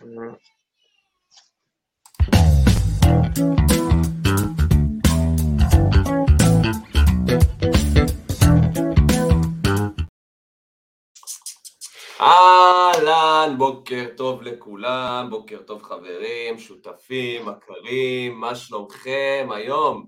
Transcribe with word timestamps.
אהלן, 0.00 0.14
בוקר 13.58 14.04
טוב 14.16 14.42
לכולם, 14.42 15.26
בוקר 15.30 15.62
טוב 15.66 15.82
חברים, 15.82 16.58
שותפים, 16.58 17.46
מכרים, 17.48 18.40
מה 18.40 18.54
שלומכם 18.54 19.48
היום? 19.50 20.06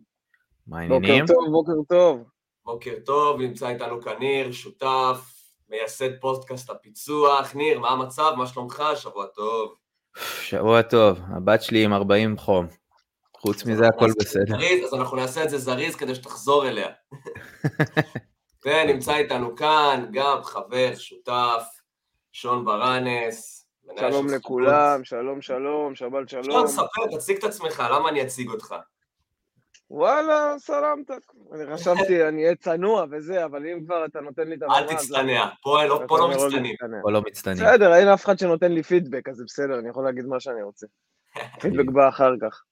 מה 0.67 0.79
העניינים? 0.79 1.25
בוקר 1.25 1.35
טוב, 1.35 1.51
בוקר 1.51 1.73
טוב. 1.89 2.25
בוקר 2.65 2.95
טוב, 3.07 3.41
נמצא 3.41 3.69
איתנו 3.69 4.03
כאן 4.03 4.19
ניר, 4.19 4.53
שותף, 4.53 5.19
מייסד 5.69 6.21
פודקאסט 6.21 6.71
הפיצוח. 6.71 7.55
ניר, 7.55 7.81
מה 7.81 7.89
המצב? 7.89 8.33
מה 8.37 8.47
שלומך? 8.47 8.83
שבוע 8.97 9.27
טוב. 9.27 9.82
שבוע 10.43 10.83
טוב, 10.83 11.21
הבת 11.37 11.63
שלי 11.63 11.85
עם 11.85 11.93
40 11.93 12.37
חום. 12.37 12.67
חוץ 13.37 13.65
מזה 13.65 13.87
הכל 13.87 14.11
בסדר. 14.19 14.57
זריז, 14.57 14.85
אז 14.85 14.95
אנחנו 14.95 15.17
נעשה 15.17 15.45
את 15.45 15.51
זה 15.51 15.59
זריז 15.59 15.97
כדי 15.97 16.15
שתחזור 16.15 16.69
אליה. 16.69 16.89
ונמצא 18.67 19.17
איתנו 19.17 19.57
כאן 19.57 20.07
גם 20.13 20.43
חבר, 20.43 20.95
שותף, 20.95 21.65
שון 22.33 22.65
ברנס. 22.65 23.67
שלום 24.01 24.29
של 24.29 24.35
לכולם, 24.35 25.05
שלום 25.05 25.43
שלום, 25.43 25.95
שבת 25.95 26.29
שון, 26.29 26.45
שלום. 26.45 26.67
ספר, 26.67 27.17
תציג 27.17 27.37
את 27.37 27.45
עצמך, 27.45 27.83
למה 27.91 28.09
אני 28.09 28.23
אציג 28.23 28.49
אותך? 28.49 28.75
וואלה, 29.95 30.55
סלמתק. 30.59 31.33
אני 31.55 31.75
חשבתי, 31.75 32.29
אני 32.29 32.45
אהיה 32.45 32.55
צנוע 32.57 33.07
וזה, 33.11 33.45
אבל 33.45 33.67
אם 33.67 33.85
כבר 33.85 34.05
אתה 34.05 34.21
נותן 34.21 34.49
לי 34.49 34.55
את 34.55 34.63
הבמה... 34.63 34.79
אל 34.79 34.87
תצטנע, 34.97 35.49
פה 35.63 35.85
לא- 35.85 36.03
פה 36.09 36.19
לא. 36.19 36.31
להצטנע. 36.31 36.99
פה 37.03 37.11
לא 37.11 37.23
מצטנים. 37.23 37.57
בסדר, 37.57 37.95
אין 37.95 38.09
אף 38.09 38.25
אחד 38.25 38.39
שנותן 38.39 38.73
לי 38.73 38.83
פידבק, 38.83 39.29
אז 39.29 39.37
זה 39.37 39.45
בסדר, 39.47 39.79
אני 39.79 39.89
יכול 39.89 40.05
להגיד 40.05 40.25
מה 40.25 40.41
שאני 40.41 40.63
רוצה. 40.63 40.87
פידבק 41.61 41.91
בא 41.93 42.09
אחר 42.09 42.33
כך. 42.41 42.63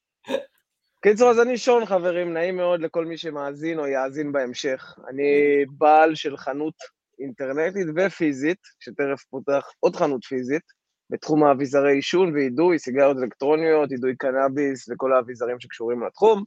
קיצור, 1.03 1.31
אז 1.31 1.41
אני 1.41 1.59
שון, 1.59 1.87
חברים, 1.87 2.33
נעים 2.33 2.57
מאוד 2.57 2.81
לכל 2.81 3.05
מי 3.07 3.17
שמאזין 3.17 3.79
או 3.79 3.87
יאזין 3.87 4.33
בהמשך. 4.33 4.95
אני 5.09 5.65
בעל 5.79 6.15
של 6.15 6.37
חנות 6.37 6.75
אינטרנטית 7.21 7.87
ופיזית, 7.97 8.59
שתכף 8.81 9.23
פותח 9.31 9.67
עוד 9.81 9.97
חנות 9.97 10.25
פיזית, 10.25 10.63
בתחום 11.11 11.45
האביזרי 11.45 11.93
עישון 11.93 12.35
ואידוי, 12.35 12.79
סיגריות 12.79 13.17
אלקטרוניות, 13.23 13.93
אידוי 13.93 14.17
קנאביס 14.17 14.89
וכל 14.89 15.13
האביזרים 15.13 15.61
שקשורים 15.61 16.03
לתחום. 16.07 16.45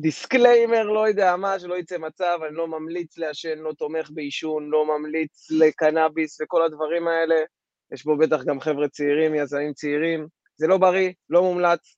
disclaimer, 0.00 0.82
לא 0.82 1.08
יודע 1.08 1.36
מה, 1.36 1.58
שלא 1.58 1.74
יצא 1.74 1.98
מצב, 1.98 2.38
אני 2.48 2.56
לא 2.56 2.68
ממליץ 2.68 3.18
לעשן, 3.18 3.58
לא 3.58 3.72
תומך 3.72 4.10
בעישון, 4.10 4.70
לא 4.70 4.98
ממליץ 4.98 5.50
לקנאביס 5.50 6.40
וכל 6.40 6.62
הדברים 6.62 7.08
האלה. 7.08 7.34
יש 7.92 8.02
פה 8.02 8.16
בטח 8.20 8.44
גם 8.44 8.60
חבר'ה 8.60 8.88
צעירים, 8.88 9.34
יזמים 9.34 9.72
צעירים. 9.72 10.26
זה 10.56 10.66
לא 10.66 10.78
בריא, 10.78 11.12
לא 11.30 11.42
מומלץ. 11.42 11.96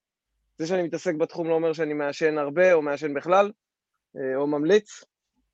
זה 0.58 0.66
שאני 0.66 0.82
מתעסק 0.82 1.14
בתחום 1.14 1.48
לא 1.48 1.54
אומר 1.54 1.72
שאני 1.72 1.94
מעשן 1.94 2.38
הרבה 2.38 2.72
או 2.72 2.82
מעשן 2.82 3.14
בכלל, 3.14 3.52
אה, 4.16 4.36
או 4.36 4.46
ממליץ. 4.46 5.04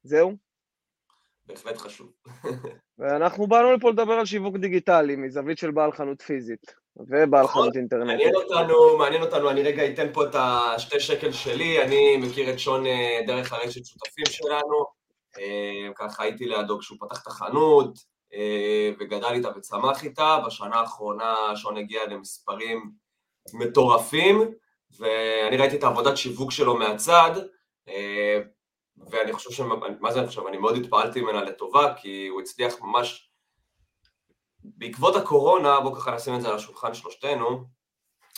זהו. 0.03 0.37
בהחלט 1.47 1.77
חשוב. 1.77 2.13
ואנחנו 2.99 3.47
באנו 3.47 3.73
לפה 3.73 3.91
לדבר 3.91 4.13
על 4.13 4.27
שיווק 4.27 4.57
דיגיטלי 4.57 5.17
מזווית 5.17 5.59
של 5.59 5.71
בעל 5.71 5.93
חנות 5.93 6.23
פיזית 6.23 6.86
ובעל. 6.97 7.47
חנות 7.47 7.77
אינטרנטית. 7.77 8.07
מעניין 8.07 8.35
אותנו, 8.35 8.99
מעניין 8.99 9.23
אותנו, 9.23 9.51
אני 9.51 9.63
רגע 9.63 9.87
אתן 9.89 10.13
פה 10.13 10.25
את 10.25 10.35
השתי 10.35 11.01
שקל 11.01 11.33
שלי, 11.33 11.83
אני 11.83 12.17
מכיר 12.17 12.51
את 12.51 12.59
שון 12.59 12.87
אה, 12.87 13.21
דרך 13.27 13.53
הרשת 13.53 13.85
שותפים 13.85 14.25
שלנו, 14.27 14.85
אה, 15.39 15.93
ככה 15.95 16.23
הייתי 16.23 16.45
לידו 16.45 16.79
כשהוא 16.79 16.99
פתח 17.01 17.23
את 17.23 17.27
החנות, 17.27 17.99
אה, 18.35 18.91
וגדל 19.01 19.33
איתה 19.33 19.49
וצמח 19.57 20.05
איתה, 20.05 20.39
בשנה 20.47 20.77
האחרונה 20.77 21.57
שון 21.57 21.77
הגיע 21.77 22.01
למספרים 22.07 22.91
מטורפים, 23.55 24.51
ואני 24.99 25.57
ראיתי 25.57 25.77
את 25.77 25.85
העבודת 25.85 26.17
שיווק 26.17 26.51
שלו 26.51 26.77
מהצד, 26.77 27.31
ואני 29.11 29.33
חושב 29.33 29.51
ש... 29.51 29.61
מה 30.01 30.13
זה 30.13 30.19
אני 30.19 30.29
חושב? 30.29 30.47
אני 30.47 30.57
מאוד 30.57 30.77
התפעלתי 30.77 31.21
ממנה 31.21 31.43
לטובה, 31.43 31.95
כי 31.95 32.27
הוא 32.27 32.41
הצליח 32.41 32.75
ממש... 32.81 33.31
בעקבות 34.77 35.17
הקורונה, 35.17 35.81
בואו 35.81 35.95
ככה 35.95 36.15
נשים 36.15 36.35
את 36.35 36.41
זה 36.43 36.49
על 36.49 36.55
השולחן 36.55 36.95
שלושתנו, 36.95 37.65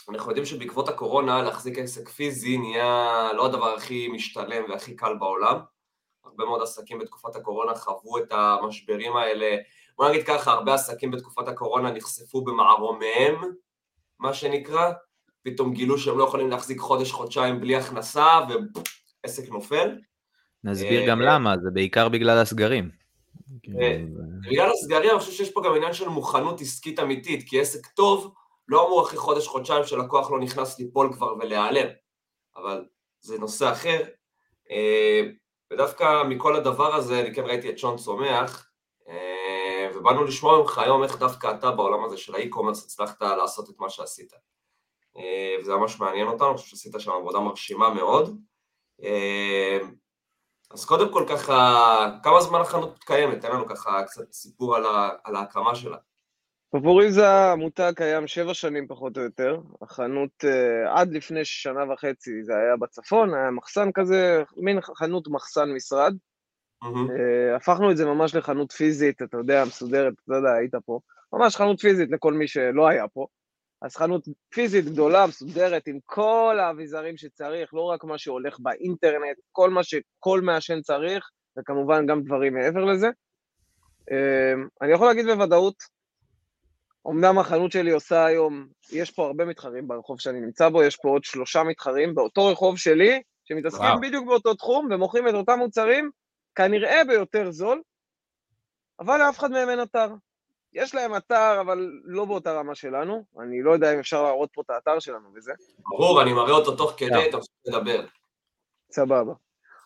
אנחנו 0.09 0.29
יודעים 0.29 0.45
שבעקבות 0.45 0.89
הקורונה 0.89 1.41
להחזיק 1.41 1.77
עסק 1.77 2.09
פיזי 2.09 2.57
נהיה 2.57 3.29
לא 3.33 3.45
הדבר 3.45 3.75
הכי 3.75 4.07
משתלם 4.07 4.63
והכי 4.69 4.95
קל 4.95 5.15
בעולם. 5.19 5.59
הרבה 6.25 6.45
מאוד 6.45 6.61
עסקים 6.61 6.99
בתקופת 6.99 7.35
הקורונה 7.35 7.75
חוו 7.75 8.17
את 8.17 8.31
המשברים 8.31 9.15
האלה. 9.15 9.57
בוא 9.97 10.09
נגיד 10.09 10.23
ככה, 10.27 10.51
הרבה 10.51 10.73
עסקים 10.73 11.11
בתקופת 11.11 11.47
הקורונה 11.47 11.91
נחשפו 11.91 12.41
במערומיהם, 12.43 13.35
מה 14.19 14.33
שנקרא, 14.33 14.91
פתאום 15.43 15.73
גילו 15.73 15.97
שהם 15.97 16.17
לא 16.17 16.23
יכולים 16.23 16.49
להחזיק 16.49 16.79
חודש-חודשיים 16.79 17.59
בלי 17.59 17.75
הכנסה, 17.75 18.39
ועסק 19.23 19.49
נופל. 19.49 19.97
נסביר 20.63 21.01
אה, 21.01 21.07
גם 21.07 21.21
אה. 21.21 21.25
למה, 21.25 21.55
זה 21.63 21.69
בעיקר 21.73 22.09
בגלל 22.09 22.37
הסגרים. 22.37 22.98
אה, 23.81 23.97
בגלל 24.49 24.71
הסגרים, 24.71 25.09
אני 25.09 25.19
חושב 25.19 25.31
שיש 25.31 25.51
פה 25.51 25.61
גם 25.65 25.75
עניין 25.75 25.93
של 25.93 26.07
מוכנות 26.07 26.61
עסקית 26.61 26.99
אמיתית, 26.99 27.49
כי 27.49 27.61
עסק 27.61 27.87
טוב 27.87 28.33
לא 28.67 28.87
אמור 28.87 29.01
אחרי 29.01 29.17
חודש-חודשיים 29.17 29.83
שלקוח 29.83 30.31
לא 30.31 30.39
נכנס 30.39 30.79
ליפול 30.79 31.13
כבר 31.13 31.33
ולהיעלם, 31.39 31.87
אבל 32.55 32.85
זה 33.21 33.39
נושא 33.39 33.71
אחר. 33.71 34.03
אה, 34.71 35.21
ודווקא 35.73 36.23
מכל 36.23 36.55
הדבר 36.55 36.95
הזה, 36.95 37.21
אני 37.21 37.33
כן 37.33 37.45
ראיתי 37.45 37.69
את 37.69 37.77
שון 37.77 37.97
צומח, 37.97 38.69
אה, 39.09 39.89
ובאנו 39.95 40.23
לשמוע 40.23 40.59
ממך 40.59 40.77
היום 40.77 41.03
איך 41.03 41.19
דווקא 41.19 41.51
אתה 41.51 41.71
בעולם 41.71 42.05
הזה 42.05 42.17
של 42.17 42.35
האי-קומרס 42.35 42.85
הצלחת 42.85 43.21
לעשות 43.21 43.69
את 43.69 43.75
מה 43.79 43.89
שעשית. 43.89 44.33
וזה 45.61 45.75
ממש 45.75 45.99
מעניין 45.99 46.27
אותנו, 46.27 46.49
אני 46.49 46.57
חושב 46.57 46.69
שעשית 46.69 46.93
שם 46.99 47.11
עבודה 47.11 47.39
מרשימה 47.39 47.93
מאוד. 47.93 48.37
אז 50.73 50.85
קודם 50.85 51.13
כל 51.13 51.25
ככה, 51.29 52.19
כמה 52.23 52.41
זמן 52.41 52.61
החנות 52.61 52.99
קיימת? 52.99 53.41
תן 53.41 53.51
לנו 53.51 53.65
ככה 53.65 54.03
קצת 54.03 54.33
סיפור 54.33 54.75
על, 54.75 54.85
ה, 54.85 55.09
על 55.23 55.35
ההקמה 55.35 55.75
שלה. 55.75 55.97
פופוריזה 56.71 57.29
המותג 57.29 57.91
קיים 57.95 58.27
שבע 58.27 58.53
שנים 58.53 58.87
פחות 58.87 59.17
או 59.17 59.21
יותר. 59.21 59.59
החנות 59.81 60.45
אה, 60.45 60.99
עד 60.99 61.11
לפני 61.11 61.45
שנה 61.45 61.93
וחצי 61.93 62.43
זה 62.43 62.53
היה 62.55 62.77
בצפון, 62.77 63.33
היה 63.33 63.51
מחסן 63.51 63.91
כזה, 63.91 64.43
מין 64.57 64.79
חנות 64.81 65.27
מחסן 65.27 65.71
משרד. 65.71 66.15
אה, 66.83 67.55
הפכנו 67.55 67.91
את 67.91 67.97
זה 67.97 68.05
ממש 68.05 68.35
לחנות 68.35 68.71
פיזית, 68.71 69.21
אתה 69.21 69.37
יודע, 69.37 69.63
מסודרת, 69.65 70.13
אתה 70.25 70.35
יודע, 70.35 70.51
היית 70.51 70.75
פה. 70.85 70.99
ממש 71.33 71.55
חנות 71.55 71.79
פיזית 71.79 72.09
לכל 72.11 72.33
מי 72.33 72.47
שלא 72.47 72.87
היה 72.87 73.07
פה. 73.07 73.27
אז 73.81 73.95
חנות 73.95 74.27
פיזית 74.49 74.85
גדולה, 74.85 75.27
מסודרת, 75.27 75.87
עם 75.87 75.99
כל 76.05 76.57
האביזרים 76.59 77.17
שצריך, 77.17 77.73
לא 77.73 77.81
רק 77.81 78.03
מה 78.03 78.17
שהולך 78.17 78.59
באינטרנט, 78.59 79.37
כל 79.51 79.69
מה 79.69 79.81
שכל 79.83 80.41
מעשן 80.41 80.81
צריך, 80.81 81.29
וכמובן 81.57 82.05
גם 82.05 82.23
דברים 82.23 82.53
מעבר 82.53 82.85
לזה. 82.85 83.07
אה, 84.11 84.53
אני 84.81 84.91
יכול 84.91 85.07
להגיד 85.07 85.25
בוודאות, 85.25 85.75
אמנם 87.07 87.39
החנות 87.39 87.71
שלי 87.71 87.91
עושה 87.91 88.25
היום, 88.25 88.67
יש 88.91 89.11
פה 89.11 89.25
הרבה 89.25 89.45
מתחרים 89.45 89.87
ברחוב 89.87 90.19
שאני 90.19 90.39
נמצא 90.39 90.69
בו, 90.69 90.83
יש 90.83 90.95
פה 90.95 91.09
עוד 91.09 91.23
שלושה 91.23 91.63
מתחרים 91.63 92.15
באותו 92.15 92.47
רחוב 92.47 92.77
שלי, 92.77 93.21
שמתעסקים 93.45 93.85
וואו. 93.85 94.01
בדיוק 94.01 94.27
באותו 94.27 94.53
תחום 94.53 94.87
ומוכרים 94.91 95.27
את 95.27 95.33
אותם 95.33 95.59
מוצרים, 95.59 96.11
כנראה 96.55 97.03
ביותר 97.07 97.51
זול, 97.51 97.81
אבל 98.99 99.17
לאף 99.17 99.39
אחד 99.39 99.51
מהם 99.51 99.69
אין 99.69 99.81
אתר. 99.81 100.07
יש 100.73 100.95
להם 100.95 101.15
אתר, 101.15 101.61
אבל 101.61 101.91
לא 102.03 102.25
באותה 102.25 102.51
רמה 102.51 102.75
שלנו. 102.75 103.23
אני 103.39 103.61
לא 103.61 103.71
יודע 103.71 103.93
אם 103.93 103.99
אפשר 103.99 104.23
להראות 104.23 104.49
פה 104.53 104.61
את 104.61 104.69
האתר 104.69 104.99
שלנו 104.99 105.29
וזה. 105.35 105.53
ברור, 105.89 106.21
אני 106.21 106.33
מראה 106.33 106.51
אותו 106.51 106.75
תוך 106.75 106.93
כדי. 106.97 107.29
אתה 107.29 107.37
רוצה 107.37 107.51
לדבר. 107.67 108.05
סבבה. 108.91 109.33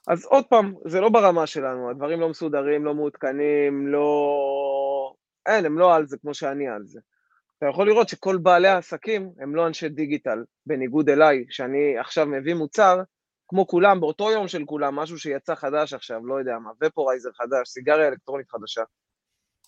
אז 0.07 0.25
עוד 0.25 0.45
פעם, 0.49 0.73
זה 0.85 1.01
לא 1.01 1.09
ברמה 1.09 1.47
שלנו, 1.47 1.89
הדברים 1.89 2.19
לא 2.19 2.29
מסודרים, 2.29 2.85
לא 2.85 2.93
מעודכנים, 2.93 3.87
לא... 3.87 5.13
אין, 5.45 5.65
הם 5.65 5.79
לא 5.79 5.95
על 5.95 6.07
זה 6.07 6.17
כמו 6.17 6.33
שאני 6.33 6.67
על 6.67 6.85
זה. 6.85 6.99
אתה 7.57 7.65
יכול 7.69 7.87
לראות 7.87 8.09
שכל 8.09 8.37
בעלי 8.37 8.67
העסקים 8.67 9.31
הם 9.39 9.55
לא 9.55 9.67
אנשי 9.67 9.89
דיגיטל, 9.89 10.43
בניגוד 10.65 11.09
אליי, 11.09 11.45
שאני 11.49 11.97
עכשיו 11.99 12.25
מביא 12.25 12.53
מוצר, 12.53 13.01
כמו 13.47 13.67
כולם, 13.67 13.99
באותו 13.99 14.31
יום 14.31 14.47
של 14.47 14.65
כולם, 14.65 14.95
משהו 14.95 15.19
שיצא 15.19 15.55
חדש 15.55 15.93
עכשיו, 15.93 16.25
לא 16.25 16.39
יודע 16.39 16.57
מה, 16.59 16.69
ופורייזר 16.83 17.29
חדש, 17.33 17.67
סיגריה 17.67 18.07
אלקטרונית 18.07 18.49
חדשה. 18.51 18.83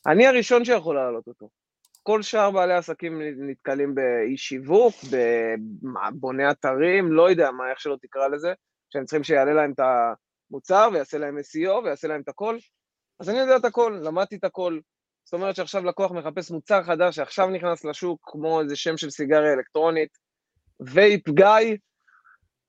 אני 0.07 0.27
הראשון 0.27 0.65
שיכול 0.65 0.95
להעלות 0.95 1.27
אותו. 1.27 1.49
כל 2.03 2.21
שאר 2.21 2.51
בעלי 2.51 2.73
העסקים 2.73 3.21
נתקלים 3.37 3.95
באי 3.95 4.37
שיווק, 4.37 4.93
בבוני 5.11 6.51
אתרים, 6.51 7.11
לא 7.11 7.29
יודע 7.29 7.51
מה, 7.51 7.69
איך 7.69 7.79
שלא 7.79 7.97
תקרא 8.01 8.27
לזה, 8.27 8.53
שהם 8.89 9.05
צריכים 9.05 9.23
שיעלה 9.23 9.53
להם 9.53 9.71
את 9.71 9.79
המוצר 10.51 10.89
ויעשה 10.93 11.17
להם 11.17 11.37
SEO 11.37 11.71
ויעשה 11.83 12.07
להם 12.07 12.21
את 12.21 12.29
הכל. 12.29 12.57
אז 13.19 13.29
אני 13.29 13.37
יודע 13.39 13.57
את 13.57 13.65
הכל, 13.65 13.99
למדתי 14.03 14.35
את 14.35 14.43
הכל. 14.43 14.79
זאת 15.23 15.33
אומרת 15.33 15.55
שעכשיו 15.55 15.85
לקוח 15.85 16.11
מחפש 16.11 16.51
מוצר 16.51 16.83
חדש 16.83 17.15
שעכשיו 17.15 17.49
נכנס 17.49 17.85
לשוק, 17.85 18.19
כמו 18.23 18.61
איזה 18.61 18.75
שם 18.75 18.97
של 18.97 19.09
סיגריה 19.09 19.53
אלקטרונית, 19.53 20.17
וייפ 20.79 21.29
גיא, 21.29 21.77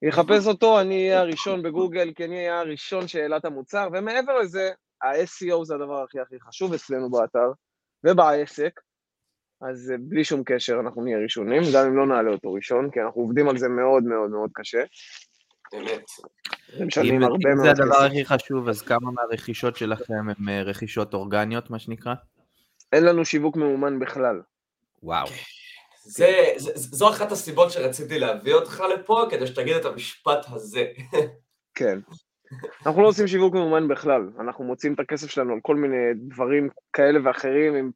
יחפש 0.02 0.46
אותו, 0.46 0.80
אני 0.80 1.08
אהיה 1.08 1.20
הראשון 1.20 1.62
בגוגל, 1.62 2.12
כי 2.16 2.24
אני 2.24 2.36
אהיה 2.36 2.60
הראשון 2.60 3.08
שהעלה 3.08 3.36
את 3.36 3.44
המוצר, 3.44 3.88
ומעבר 3.92 4.38
לזה, 4.38 4.72
ה-SEO 5.02 5.64
זה 5.64 5.74
הדבר 5.74 6.02
הכי 6.02 6.20
הכי 6.20 6.40
חשוב 6.40 6.74
אצלנו 6.74 7.10
באתר 7.10 7.50
ובעסק, 8.04 8.80
אז 9.60 9.90
אה, 9.90 9.96
בלי 10.00 10.24
שום 10.24 10.42
קשר 10.44 10.80
אנחנו 10.80 11.04
נהיה 11.04 11.18
ראשונים, 11.18 11.62
גם 11.74 11.86
אם 11.86 11.96
לא 11.96 12.06
נעלה 12.06 12.30
אותו 12.30 12.52
ראשון, 12.52 12.90
כי 12.90 13.00
אנחנו 13.00 13.20
עובדים 13.20 13.48
על 13.48 13.58
זה 13.58 13.68
מאוד 13.68 14.04
מאוד 14.04 14.30
מאוד 14.30 14.50
קשה. 14.54 14.82
באמת. 15.72 16.04
ומשלמים 16.78 17.14
אם 17.14 17.22
הרבה 17.22 17.52
אם 17.52 17.62
זה 17.62 17.70
הדבר 17.70 17.94
כסף. 17.94 18.06
הכי 18.06 18.24
חשוב, 18.24 18.68
אז 18.68 18.82
כמה 18.82 19.10
מהרכישות 19.10 19.76
שלכם 19.76 20.14
הן 20.14 20.48
אה, 20.48 20.62
רכישות 20.62 21.14
אורגניות, 21.14 21.70
מה 21.70 21.78
שנקרא? 21.78 22.14
אין 22.92 23.04
לנו 23.04 23.24
שיווק 23.24 23.56
ממומן 23.56 23.98
בכלל. 23.98 24.40
וואו. 25.02 25.26
זה, 26.02 26.52
זה, 26.56 26.70
זו 26.74 27.10
אחת 27.10 27.32
הסיבות 27.32 27.70
שרציתי 27.70 28.18
להביא 28.18 28.54
אותך 28.54 28.82
לפה, 28.94 29.26
כדי 29.30 29.46
שתגיד 29.46 29.76
את 29.76 29.84
המשפט 29.84 30.46
הזה. 30.48 30.84
כן. 31.74 31.98
אנחנו 32.86 33.02
לא 33.02 33.08
עושים 33.08 33.26
שיווק 33.26 33.54
ממומן 33.54 33.88
בכלל, 33.88 34.30
אנחנו 34.40 34.64
מוצאים 34.64 34.94
את 34.94 35.00
הכסף 35.00 35.30
שלנו 35.30 35.52
על 35.52 35.58
כל 35.62 35.76
מיני 35.76 36.14
דברים 36.14 36.68
כאלה 36.92 37.18
ואחרים, 37.24 37.74
עם 37.74 37.90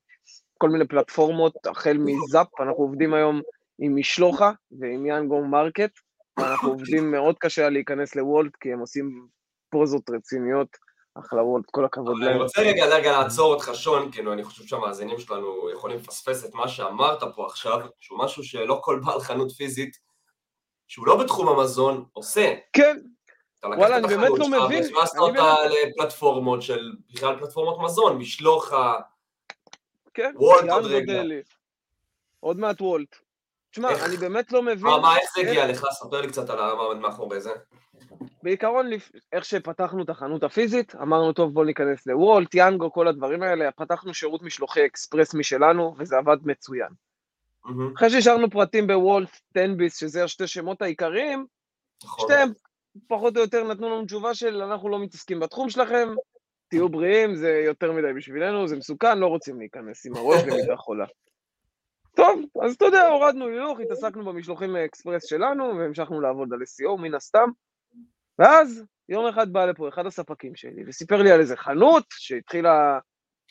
כל 0.58 0.68
מיני 0.68 0.88
פלטפורמות, 0.88 1.66
החל 1.66 1.98
מזאפ, 1.98 2.46
אנחנו 2.60 2.82
עובדים 2.82 3.14
היום 3.14 3.40
עם 3.78 3.96
משלוחה 3.96 4.52
ועם 4.80 5.06
יאנגו 5.06 5.44
מרקט, 5.44 5.90
ואנחנו 6.38 6.68
עובדים 6.68 7.10
מאוד 7.10 7.36
קשה 7.38 7.68
להיכנס 7.68 8.16
לוולט, 8.16 8.56
כי 8.60 8.72
הם 8.72 8.78
עושים 8.78 9.26
פוזות 9.70 10.10
רציניות, 10.10 10.68
אחלה 11.14 11.42
וולט, 11.42 11.64
כל 11.70 11.84
הכבוד 11.84 12.16
אבל 12.16 12.24
אני 12.24 12.32
להם. 12.32 12.42
רוצה 12.42 12.60
רגע, 12.60 12.86
רגע 12.86 13.12
לעצור 13.12 13.54
אותך, 13.54 13.70
שון, 13.74 14.10
כי 14.10 14.20
אני 14.20 14.44
חושב 14.44 14.64
שהמאזינים 14.64 15.18
שלנו 15.18 15.70
יכולים 15.70 15.96
לפספס 15.96 16.44
את 16.44 16.54
מה 16.54 16.68
שאמרת 16.68 17.22
פה 17.36 17.46
עכשיו, 17.46 17.80
שהוא 18.00 18.18
משהו 18.18 18.44
שלא 18.44 18.80
כל 18.84 19.00
בעל 19.04 19.20
חנות 19.20 19.52
פיזית, 19.52 19.96
שהוא 20.88 21.06
לא 21.06 21.16
בתחום 21.24 21.48
המזון, 21.48 22.04
עושה. 22.12 22.54
כן, 22.72 22.96
אתה 23.60 23.68
לקחת 23.68 23.86
את 23.86 23.92
אני 23.92 24.06
באמת 24.06 24.24
החנות 24.24 24.38
לא 24.38 24.44
שלך 24.44 24.96
והכנסת 24.96 25.18
אותה 25.18 25.54
לפלטפורמות 25.64 26.62
של, 26.62 26.92
בכלל 27.10 27.38
פלטפורמות 27.38 27.78
מזון, 27.80 28.18
משלוחה, 28.18 28.94
כן, 30.14 30.32
וולט 30.36 30.70
עוד 30.70 30.84
רגע. 30.84 31.22
עוד 32.40 32.58
מעט 32.58 32.80
וולט. 32.80 33.16
תשמע, 33.70 33.88
אני 34.04 34.16
באמת 34.16 34.52
לא 34.52 34.62
מבין... 34.62 34.86
מה, 34.86 35.16
איך 35.16 35.30
זה 35.34 35.40
הגיע 35.40 35.66
לך? 35.66 35.86
ספר 35.90 36.20
לי 36.20 36.28
קצת 36.28 36.50
על 36.50 36.58
מה 36.58 36.82
עומד 36.82 37.00
מאחורי 37.00 37.40
זה. 37.40 37.50
בעיקרון, 38.42 38.90
איך 39.32 39.44
שפתחנו 39.44 40.02
את 40.02 40.10
החנות 40.10 40.42
הפיזית, 40.42 40.94
אמרנו, 40.94 41.32
טוב, 41.32 41.54
בואו 41.54 41.64
ניכנס 41.64 42.06
לוולט, 42.06 42.54
יאנגו, 42.54 42.92
כל 42.92 43.08
הדברים 43.08 43.42
האלה, 43.42 43.70
פתחנו 43.70 44.14
שירות 44.14 44.42
משלוחי 44.42 44.86
אקספרס 44.86 45.34
משלנו, 45.34 45.94
וזה 45.98 46.16
עבד 46.16 46.36
מצוין. 46.44 46.88
אחרי 47.96 48.10
שהשארנו 48.10 48.50
פרטים 48.50 48.86
בוולט, 48.86 49.40
טנביס, 49.52 49.96
שזה 49.96 50.24
השתי 50.24 50.46
שמות 50.46 50.82
העיקריים, 50.82 51.46
נכון. 52.04 52.28
שתיהם 52.28 52.52
פחות 53.08 53.36
או 53.36 53.42
יותר 53.42 53.64
נתנו 53.64 53.90
לנו 53.90 54.04
תשובה 54.04 54.34
של 54.34 54.62
אנחנו 54.62 54.88
לא 54.88 54.98
מתעסקים 54.98 55.40
בתחום 55.40 55.70
שלכם, 55.70 56.08
תהיו 56.68 56.88
בריאים, 56.88 57.34
זה 57.34 57.62
יותר 57.66 57.92
מדי 57.92 58.12
בשבילנו, 58.16 58.68
זה 58.68 58.76
מסוכן, 58.76 59.18
לא 59.18 59.26
רוצים 59.26 59.58
להיכנס 59.58 60.06
עם 60.06 60.16
הראש 60.16 60.42
למיטה 60.42 60.76
חולה. 60.84 61.06
טוב, 62.16 62.40
אז 62.62 62.74
אתה 62.74 62.84
יודע, 62.84 63.08
הורדנו 63.08 63.46
הילוך, 63.46 63.80
התעסקנו 63.80 64.24
במשלוחים 64.24 64.76
האקספרס 64.76 65.24
שלנו, 65.24 65.76
והמשכנו 65.78 66.20
לעבוד 66.20 66.52
על 66.52 66.58
SEO 66.62 67.00
מן 67.00 67.14
הסתם. 67.14 67.48
ואז 68.38 68.84
יום 69.08 69.26
אחד 69.26 69.52
בא 69.52 69.64
לפה 69.64 69.88
אחד 69.88 70.06
הספקים 70.06 70.56
שלי 70.56 70.84
וסיפר 70.86 71.22
לי 71.22 71.32
על 71.32 71.40
איזה 71.40 71.56
חנות 71.56 72.04
שהתחילה, 72.10 72.98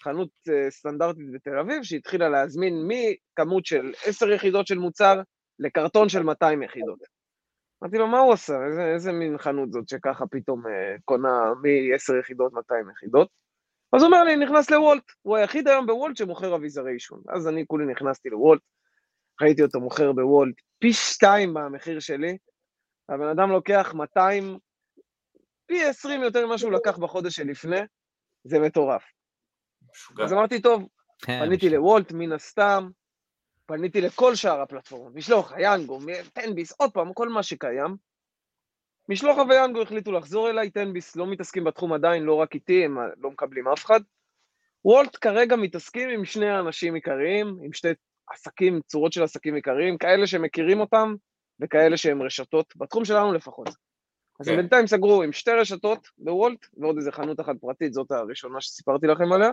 חנות 0.03 0.29
אה, 0.49 0.71
סטנדרטית 0.71 1.31
בתל 1.33 1.57
אביב, 1.57 1.83
שהתחילה 1.83 2.29
להזמין 2.29 2.87
מכמות 2.87 3.65
של 3.65 3.93
10 4.05 4.31
יחידות 4.31 4.67
של 4.67 4.77
מוצר 4.77 5.21
לקרטון 5.59 6.09
של 6.09 6.23
200 6.23 6.63
יחידות. 6.63 7.18
אמרתי 7.83 7.97
לו, 7.97 8.07
מה 8.07 8.19
הוא 8.19 8.33
עשה? 8.33 8.65
איזה, 8.65 8.85
איזה 8.93 9.11
מין 9.11 9.37
חנות 9.37 9.71
זאת 9.71 9.89
שככה 9.89 10.27
פתאום 10.27 10.67
אה, 10.67 10.95
קונה 11.05 11.53
מ-10 11.61 12.19
יחידות 12.19 12.53
200 12.53 12.89
יחידות? 12.89 13.29
אז 13.93 14.01
הוא 14.01 14.07
אומר 14.07 14.23
לי, 14.23 14.35
נכנס 14.35 14.69
לוולט, 14.71 15.03
הוא 15.21 15.37
היחיד 15.37 15.67
היום 15.67 15.85
בוולט 15.85 16.17
שמוכר 16.17 16.55
אביזרי 16.55 16.93
עישון. 16.93 17.21
אז 17.29 17.47
אני 17.47 17.67
כולי 17.67 17.85
נכנסתי 17.85 18.29
לוולט, 18.29 18.61
ראיתי 19.41 19.63
אותו 19.63 19.79
מוכר 19.79 20.11
בוולט 20.11 20.55
פי 20.79 20.93
שתיים 20.93 21.53
מהמחיר 21.53 21.99
שלי, 21.99 22.37
הבן 23.09 23.27
אדם 23.27 23.49
לוקח 23.49 23.93
200, 23.93 24.57
פי 25.65 25.85
20 25.85 26.23
יותר 26.23 26.45
ממה 26.45 26.57
שהוא 26.57 26.71
לקח 26.71 26.97
בחודש 26.97 27.35
שלפני, 27.35 27.79
זה 28.43 28.59
מטורף. 28.59 29.03
משוגע. 29.91 30.23
אז 30.23 30.33
אמרתי, 30.33 30.61
טוב, 30.61 30.87
כן, 31.21 31.45
פניתי 31.45 31.69
לוולט 31.69 32.11
מן 32.11 32.31
הסתם, 32.31 32.89
פניתי 33.69 34.01
לכל 34.01 34.35
שאר 34.35 34.61
הפלטפורמות, 34.61 35.15
משלוח, 35.15 35.53
יאנגו, 35.57 35.99
טנביס, 36.33 36.73
עוד 36.77 36.91
פעם, 36.91 37.13
כל 37.13 37.29
מה 37.29 37.43
שקיים. 37.43 37.95
משלוחה 39.09 39.41
ויאנגו 39.49 39.81
החליטו 39.81 40.11
לחזור 40.11 40.49
אליי, 40.49 40.69
תן 40.69 40.88
ביס 40.88 41.15
לא 41.15 41.27
מתעסקים 41.27 41.63
בתחום 41.63 41.93
עדיין, 41.93 42.23
לא 42.23 42.33
רק 42.33 42.55
איתי, 42.55 42.85
הם 42.85 42.97
לא 43.17 43.31
מקבלים 43.31 43.67
אף 43.67 43.85
אחד. 43.85 43.99
וולט 44.85 45.17
כרגע 45.21 45.55
מתעסקים 45.55 46.09
עם 46.09 46.25
שני 46.25 46.59
אנשים 46.59 46.95
עיקריים, 46.95 47.57
עם 47.63 47.73
שתי 47.73 47.87
עסקים, 48.29 48.81
צורות 48.87 49.13
של 49.13 49.23
עסקים 49.23 49.55
עיקריים, 49.55 49.97
כאלה 49.97 50.27
שמכירים 50.27 50.79
אותם 50.79 51.15
וכאלה 51.59 51.97
שהם 51.97 52.21
רשתות, 52.21 52.73
בתחום 52.75 53.05
שלנו 53.05 53.33
לפחות. 53.33 53.69
אז 54.39 54.45
כן. 54.45 54.51
הם 54.51 54.57
בינתיים 54.57 54.87
סגרו 54.87 55.23
עם 55.23 55.33
שתי 55.33 55.51
רשתות 55.51 56.07
בוולט, 56.17 56.65
ועוד 56.77 56.97
איזה 56.97 57.11
חנות 57.11 57.39
אחת 57.39 57.55
פרטית, 57.61 57.93
זאת 57.93 58.11
הראשונה 58.11 58.61
שסיפרתי 58.61 59.07
לכם 59.07 59.31
עליה. 59.31 59.51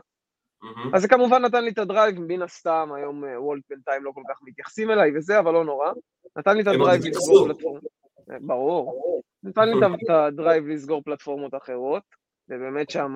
מהמם. 0.62 0.94
אז 0.94 1.02
זה 1.02 1.08
כמובן 1.08 1.42
נתן 1.42 1.64
לי 1.64 1.70
את 1.70 1.78
ה 1.78 1.83
drive, 1.83 2.14
מן 2.18 2.42
הסתם, 2.42 2.88
היום 2.96 3.24
אה, 3.24 3.42
וולט 3.42 3.62
בינתיים 3.70 4.04
לא 4.04 4.10
כל 4.14 4.22
כך 4.28 4.38
מתייחסים 4.42 4.90
אליי 4.90 5.16
וזה, 5.16 5.38
אבל 5.38 5.52
לא 5.52 5.64
נורא. 5.64 5.92
נתן 6.36 6.56
לי 6.56 6.62
את 6.62 6.66
ה 6.66 6.71
drive. 6.71 7.02
לסגור 7.04 7.46
פלטפורמות. 7.46 7.82
אה, 8.30 8.36
ברור. 8.40 9.22
נתן 9.42 9.68
לי 9.68 9.74
את 10.04 10.10
ה 10.10 10.20
drive 10.20 10.66
לסגור 10.66 11.02
פלטפורמות 11.02 11.54
אחרות, 11.54 12.02
ובאמת 12.48 12.90
שם, 12.90 13.14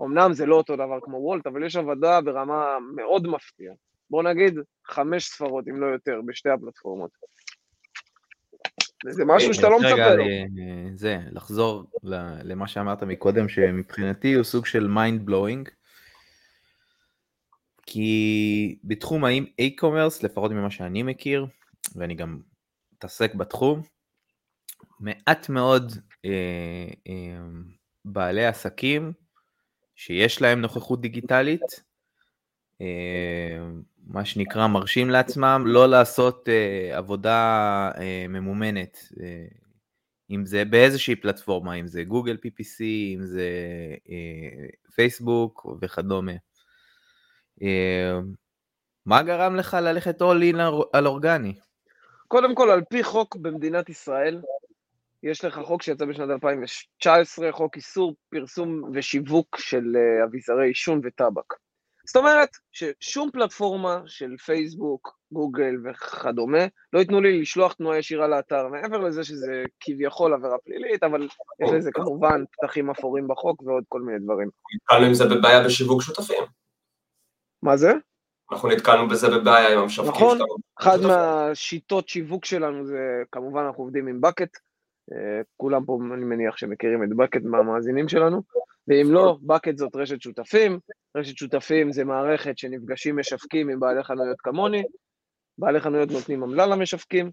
אמנם 0.00 0.32
זה 0.32 0.46
לא 0.46 0.56
אותו 0.56 0.76
דבר 0.76 0.98
כמו 1.02 1.16
וולט, 1.16 1.46
אבל 1.46 1.66
יש 1.66 1.76
עבודה 1.76 2.20
ברמה 2.20 2.78
מאוד 2.94 3.26
מפתיעה. 3.26 3.74
בוא 4.10 4.22
נגיד, 4.22 4.58
חמש 4.86 5.26
ספרות, 5.26 5.68
אם 5.68 5.80
לא 5.80 5.86
יותר, 5.86 6.20
בשתי 6.26 6.50
הפלטפורמות. 6.50 7.10
וזה 9.06 9.24
משהו 9.26 9.54
שאתה 9.54 9.68
לא 9.68 9.76
רגע, 9.76 9.94
מצפה 9.94 10.14
לו. 10.14 10.24
זה, 10.94 11.18
לחזור 11.32 11.84
למה 12.44 12.68
שאמרת 12.68 13.02
מקודם, 13.02 13.48
שמבחינתי 13.48 14.34
הוא 14.34 14.42
סוג 14.42 14.66
של 14.66 14.88
mind 14.88 15.26
blowing. 15.26 15.68
כי 17.92 18.78
בתחום 18.84 19.24
האי-קומרס, 19.24 20.22
לפחות 20.22 20.50
ממה 20.50 20.70
שאני 20.70 21.02
מכיר, 21.02 21.46
ואני 21.96 22.14
גם 22.14 22.40
מתעסק 22.92 23.34
בתחום, 23.34 23.82
מעט 25.00 25.48
מאוד 25.48 25.92
אה, 26.24 26.88
אה, 27.08 27.40
בעלי 28.04 28.46
עסקים 28.46 29.12
שיש 29.96 30.42
להם 30.42 30.60
נוכחות 30.60 31.00
דיגיטלית, 31.00 31.82
אה, 32.80 33.58
מה 34.06 34.24
שנקרא 34.24 34.66
מרשים 34.66 35.10
לעצמם 35.10 35.62
לא 35.66 35.88
לעשות 35.88 36.48
אה, 36.48 36.98
עבודה 36.98 37.90
אה, 37.98 38.26
ממומנת, 38.28 38.98
אה, 39.20 39.46
אם 40.30 40.46
זה 40.46 40.64
באיזושהי 40.64 41.16
פלטפורמה, 41.16 41.74
אם 41.74 41.86
זה 41.86 42.04
גוגל 42.04 42.36
PPC, 42.46 42.82
אם 43.14 43.20
זה 43.22 43.48
אה, 44.10 44.66
פייסבוק 44.94 45.66
וכדומה. 45.80 46.32
אה, 47.62 48.18
מה 49.06 49.22
גרם 49.22 49.56
לך 49.56 49.76
ללכת 49.82 50.22
all 50.22 50.54
in 50.54 50.58
על- 50.60 50.82
על 50.92 51.06
אורגני? 51.06 51.54
קודם 52.28 52.54
כל, 52.54 52.70
על 52.70 52.82
פי 52.90 53.02
חוק 53.04 53.36
במדינת 53.36 53.88
ישראל, 53.88 54.40
יש 55.22 55.44
לך 55.44 55.60
חוק 55.64 55.82
שיצא 55.82 56.04
בשנת 56.04 56.30
2019, 56.30 57.52
חוק 57.52 57.76
איסור 57.76 58.14
פרסום 58.30 58.82
ושיווק 58.94 59.56
של 59.58 59.82
אה, 59.96 60.24
אביזרי 60.24 60.66
עישון 60.68 61.00
וטבק. 61.04 61.54
זאת 62.06 62.16
אומרת 62.16 62.48
ששום 62.72 63.30
פלטפורמה 63.32 64.00
של 64.06 64.36
פייסבוק, 64.44 65.18
גוגל 65.32 65.74
וכדומה, 65.84 66.58
לא 66.92 66.98
ייתנו 66.98 67.20
לי 67.20 67.40
לשלוח 67.40 67.72
תנועה 67.72 67.98
ישירה 67.98 68.28
לאתר, 68.28 68.68
מעבר 68.68 68.98
לזה 68.98 69.24
שזה 69.24 69.64
כביכול 69.80 70.34
עבירה 70.34 70.58
פלילית, 70.64 71.02
אבל 71.02 71.22
יש 71.62 71.70
לזה 71.76 71.90
כמובן 71.94 72.44
פתחים 72.52 72.90
אפורים 72.90 73.28
בחוק 73.28 73.62
ועוד 73.62 73.84
כל 73.88 74.00
מיני 74.00 74.18
דברים. 74.18 74.48
נתקלנו 74.74 75.06
עם 75.06 75.14
זה 75.14 75.24
בבעיה 75.24 75.64
בשיווק 75.64 76.02
שותפים. 76.02 76.44
מה 77.62 77.76
זה? 77.76 77.92
אנחנו 78.52 78.68
נתקלנו 78.68 79.08
בזה 79.08 79.28
בבעיה 79.28 79.72
עם 79.72 79.78
המשווקים 79.78 80.10
נכון. 80.10 80.36
שלנו. 80.38 80.56
אחת 80.80 80.92
שותפים. 80.92 81.08
מהשיטות 81.08 82.08
שיווק 82.08 82.44
שלנו 82.44 82.86
זה, 82.86 83.22
כמובן 83.32 83.62
אנחנו 83.62 83.84
עובדים 83.84 84.06
עם 84.06 84.20
bucket, 84.24 84.58
אה, 85.12 85.40
כולם 85.56 85.84
פה 85.84 85.98
אני 86.14 86.24
מניח 86.24 86.56
שמכירים 86.56 87.02
את 87.02 87.08
bucket 87.08 87.44
מהמאזינים 87.44 88.08
שלנו, 88.08 88.42
ואם 88.88 89.06
לא, 89.10 89.38
bucket 89.48 89.76
זאת 89.76 89.96
רשת 89.96 90.22
שותפים, 90.22 90.78
רשת 91.16 91.36
שותפים 91.36 91.92
זה 91.92 92.04
מערכת 92.04 92.58
שנפגשים 92.58 93.18
משווקים 93.18 93.68
עם 93.70 93.80
בעלי 93.80 94.02
חנויות 94.04 94.40
כמוני, 94.40 94.82
בעלי 95.58 95.80
חנויות 95.80 96.10
נותנים 96.10 96.42
עמלה 96.42 96.66
למשווקים, 96.66 97.30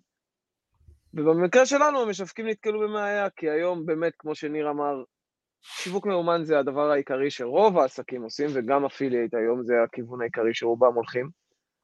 ובמקרה 1.13 1.65
שלנו 1.65 2.01
המשווקים 2.01 2.47
נתקלו 2.47 2.79
בבעיה, 2.79 3.29
כי 3.29 3.49
היום 3.49 3.85
באמת, 3.85 4.13
כמו 4.19 4.35
שניר 4.35 4.69
אמר, 4.69 5.03
שיווק 5.61 6.05
ממומן 6.05 6.43
זה 6.43 6.59
הדבר 6.59 6.91
העיקרי 6.91 7.31
שרוב 7.31 7.77
העסקים 7.77 8.23
עושים, 8.23 8.49
וגם 8.53 8.85
affiliate 8.85 9.33
היום 9.33 9.63
זה 9.63 9.73
הכיוון 9.83 10.21
העיקרי 10.21 10.53
שרובם 10.53 10.93
הולכים. 10.93 11.29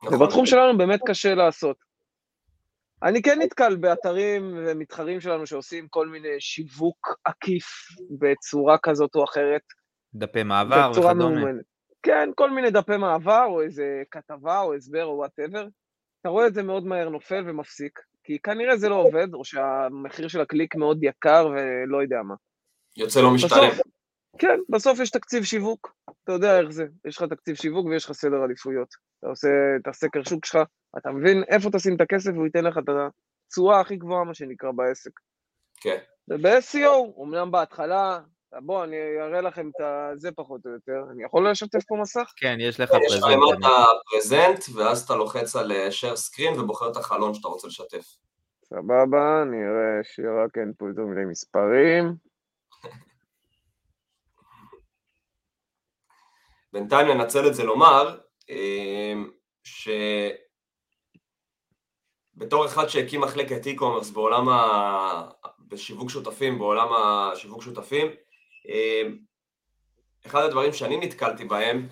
נכון. 0.04 0.22
ובתחום 0.22 0.46
שלנו 0.46 0.78
באמת 0.78 1.00
קשה 1.06 1.36
לעשות. 1.36 1.78
אני 3.04 3.22
כן 3.22 3.42
נתקל 3.42 3.76
באתרים 3.76 4.54
ומתחרים 4.58 5.22
שלנו 5.22 5.48
שעושים 5.48 5.88
כל 5.88 6.08
מיני 6.08 6.40
שיווק 6.40 7.18
עקיף 7.26 7.66
בצורה 8.20 8.78
כזאת 8.78 9.16
או 9.16 9.24
אחרת, 9.24 9.62
דפי 10.16 10.44
מעבר 10.44 10.92
וכדומה. 10.92 11.14
ממומנת. 11.14 11.66
כן, 12.04 12.30
כל 12.36 12.52
מיני 12.52 12.72
דפי 12.72 12.98
מעבר, 12.98 13.46
או 13.46 13.62
איזה 13.62 14.04
כתבה, 14.12 14.62
או 14.62 14.74
הסבר, 14.74 15.06
או 15.06 15.18
whatever. 15.18 15.68
אתה 16.22 16.30
רואה 16.30 16.48
את 16.48 16.54
זה 16.54 16.64
מאוד 16.64 16.86
מהר 16.86 17.10
נופל 17.10 17.44
ומפסיק, 17.50 18.00
כי 18.24 18.40
כנראה 18.40 18.78
זה 18.78 18.90
לא 18.90 18.96
עובד, 18.96 19.34
או 19.34 19.46
שהמחיר 19.46 20.28
של 20.28 20.42
הקליק 20.42 20.76
מאוד 20.76 21.04
יקר 21.04 21.48
ולא 21.48 22.02
יודע 22.02 22.22
מה. 22.24 22.36
יוצא 22.98 23.22
לא 23.22 23.34
משתלם. 23.34 23.72
כן, 24.38 24.60
בסוף 24.70 25.00
יש 25.00 25.10
תקציב 25.10 25.44
שיווק, 25.44 25.94
אתה 26.24 26.32
יודע 26.32 26.60
איך 26.60 26.70
זה, 26.70 26.86
יש 27.06 27.18
לך 27.18 27.24
תקציב 27.30 27.56
שיווק 27.56 27.86
ויש 27.86 28.06
לך 28.06 28.12
סדר 28.12 28.44
עדיפויות. 28.44 28.88
אתה 29.20 29.28
עושה 29.28 29.48
את 29.82 29.88
הסקר 29.88 30.24
שוק 30.24 30.46
שלך, 30.46 30.60
אתה 30.98 31.12
מבין 31.12 31.44
איפה 31.48 31.70
תשים 31.72 31.96
את 31.96 32.02
הכסף 32.02 32.32
והוא 32.34 32.46
ייתן 32.46 32.64
לך 32.64 32.78
את 32.78 32.90
התשואה 32.90 33.80
הכי 33.80 33.96
גבוהה, 33.96 34.24
מה 34.24 34.34
שנקרא, 34.34 34.72
בעסק. 34.72 35.12
כן. 35.82 35.98
וב-SEO, 36.30 37.24
אמנם 37.24 37.52
בהתחלה, 37.52 38.20
בואו, 38.62 38.84
אני 38.84 38.96
אראה 39.22 39.42
לכם 39.42 39.68
את 39.68 40.20
זה 40.20 40.30
פחות 40.36 40.62
או 40.66 40.72
יותר. 40.72 41.12
אני 41.12 41.24
יכול 41.24 41.50
לשתף 41.52 41.84
פה 41.88 41.96
מסך? 42.02 42.34
כן, 42.38 42.58
יש 42.60 42.80
לך 42.80 42.90
יש 43.06 43.14
לך 43.14 43.22
פרזנט. 43.22 43.38
למטה 43.52 43.86
פרזנט, 44.12 44.64
ואז 44.76 45.02
אתה 45.02 45.16
לוחץ 45.16 45.56
על 45.56 45.72
אה, 45.72 45.88
share 45.88 46.18
screen 46.18 46.60
ובוחר 46.60 46.92
את 46.92 46.98
החלון 46.98 47.34
שאתה 47.34 47.48
רוצה 47.48 47.68
לשתף. 47.68 48.06
סבבה, 48.66 49.44
נראה 49.52 50.04
שרק 50.04 50.58
אין 50.58 50.74
פה 50.78 50.86
יותר 50.88 51.02
מיני 51.02 51.26
מספרים. 51.26 52.16
בינתיים 56.74 57.08
ננצל 57.08 57.48
את 57.48 57.56
זה 57.56 57.64
לומר, 57.64 58.18
אה, 58.50 59.14
שבתור 62.34 62.66
אחד 62.66 62.88
שהקים 62.88 63.22
מחלקת 63.22 63.66
e-commerce 63.66 64.14
בעולם 64.14 64.50
ה... 64.50 65.30
בשיווק 65.68 66.10
שותפים, 66.10 66.60
בעולם 66.60 66.88
השיווק 66.94 67.62
שותפים, 67.62 68.08
אה, 68.70 69.02
אחד 70.26 70.44
הדברים 70.44 70.74
שאני 70.74 70.98
נתקלתי 70.98 71.46
בהם 71.46 71.88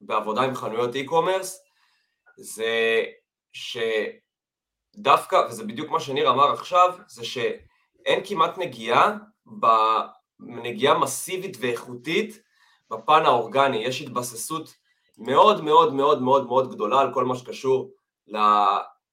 בעבודה 0.00 0.42
עם 0.42 0.54
חנויות 0.54 0.90
e-commerce 0.94 1.48
זה 2.36 3.04
שדווקא, 4.96 5.36
וזה 5.48 5.64
בדיוק 5.64 5.90
מה 5.90 6.00
שניר 6.00 6.30
אמר 6.30 6.52
עכשיו, 6.52 6.98
זה 7.08 7.24
שאין 7.24 8.20
כמעט 8.24 8.58
נגיעה, 8.58 9.16
נגיעה 10.40 10.98
מסיבית 10.98 11.56
ואיכותית 11.60 12.42
בפן 12.90 13.22
האורגני, 13.24 13.76
יש 13.76 14.02
התבססות 14.02 14.74
מאוד 15.18 15.64
מאוד 15.64 15.94
מאוד 15.94 16.22
מאוד 16.22 16.46
מאוד 16.46 16.74
גדולה 16.74 17.00
על 17.00 17.14
כל 17.14 17.24
מה 17.24 17.36
שקשור 17.36 17.90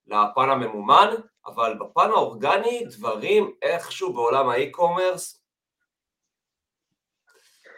לפן 0.07 0.49
הממומן, 0.49 1.07
אבל 1.45 1.77
בפן 1.79 2.09
האורגני 2.09 2.85
דברים 2.85 3.53
איכשהו 3.61 4.13
בעולם 4.13 4.49
ה 4.49 4.57
e-commerce, 4.57 5.43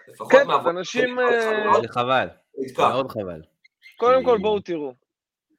לפחות 0.07 0.31
כן, 0.31 0.49
אנשים, 0.69 1.19
אה, 1.19 1.41
זה 1.81 1.87
חבל, 1.87 2.27
נתקע. 2.57 2.89
מאוד 2.89 3.11
חבל. 3.11 3.41
קודם 3.97 4.25
כל 4.25 4.37
בואו 4.41 4.59
תראו. 4.59 4.93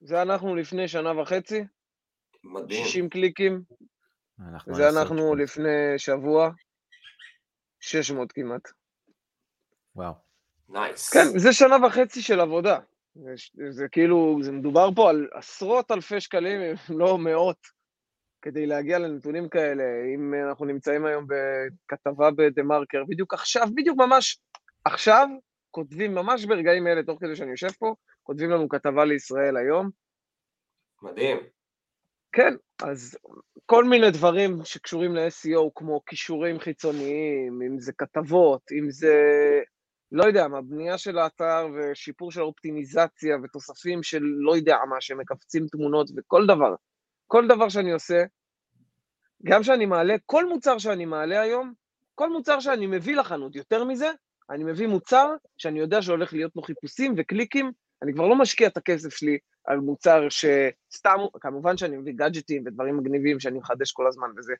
זה 0.00 0.22
אנחנו 0.22 0.54
לפני 0.54 0.88
שנה 0.88 1.20
וחצי, 1.20 1.64
מדהים. 2.44 2.84
60 2.84 3.08
קליקים, 3.08 3.62
אנחנו 4.48 4.74
זה 4.74 4.88
אנחנו. 4.88 5.34
לפני 5.34 5.98
שבוע, 5.98 6.50
600 7.80 8.32
כמעט. 8.32 8.68
וואו. 9.96 10.29
nice. 10.72 11.10
כן, 11.10 11.38
זה 11.38 11.52
שנה 11.52 11.86
וחצי 11.86 12.22
של 12.22 12.40
עבודה. 12.40 12.78
זה, 13.14 13.34
זה 13.70 13.88
כאילו, 13.92 14.38
זה 14.42 14.52
מדובר 14.52 14.88
פה 14.96 15.10
על 15.10 15.28
עשרות 15.32 15.90
אלפי 15.90 16.20
שקלים, 16.20 16.60
אם 16.60 16.98
לא 16.98 17.18
מאות, 17.18 17.56
כדי 18.42 18.66
להגיע 18.66 18.98
לנתונים 18.98 19.48
כאלה. 19.48 19.84
אם 20.14 20.34
אנחנו 20.48 20.64
נמצאים 20.64 21.06
היום 21.06 21.26
בכתבה 21.26 22.30
בדה-מרקר, 22.30 23.04
בדיוק 23.08 23.34
עכשיו, 23.34 23.68
בדיוק 23.74 23.98
ממש 23.98 24.38
עכשיו, 24.84 25.28
כותבים 25.70 26.14
ממש 26.14 26.44
ברגעים 26.44 26.86
אלה, 26.86 27.02
תוך 27.02 27.20
כדי 27.20 27.36
שאני 27.36 27.50
יושב 27.50 27.70
פה, 27.78 27.94
כותבים 28.22 28.50
לנו 28.50 28.68
כתבה 28.68 29.04
לישראל 29.04 29.56
היום. 29.56 29.90
מדהים. 31.02 31.36
כן, 32.32 32.54
אז 32.82 33.18
כל 33.66 33.84
מיני 33.84 34.10
דברים 34.10 34.58
שקשורים 34.64 35.14
ל-SEO, 35.14 35.70
כמו 35.74 36.00
כישורים 36.06 36.58
חיצוניים, 36.58 37.62
אם 37.62 37.80
זה 37.80 37.92
כתבות, 37.92 38.62
אם 38.72 38.90
זה, 38.90 39.14
לא 40.12 40.24
יודע 40.24 40.48
מה, 40.48 40.62
בנייה 40.62 40.98
של 40.98 41.18
האתר 41.18 41.68
ושיפור 41.74 42.32
של 42.32 42.42
אופטימיזציה 42.42 43.36
ותוספים 43.42 44.02
של 44.02 44.22
לא 44.22 44.56
יודע 44.56 44.76
מה, 44.88 45.00
שמקפצים 45.00 45.66
תמונות 45.66 46.10
וכל 46.16 46.46
דבר. 46.46 46.74
כל 47.26 47.48
דבר 47.48 47.68
שאני 47.68 47.92
עושה, 47.92 48.24
גם 49.44 49.62
שאני 49.62 49.86
מעלה, 49.86 50.14
כל 50.26 50.48
מוצר 50.48 50.78
שאני 50.78 51.04
מעלה 51.04 51.40
היום, 51.40 51.72
כל 52.14 52.32
מוצר 52.32 52.60
שאני 52.60 52.86
מביא 52.86 53.16
לחנות, 53.16 53.56
יותר 53.56 53.84
מזה, 53.84 54.10
אני 54.50 54.64
מביא 54.64 54.86
מוצר 54.86 55.34
שאני 55.56 55.78
יודע 55.78 56.02
שהולך 56.02 56.32
להיות 56.32 56.56
לו 56.56 56.62
חיפושים 56.62 57.14
וקליקים, 57.16 57.72
אני 58.02 58.12
כבר 58.12 58.26
לא 58.26 58.36
משקיע 58.36 58.68
את 58.68 58.76
הכסף 58.76 59.14
שלי 59.14 59.38
על 59.64 59.78
מוצר 59.78 60.26
שסתם, 60.28 61.16
כמובן 61.40 61.76
שאני 61.76 61.96
מביא 61.96 62.12
גאדג'טים 62.12 62.62
ודברים 62.66 62.96
מגניבים 62.96 63.40
שאני 63.40 63.58
מחדש 63.58 63.92
כל 63.92 64.06
הזמן 64.06 64.28
וזה, 64.36 64.54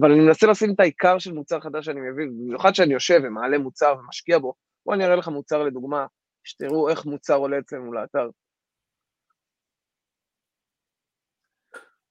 אבל 0.00 0.12
אני 0.12 0.20
מנסה 0.20 0.46
לשים 0.46 0.74
את 0.74 0.80
העיקר 0.80 1.18
של 1.18 1.32
מוצר 1.32 1.60
חדש 1.60 1.84
שאני 1.84 2.00
מביא, 2.00 2.26
במיוחד 2.26 2.74
שאני 2.74 2.92
יושב 2.94 3.20
ומעלה 3.24 3.58
מוצר 3.58 3.94
ומשקיע 3.98 4.38
בו. 4.38 4.54
בוא 4.86 4.94
אני 4.94 5.04
אראה 5.04 5.16
לך 5.16 5.28
מוצר 5.28 5.62
לדוגמה, 5.62 6.06
שתראו 6.44 6.88
איך 6.88 7.06
מוצר 7.06 7.34
עולה 7.36 7.58
אצלנו 7.58 7.92
לאתר. 7.92 8.28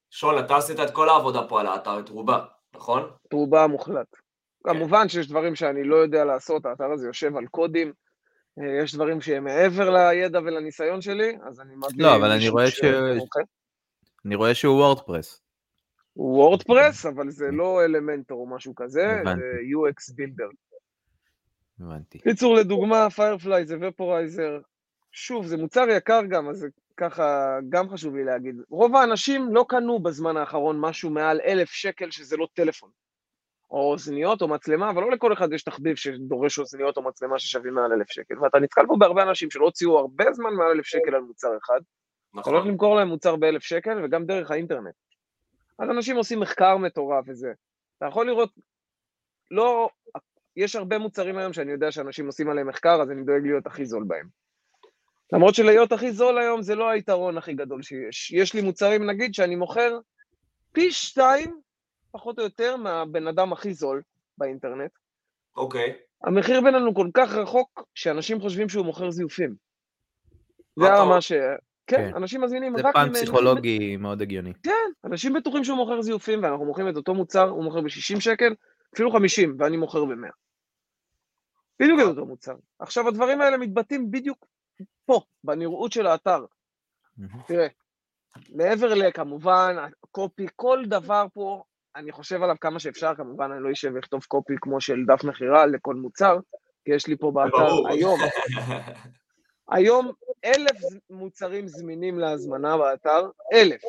שון, 0.10 0.46
אתה 0.46 0.58
עשית 0.58 0.80
את 0.80 0.94
כל 0.94 1.10
העבודה 1.10 1.40
פה 1.50 1.60
על 1.60 1.68
האתר, 1.68 2.00
את 2.00 2.10
רובה, 2.10 2.46
נכון? 2.76 3.12
את 3.28 3.34
רובה 3.34 3.64
המוחלט. 3.64 4.08
כמובן 4.64 5.10
שיש 5.10 5.28
דברים 5.28 5.56
שאני 5.56 5.84
לא 5.84 5.96
יודע 5.96 6.26
לעשות, 6.26 6.66
האתר 6.66 6.92
הזה 6.92 7.08
יושב 7.08 7.38
על 7.38 7.48
קודים, 7.48 7.94
אה, 8.60 8.84
יש 8.84 8.96
דברים 8.96 9.22
שהם 9.22 9.44
מעבר 9.44 9.90
לידע 9.90 10.40
ולניסיון 10.40 11.02
שלי, 11.02 11.38
אז 11.48 11.62
אני 11.62 11.76
מביא 11.76 12.06
לא, 12.06 12.16
אבל 12.16 12.32
אני 12.32 12.50
רואה 12.50 12.68
ש- 12.68 12.80
ש- 12.80 12.84
מומחה. 13.18 13.40
אני 14.26 14.36
רואה 14.36 14.56
שהוא 14.56 14.76
WordPress. 14.76 15.42
הוא 16.14 16.38
WordPress, 16.38 17.06
אבל 17.06 17.30
זה 17.30 17.46
לא 17.52 17.86
Elementor 17.86 18.40
או 18.40 18.56
משהו 18.56 18.76
כזה, 18.76 19.08
הבנתי. 19.08 19.42
זה 19.42 19.58
UX 19.58 20.16
Builder. 20.16 20.50
הבנתי. 21.84 22.20
קיצור, 22.20 22.56
לדוגמה, 22.56 23.10
Firefly 23.10 23.66
זה 23.66 23.78
vaporizer. 23.82 24.60
שוב, 25.12 25.46
זה 25.46 25.58
מוצר 25.58 25.86
יקר 25.90 26.22
גם, 26.30 26.50
אז 26.50 26.58
זה 26.58 26.68
ככה, 26.98 27.58
גם 27.70 27.90
חשוב 27.90 28.16
לי 28.16 28.24
להגיד. 28.24 28.56
רוב 28.70 28.96
האנשים 28.96 29.56
לא 29.56 29.66
קנו 29.70 30.00
בזמן 30.00 30.38
האחרון 30.38 30.80
משהו 30.80 31.10
מעל 31.10 31.42
אלף 31.46 31.70
שקל 31.70 32.12
שזה 32.12 32.38
לא 32.38 32.48
טלפון. 32.54 32.90
או 33.72 33.92
אוזניות 33.92 34.42
או 34.42 34.48
מצלמה, 34.48 34.90
אבל 34.90 35.02
לא 35.02 35.12
לכל 35.12 35.34
אחד 35.34 35.54
יש 35.54 35.64
תחביב 35.64 35.96
שדורש 35.96 36.60
אוזניות 36.60 36.98
או 36.98 37.02
מצלמה 37.04 37.40
ששווים 37.40 37.74
מעל 37.74 37.94
אלף 37.94 38.12
שקל. 38.12 38.40
ואתה 38.40 38.60
נתקל 38.60 38.82
פה 38.88 38.96
בהרבה 39.00 39.24
אנשים 39.24 39.52
שלא 39.52 39.66
הוציאו 39.66 40.00
הרבה 40.00 40.34
זמן 40.34 40.54
מעל 40.54 40.72
אלף 40.72 40.86
שקל 40.86 41.16
על 41.16 41.22
מוצר 41.22 41.58
אחד, 41.58 41.80
אתה 42.34 42.50
הולך 42.50 42.60
נכון. 42.60 42.72
למכור 42.72 42.96
להם 42.96 43.08
מוצר 43.08 43.36
באלף 43.36 43.64
שקל 43.64 44.06
וגם 44.06 44.26
דרך 44.26 44.52
האינטרנט. 44.52 44.94
אז 45.80 45.90
אנשים 45.90 46.16
עושים 46.16 46.40
מחקר 46.40 46.78
מטורף 46.78 47.26
וזה. 47.28 47.54
אתה 47.98 48.06
יכול 48.06 48.28
לראות, 48.28 48.50
לא, 49.52 49.90
יש 50.56 50.76
הרבה 50.76 50.98
מוצרים 50.98 51.38
היום 51.38 51.54
שאני 51.54 51.72
יודע 51.72 51.92
שאנשים 51.92 52.26
עושים 52.26 52.50
עליהם 52.50 52.68
מחקר, 52.68 53.02
אז 53.02 53.12
אני 53.12 53.24
דואג 53.24 53.42
להיות 53.44 53.68
הכי 53.68 53.86
זול 53.86 54.04
בהם. 54.08 54.28
למרות 55.34 55.56
שלהיות 55.56 55.92
הכי 55.92 56.12
זול 56.12 56.38
היום 56.38 56.62
זה 56.62 56.76
לא 56.76 56.90
היתרון 56.90 57.38
הכי 57.38 57.54
גדול 57.54 57.82
שיש. 57.82 58.32
יש 58.32 58.54
לי 58.54 58.62
מוצרים, 58.62 59.10
נגיד, 59.10 59.34
שאני 59.34 59.56
מוכר 59.56 60.00
פי 60.72 60.92
שתיים, 60.92 61.60
פחות 62.12 62.40
או 62.40 62.44
יותר, 62.44 62.76
מהבן 62.76 63.28
אדם 63.28 63.54
הכי 63.54 63.74
זול 63.74 64.02
באינטרנט. 64.38 64.92
אוקיי. 65.56 65.94
המחיר 66.24 66.62
בינינו 66.62 66.96
כל 66.96 67.08
כך 67.14 67.34
רחוק, 67.34 67.84
שאנשים 67.96 68.42
חושבים 68.42 68.70
שהוא 68.70 68.86
מוכר 68.86 69.12
זיופים. 69.12 69.56
מה 70.78 70.86
זה 70.88 70.94
אתה 70.94 71.02
הרמה 71.02 71.22
ש... 71.22 71.32
כן, 71.88 71.98
כן. 71.98 72.16
אנשים 72.16 72.42
מזמינים 72.42 72.78
זה 72.78 72.84
רק 72.84 72.94
פן 72.94 73.02
ממני. 73.02 73.14
פסיכולוגי 73.14 73.98
מאוד 73.98 74.22
הגיוני. 74.22 74.54
כן, 74.64 74.72
אנשים 75.06 75.34
בטוחים 75.34 75.64
שהוא 75.64 75.78
מוכר 75.78 76.02
זיופים, 76.02 76.44
ואנחנו 76.44 76.66
מוכרים 76.66 76.90
את 76.90 76.96
אותו 76.96 77.14
מוצר, 77.14 77.50
הוא 77.50 77.64
מוכר 77.64 77.82
ב-60 77.82 78.20
שקל, 78.20 78.54
אפילו 78.96 79.12
50, 79.12 79.56
ואני 79.60 79.78
מוכר 79.78 80.06
ב-100. 80.06 80.32
בדיוק 81.80 82.00
את 82.00 82.06
אותו 82.06 82.26
מוצר. 82.26 82.56
עכשיו, 82.80 83.08
הדברים 83.08 83.42
האלה 83.42 83.58
מתבטאים 83.58 84.12
בדיוק 84.12 84.46
פה, 85.06 85.22
בנראות 85.44 85.92
של 85.92 86.08
האתר. 86.08 86.46
תראה, 87.48 87.68
מעבר 88.50 88.94
לכמובן, 88.94 89.76
קופי, 90.12 90.48
כל 90.56 90.84
דבר 90.86 91.26
פה, 91.34 91.64
אני 91.96 92.12
חושב 92.12 92.44
עליו 92.44 92.56
כמה 92.62 92.80
שאפשר, 92.80 93.16
כמובן 93.16 93.52
אני 93.52 93.64
לא 93.64 93.72
אשב 93.72 93.92
ואכתוב 93.96 94.24
קופי 94.24 94.54
כמו 94.62 94.82
של 94.82 95.06
דף 95.08 95.24
מכירה 95.24 95.66
לכל 95.66 95.96
מוצר, 95.96 96.40
כי 96.86 96.92
יש 96.92 97.08
לי 97.08 97.18
פה 97.18 97.32
באתר. 97.32 97.90
היום, 97.90 98.20
היום 99.72 100.12
אלף 100.46 100.78
מוצרים 101.10 101.68
זמינים 101.68 102.20
להזמנה 102.20 102.78
באתר, 102.78 103.30
אלף 103.54 103.82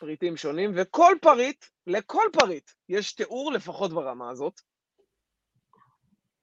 פריטים 0.00 0.36
שונים, 0.36 0.72
וכל 0.74 1.14
פריט, 1.22 1.64
לכל 1.86 2.24
פריט, 2.32 2.70
יש 2.88 3.12
תיאור 3.12 3.52
לפחות 3.52 3.92
ברמה 3.92 4.30
הזאת. 4.30 4.60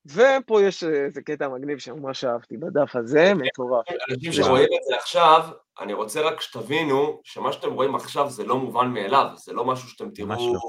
ופה 0.06 0.62
יש 0.62 0.84
איזה 0.84 1.22
קטע 1.22 1.48
מגניב 1.48 1.78
שממש 1.78 2.24
אהבתי 2.24 2.58
בדף 2.58 2.96
הזה, 2.96 3.34
מטורף. 3.34 3.86
אנשים 4.10 4.32
שרואים 4.34 4.70
את 4.80 4.84
זה 4.90 4.96
עכשיו, 4.96 5.50
אני 5.80 5.94
רוצה 5.94 6.22
רק 6.22 6.42
שתבינו 6.42 7.22
שמה 7.24 7.54
שאתם 7.54 7.74
רואים 7.74 7.96
עכשיו 7.96 8.30
זה 8.30 8.44
לא 8.44 8.58
מובן 8.58 8.88
מאליו, 8.88 9.28
זה 9.36 9.54
לא 9.54 9.66
משהו 9.66 9.90
שאתם 9.90 10.12
תראו 10.12 10.30
לא. 10.30 10.60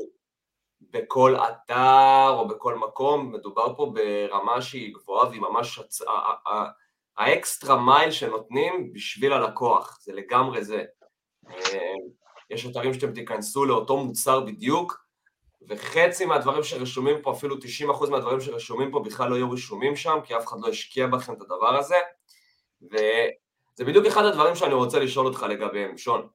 בכל 0.90 1.36
אתר 1.36 2.28
או 2.28 2.48
בכל 2.48 2.74
מקום, 2.74 3.32
מדובר 3.32 3.76
פה 3.76 3.92
ברמה 3.94 4.62
שהיא 4.62 4.94
גבוהה 4.94 5.28
והיא 5.28 5.40
ממש, 5.40 5.78
הצ... 5.78 6.00
ה 7.16 7.26
extra 7.26 7.76
mile 7.76 8.10
שנותנים 8.10 8.92
בשביל 8.92 9.32
הלקוח, 9.32 9.98
זה 10.00 10.12
לגמרי 10.12 10.64
זה. 10.64 10.84
יש 12.52 12.66
אתרים 12.66 12.94
שאתם 12.94 13.12
תיכנסו 13.12 13.64
לאותו 13.64 13.96
מוצר 13.96 14.40
בדיוק, 14.40 15.02
וחצי 15.68 16.24
מהדברים 16.24 16.62
שרשומים 16.62 17.16
פה, 17.22 17.32
אפילו 17.32 17.56
90% 18.06 18.10
מהדברים 18.10 18.40
שרשומים 18.40 18.90
פה 18.90 19.00
בכלל 19.00 19.30
לא 19.30 19.36
יהיו 19.36 19.50
רשומים 19.50 19.96
שם, 19.96 20.18
כי 20.24 20.36
אף 20.36 20.46
אחד 20.46 20.56
לא 20.60 20.68
השקיע 20.68 21.06
בכם 21.06 21.32
את 21.32 21.40
הדבר 21.40 21.76
הזה, 21.78 21.96
וזה 22.82 23.84
בדיוק 23.86 24.06
אחד 24.06 24.24
הדברים 24.24 24.54
שאני 24.54 24.74
רוצה 24.74 24.98
לשאול 24.98 25.26
אותך 25.26 25.42
לגביהם, 25.42 25.98
שון. 25.98 26.28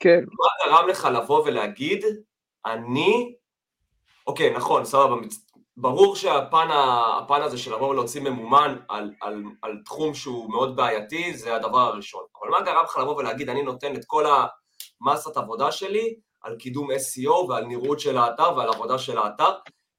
כן. 0.00 0.20
מה 0.20 0.46
גרם 0.66 0.88
לך 0.88 1.08
לבוא 1.14 1.42
ולהגיד, 1.44 2.04
אני, 2.66 3.34
אוקיי, 4.26 4.50
נכון, 4.50 4.84
סבבה, 4.84 5.16
ברור 5.76 6.16
שהפן 6.16 7.42
הזה 7.42 7.58
של 7.58 7.74
לבוא 7.74 7.88
ולהוציא 7.88 8.20
ממומן 8.20 8.76
על, 8.88 9.12
על, 9.20 9.42
על 9.62 9.78
תחום 9.84 10.14
שהוא 10.14 10.50
מאוד 10.50 10.76
בעייתי, 10.76 11.34
זה 11.34 11.56
הדבר 11.56 11.80
הראשון. 11.80 12.24
אבל 12.40 12.50
מה 12.50 12.60
גרם 12.60 12.84
לך 12.84 12.96
לבוא 12.96 13.16
ולהגיד, 13.16 13.48
אני 13.48 13.62
נותן 13.62 13.96
את 13.96 14.04
כל 14.06 14.24
המסת 15.06 15.36
עבודה 15.36 15.72
שלי 15.72 16.16
על 16.40 16.56
קידום 16.56 16.88
SEO 16.90 17.48
ועל 17.48 17.64
נראות 17.64 18.00
של 18.00 18.18
האתר 18.18 18.56
ועל 18.56 18.68
עבודה 18.68 18.98
של 18.98 19.18
האתר, 19.18 19.50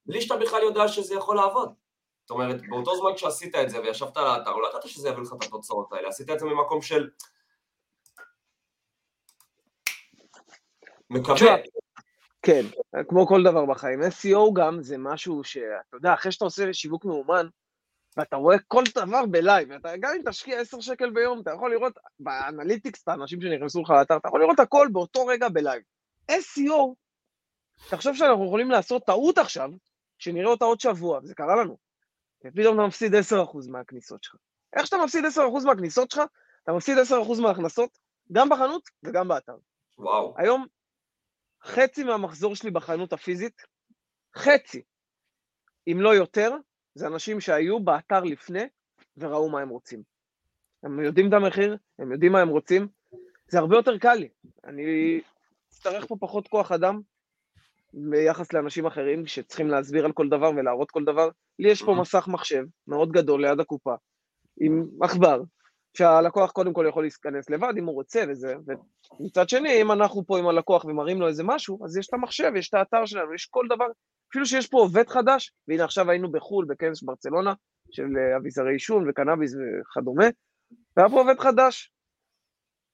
בלי 0.05 0.21
שאתה 0.21 0.37
בכלל 0.37 0.63
יודע 0.63 0.87
שזה 0.87 1.15
יכול 1.15 1.35
לעבוד. 1.35 1.73
זאת 2.21 2.31
אומרת, 2.31 2.61
באותו 2.69 2.95
זמן 2.95 3.09
כשעשית 3.15 3.55
את 3.55 3.69
זה 3.69 3.81
וישבת 3.81 4.17
על 4.17 4.27
האתר, 4.27 4.55
לא 4.55 4.69
ידעת 4.69 4.87
שזה 4.87 5.09
יביא 5.09 5.21
לך 5.21 5.33
את 5.33 5.43
התוצאות 5.43 5.93
האלה, 5.93 6.07
עשית 6.07 6.29
את 6.29 6.39
זה 6.39 6.45
ממקום 6.45 6.81
של... 6.81 7.09
מקווה. 11.09 11.55
כן, 12.41 12.65
כמו 13.07 13.27
כל 13.27 13.43
דבר 13.43 13.65
בחיים. 13.65 14.01
SEO 14.01 14.53
גם 14.53 14.81
זה 14.81 14.97
משהו 14.97 15.43
שאתה 15.43 15.73
יודע, 15.93 16.13
אחרי 16.13 16.31
שאתה 16.31 16.45
עושה 16.45 16.73
שיווק 16.73 17.05
מאומן, 17.05 17.47
ואתה 18.17 18.35
רואה 18.35 18.57
כל 18.67 18.83
דבר 18.95 19.25
בלייב, 19.25 19.69
ואתה, 19.71 19.97
גם 19.99 20.11
אם 20.15 20.31
תשקיע 20.31 20.59
10 20.59 20.81
שקל 20.81 21.09
ביום, 21.09 21.41
אתה 21.41 21.51
יכול 21.51 21.71
לראות 21.71 21.93
ב 22.19 22.27
Analytics, 22.27 23.03
את 23.03 23.07
האנשים 23.07 23.41
שנכנסו 23.41 23.81
לך 23.81 23.89
לאתר, 23.89 24.17
אתה 24.17 24.27
יכול 24.27 24.41
לראות 24.41 24.59
הכל 24.59 24.87
באותו 24.91 25.25
רגע 25.25 25.49
ב 25.49 25.55
live. 25.55 25.81
SEO, 26.31 26.93
תחשוב 27.89 28.15
שאנחנו 28.15 28.45
יכולים 28.45 28.71
לעשות 28.71 29.05
טעות 29.05 29.37
עכשיו, 29.37 29.69
שנראה 30.17 30.51
אותה 30.51 30.65
עוד 30.65 30.79
שבוע, 30.79 31.19
וזה 31.23 31.35
קרה 31.35 31.55
לנו. 31.55 31.77
ופתאום 32.45 32.75
אתה 32.79 32.87
מפסיד 32.87 33.15
10% 33.15 33.17
מהכניסות 33.71 34.23
שלך. 34.23 34.35
איך 34.73 34.85
שאתה 34.85 34.97
מפסיד 35.03 35.25
10% 35.25 35.65
מהכניסות 35.65 36.11
שלך, 36.11 36.23
אתה 36.63 36.71
מפסיד 36.71 36.97
10% 36.97 37.41
מההכנסות, 37.41 37.97
גם 38.31 38.49
בחנות 38.49 38.89
וגם 39.03 39.27
באתר. 39.27 39.55
וואו. 39.97 40.33
היום, 40.37 40.65
חצי 41.63 42.03
מהמחזור 42.03 42.55
שלי 42.55 42.71
בחנות 42.71 43.13
הפיזית, 43.13 43.61
חצי, 44.37 44.81
אם 45.87 45.97
לא 46.01 46.15
יותר, 46.15 46.51
זה 46.95 47.07
אנשים 47.07 47.41
שהיו 47.41 47.79
באתר 47.79 48.23
לפני 48.23 48.63
וראו 49.17 49.49
מה 49.49 49.61
הם 49.61 49.69
רוצים. 49.69 50.03
הם 50.83 50.99
יודעים 50.99 51.27
את 51.27 51.33
המחיר, 51.33 51.77
הם 51.99 52.11
יודעים 52.11 52.31
מה 52.31 52.41
הם 52.41 52.49
רוצים, 52.49 52.87
זה 53.47 53.59
הרבה 53.59 53.75
יותר 53.75 53.97
קל 53.97 54.13
לי. 54.13 54.29
אני 54.63 55.21
אצטרך 55.69 56.05
פה 56.05 56.15
פחות 56.19 56.47
כוח 56.47 56.71
אדם 56.71 57.01
ביחס 57.93 58.53
לאנשים 58.53 58.85
אחרים 58.85 59.25
שצריכים 59.25 59.67
להסביר 59.67 60.05
על 60.05 60.11
כל 60.11 60.29
דבר 60.29 60.51
ולהראות 60.55 60.91
כל 60.91 61.03
דבר. 61.03 61.29
לי 61.59 61.71
יש 61.71 61.83
פה 61.83 61.95
מסך 62.01 62.27
מחשב 62.27 62.63
מאוד 62.87 63.11
גדול 63.11 63.45
ליד 63.45 63.59
הקופה, 63.59 63.95
עם 64.61 64.87
עכבר, 65.01 65.41
שהלקוח 65.97 66.51
קודם 66.51 66.73
כל 66.73 66.85
יכול 66.89 67.03
להיכנס 67.03 67.49
לבד 67.49 67.73
אם 67.77 67.85
הוא 67.85 67.93
רוצה 67.93 68.23
וזה, 68.29 68.55
ומצד 69.19 69.49
שני, 69.49 69.81
אם 69.81 69.91
אנחנו 69.91 70.25
פה 70.25 70.39
עם 70.39 70.47
הלקוח 70.47 70.85
ומראים 70.85 71.21
לו 71.21 71.27
איזה 71.27 71.43
משהו, 71.43 71.85
אז 71.85 71.97
יש 71.97 72.07
את 72.07 72.13
המחשב, 72.13 72.51
יש 72.55 72.69
את 72.69 72.73
האתר 72.73 73.05
שלנו, 73.05 73.33
יש 73.33 73.45
כל 73.45 73.65
דבר, 73.69 73.87
אפילו 74.33 74.45
שיש 74.45 74.67
פה 74.67 74.77
עובד 74.77 75.09
חדש, 75.09 75.51
והנה 75.67 75.83
עכשיו 75.83 76.11
היינו 76.11 76.31
בחו"ל, 76.31 76.65
בכנס 76.69 77.03
ברצלונה, 77.03 77.53
של 77.91 78.03
אה, 78.17 78.37
אביזרי 78.37 78.73
עישון 78.73 79.09
וקנאביס 79.09 79.55
וכדומה, 79.55 80.25
והיה 80.97 81.09
פה 81.09 81.19
עובד 81.19 81.39
חדש. 81.39 81.91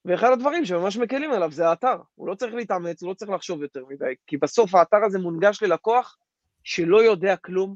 ואחד 0.06 0.32
הדברים 0.32 0.66
שממש 0.66 0.98
מקלים 0.98 1.32
עליו 1.32 1.52
זה 1.52 1.68
האתר, 1.68 1.96
הוא 2.16 2.28
לא 2.28 2.36
צריך 2.36 2.54
להתאמץ, 2.54 3.02
הוא 3.02 3.10
לא 3.10 3.14
צריך 3.14 3.32
לחשוב 3.32 3.62
יותר 3.62 3.86
מדי, 3.90 4.14
כי 4.28 4.38
בסוף 4.38 4.76
האתר 4.76 4.98
הזה 5.06 5.20
מונגש 5.20 5.64
ללקוח 5.64 6.18
שלא 6.64 7.04
יודע 7.04 7.36
כלום, 7.36 7.76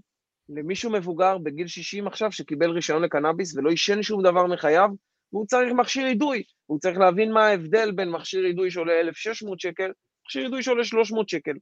למישהו 0.49 0.91
מבוגר 0.91 1.37
בגיל 1.37 1.67
60 1.67 2.07
עכשיו 2.07 2.31
שקיבל 2.31 2.69
רישיון 2.69 3.01
לקנאביס 3.01 3.55
ולא 3.55 3.69
עישן 3.69 4.03
שום 4.03 4.23
דבר 4.23 4.47
מחייו, 4.47 4.89
והוא 5.33 5.45
צריך 5.45 5.73
מכשיר 5.73 6.07
אידוי, 6.07 6.43
הוא 6.65 6.79
צריך 6.79 6.97
להבין 6.97 7.31
מה 7.31 7.45
ההבדל 7.47 7.91
בין 7.91 8.11
מכשיר 8.11 8.45
אידוי 8.45 8.71
שעולה 8.71 8.99
1,600 8.99 9.59
שקל, 9.59 9.91
מכשיר 10.25 10.45
אידוי 10.45 10.63
שעולה 10.63 10.83
300 10.83 11.29
שקל. 11.29 11.53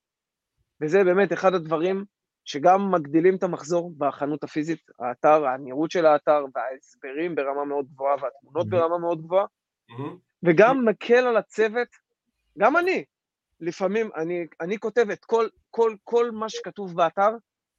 וזה 0.81 1.03
באמת 1.03 1.33
אחד 1.33 1.53
הדברים 1.53 2.05
שגם 2.45 2.91
מגדילים 2.91 3.35
את 3.35 3.43
המחזור 3.43 3.93
בחנות 3.97 4.43
הפיזית, 4.43 4.79
האתר, 4.99 5.45
הנראות 5.45 5.91
של 5.91 6.05
האתר 6.05 6.45
וההסברים 6.55 7.35
ברמה 7.35 7.65
מאוד 7.65 7.85
גבוהה 7.93 8.15
והתמונות 8.21 8.67
mm-hmm. 8.67 8.69
ברמה 8.69 8.97
מאוד 8.97 9.21
גבוהה, 9.21 9.45
mm-hmm. 9.45 10.15
וגם 10.43 10.85
מקל 10.85 11.27
על 11.27 11.37
הצוות, 11.37 11.87
גם 12.57 12.77
אני, 12.77 13.03
לפעמים 13.59 14.09
אני, 14.15 14.47
אני 14.61 14.77
כותב 14.77 15.09
את 15.09 15.25
כל, 15.25 15.47
כל, 15.69 15.95
כל 16.03 16.31
מה 16.31 16.49
שכתוב 16.49 16.95
באתר, 16.95 17.29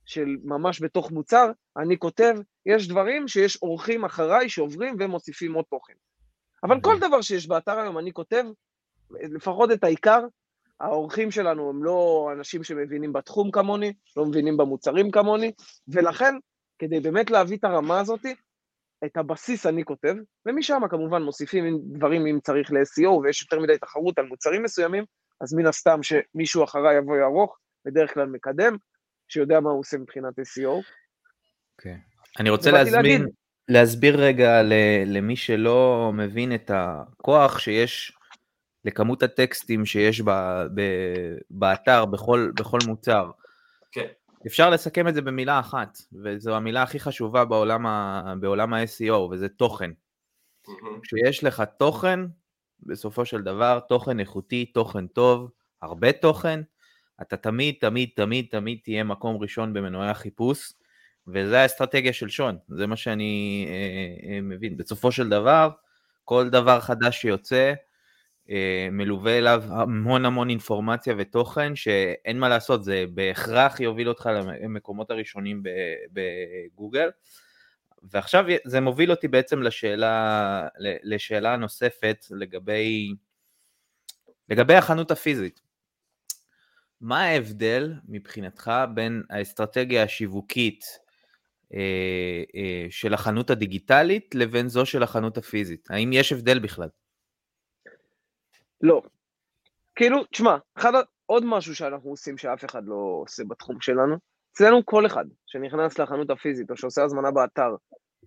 של 0.05 0.37
ממש 0.45 0.83
בתוך 0.83 1.11
מוצר, 1.11 1.51
אני 1.77 1.99
כותב, 1.99 2.35
יש 2.67 2.89
דברים 2.89 3.29
שיש 3.29 3.63
אורחים 3.63 4.05
אחריי 4.05 4.49
שעוברים 4.49 4.97
ומוסיפים 4.99 5.55
עוד 5.55 5.65
תוכן. 5.71 5.93
אבל 6.63 6.81
כל 6.81 6.99
דבר 6.99 7.21
שיש 7.21 7.49
באתר 7.49 7.79
היום 7.79 7.99
אני 7.99 8.13
כותב, 8.13 8.45
לפחות 9.11 9.71
את 9.73 9.85
העיקר, 9.85 10.21
האורחים 10.83 11.31
שלנו 11.31 11.71
הם 11.71 11.85
לא 11.85 12.29
אנשים 12.37 12.65
שמבינים 12.65 13.13
בתחום 13.13 13.51
כמוני, 13.51 13.93
לא 14.17 14.27
מבינים 14.27 14.57
במוצרים 14.57 15.11
כמוני, 15.11 15.53
ולכן, 15.89 16.35
כדי 16.79 17.01
באמת 17.01 17.31
להביא 17.31 17.57
את 17.57 17.65
הרמה 17.65 18.01
הזאת, 18.01 18.27
את 19.05 19.17
הבסיס 19.17 19.67
אני 19.67 19.85
כותב, 19.85 20.15
ומשם 20.47 20.81
כמובן 20.91 21.23
מוסיפים 21.23 21.81
דברים 21.85 22.27
אם 22.27 22.39
צריך 22.41 22.73
ל-SEO 22.73 23.09
ויש 23.09 23.43
יותר 23.43 23.61
מדי 23.61 23.79
תחרות 23.79 24.19
על 24.19 24.27
מוצרים 24.27 24.63
מסוימים, 24.63 25.05
אז 25.41 25.55
מן 25.55 25.67
הסתם 25.67 26.01
שמישהו 26.03 26.65
אחריי 26.65 26.97
יבוא 26.97 27.17
יערוך, 27.17 27.59
בדרך 27.85 28.15
כלל 28.15 28.27
מקדם, 28.27 28.77
שיודע 29.29 29.61
מה 29.61 29.71
הוא 29.71 29.81
עושה 29.81 29.99
מבחינת 29.99 30.39
SEO. 30.39 30.69
אוקיי. 31.77 31.93
Okay. 31.93 31.97
אני 32.41 32.51
רוצה 32.51 32.71
להזמין, 32.71 33.27
להסביר 33.69 34.21
רגע 34.21 34.63
למי 35.07 35.37
שלא 35.37 36.11
מבין 36.15 36.55
את 36.55 36.71
הכוח 36.75 37.59
שיש 37.59 38.13
לכמות 38.85 39.23
הטקסטים 39.23 39.87
שיש 39.87 40.21
ב, 40.21 40.31
ב, 40.75 40.81
באתר 41.51 42.05
בכל, 42.05 42.51
בכל 42.55 42.79
מוצר. 42.87 43.31
כן. 43.93 44.07
אפשר 44.47 44.71
לסכם 44.71 45.09
את 45.09 45.15
זה 45.15 45.23
במילה 45.23 45.61
אחת, 45.61 45.99
וזו 46.25 46.57
המילה 46.57 46.83
הכי 46.83 47.01
חשובה 47.01 47.45
בעולם, 47.45 47.87
ה, 47.87 48.35
בעולם 48.41 48.75
ה-SEO, 48.75 49.13
וזה 49.13 49.49
תוכן. 49.49 49.91
Mm-hmm. 49.91 51.01
כשיש 51.03 51.45
לך 51.45 51.63
תוכן, 51.79 52.21
בסופו 52.83 53.25
של 53.25 53.43
דבר, 53.43 53.81
תוכן 53.89 54.21
איכותי, 54.21 54.67
תוכן 54.67 55.07
טוב, 55.07 55.51
הרבה 55.83 56.13
תוכן, 56.13 56.61
אתה 57.23 57.37
תמיד, 57.37 57.75
תמיד, 57.81 58.09
תמיד, 58.17 58.47
תמיד 58.51 58.79
תהיה 58.85 59.05
מקום 59.05 59.37
ראשון 59.37 59.73
במנועי 59.73 60.09
החיפוש, 60.09 60.73
וזה 61.27 61.61
האסטרטגיה 61.61 62.13
של 62.13 62.29
שון, 62.29 62.59
זה 62.69 62.87
מה 62.87 62.97
שאני 62.97 63.67
אה, 63.69 64.31
אה, 64.35 64.41
מבין. 64.41 64.77
בסופו 64.77 65.13
של 65.13 65.29
דבר, 65.29 65.71
כל 66.25 66.49
דבר 66.49 66.81
חדש 66.81 67.21
שיוצא, 67.21 67.73
מלווה 68.93 69.39
אליו 69.39 69.63
המון 69.69 70.25
המון 70.25 70.51
אינפורמציה 70.51 71.15
ותוכן 71.19 71.77
שאין 71.77 72.39
מה 72.39 72.49
לעשות, 72.49 72.85
זה 72.85 73.05
בהכרח 73.15 73.81
יוביל 73.81 74.09
אותך 74.09 74.31
למקומות 74.63 75.11
הראשונים 75.11 75.63
בגוגל. 76.13 77.09
ועכשיו 78.03 78.45
זה 78.65 78.81
מוביל 78.81 79.11
אותי 79.11 79.29
בעצם 79.29 79.63
לשאלה, 79.63 80.69
לשאלה 80.79 81.57
נוספת 81.57 82.27
לגבי, 82.31 83.15
לגבי 84.49 84.75
החנות 84.75 85.11
הפיזית. 85.11 85.61
מה 87.01 87.23
ההבדל 87.23 87.95
מבחינתך 88.09 88.73
בין 88.95 89.23
האסטרטגיה 89.31 90.03
השיווקית 90.03 90.85
אה, 91.75 92.43
אה, 92.57 92.87
של 92.91 93.15
החנות 93.15 93.51
הדיגיטלית 93.51 94.35
לבין 94.35 94.69
זו 94.69 94.87
של 94.87 95.03
החנות 95.03 95.39
הפיזית? 95.39 95.89
האם 95.91 96.13
יש 96.13 96.33
הבדל 96.33 96.59
בכלל? 96.59 96.89
לא. 98.83 99.03
כאילו, 99.95 100.25
תשמע, 100.25 100.57
אחד, 100.75 100.93
עוד 101.27 101.45
משהו 101.47 101.75
שאנחנו 101.75 102.11
עושים 102.11 102.39
שאף 102.39 102.65
אחד 102.65 102.83
לא 102.87 103.21
עושה 103.23 103.43
בתחום 103.49 103.81
שלנו, 103.81 104.17
אצלנו 104.53 104.87
כל 104.87 105.07
אחד 105.07 105.25
שנכנס 105.47 105.99
לחנות 105.99 106.31
הפיזית 106.31 106.71
או 106.71 106.77
שעושה 106.77 107.05
הזמנה 107.05 107.31
באתר, 107.31 107.75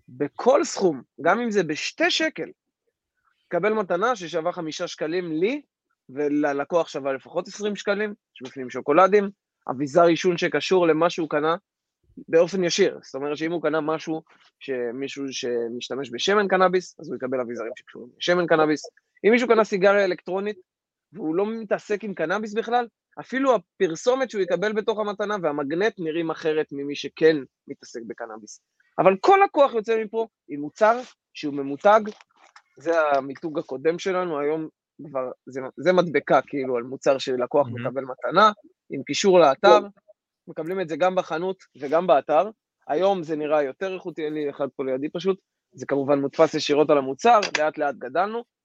בכל 0.08 0.64
סכום, 0.64 1.02
גם 1.20 1.40
אם 1.40 1.50
זה 1.50 1.62
בשתי 1.62 2.10
שקל, 2.10 2.48
קבל 3.48 3.72
מתנה 3.72 4.16
ששווה 4.16 4.52
חמישה 4.52 4.86
שקלים 4.86 5.32
לי, 5.32 5.62
וללקוח 6.08 6.88
שווה 6.88 7.12
לפחות 7.12 7.48
עשרים 7.48 7.76
שקלים, 7.76 8.14
יש 8.34 8.50
בפנים 8.50 8.70
שוקולדים, 8.70 9.30
אביזר 9.70 10.04
עישון 10.04 10.38
שקשור 10.38 10.86
למה 10.86 11.10
שהוא 11.10 11.28
קנה 11.30 11.56
באופן 12.28 12.64
ישיר. 12.64 12.98
זאת 13.02 13.14
אומרת 13.14 13.36
שאם 13.36 13.52
הוא 13.52 13.62
קנה 13.62 13.80
משהו, 13.80 14.22
שמישהו 14.58 15.24
שמשתמש 15.30 16.10
בשמן 16.12 16.48
קנאביס, 16.48 16.96
אז 17.00 17.08
הוא 17.08 17.16
יקבל 17.16 17.40
אביזרים 17.40 17.72
שקשורים 17.76 18.10
לשמן 18.18 18.46
קנאביס. 18.46 18.82
אם 19.24 19.30
מישהו 19.30 19.48
קנה 19.48 19.64
סיגריה 19.64 20.04
אלקטרונית 20.04 20.56
והוא 21.12 21.34
לא 21.34 21.46
מתעסק 21.46 22.04
עם 22.04 22.14
קנאביס 22.14 22.54
בכלל, 22.54 22.86
אפילו 23.20 23.54
הפרסומת 23.54 24.30
שהוא 24.30 24.42
יקבל 24.42 24.72
בתוך 24.72 24.98
המתנה 24.98 25.36
והמגנט 25.42 25.94
נראים 25.98 26.30
אחרת 26.30 26.66
ממי 26.72 26.96
שכן 26.96 27.36
מתעסק 27.68 28.00
בקנאביס. 28.06 28.60
אבל 28.98 29.16
כל 29.20 29.38
לקוח 29.44 29.74
יוצא 29.74 30.02
מפה 30.04 30.26
עם 30.48 30.60
מוצר 30.60 31.00
שהוא 31.34 31.54
ממותג, 31.54 32.00
זה 32.78 33.00
המיתוג 33.00 33.58
הקודם 33.58 33.98
שלנו, 33.98 34.38
היום 34.38 34.68
כבר, 35.08 35.30
זה, 35.46 35.60
זה 35.76 35.92
מדבקה 35.92 36.40
כאילו 36.42 36.76
על 36.76 36.82
מוצר 36.82 37.18
שלקוח 37.18 37.66
מהמם. 37.66 37.86
מקבל 37.86 38.04
מתנה, 38.04 38.52
עם 38.90 39.02
קישור 39.02 39.38
לאתר, 39.40 39.78
מקבלים 40.48 40.80
את 40.80 40.88
זה 40.88 40.96
גם 40.96 41.14
בחנות 41.14 41.56
וגם 41.78 42.06
באתר. 42.06 42.50
היום 42.88 43.22
זה 43.22 43.36
נראה 43.36 43.62
יותר 43.62 43.94
איכותי, 43.94 44.24
אין 44.24 44.34
לי 44.34 44.50
אחד 44.50 44.66
פה 44.76 44.84
לידי 44.84 45.08
פשוט, 45.08 45.38
זה 45.72 45.86
כמובן 45.86 46.20
מודפס 46.20 46.54
ישירות 46.54 46.90
על 46.90 46.98
המוצר, 46.98 47.40
לאט 47.58 47.78
לאט 47.78 47.94
גדלנו. 47.94 48.55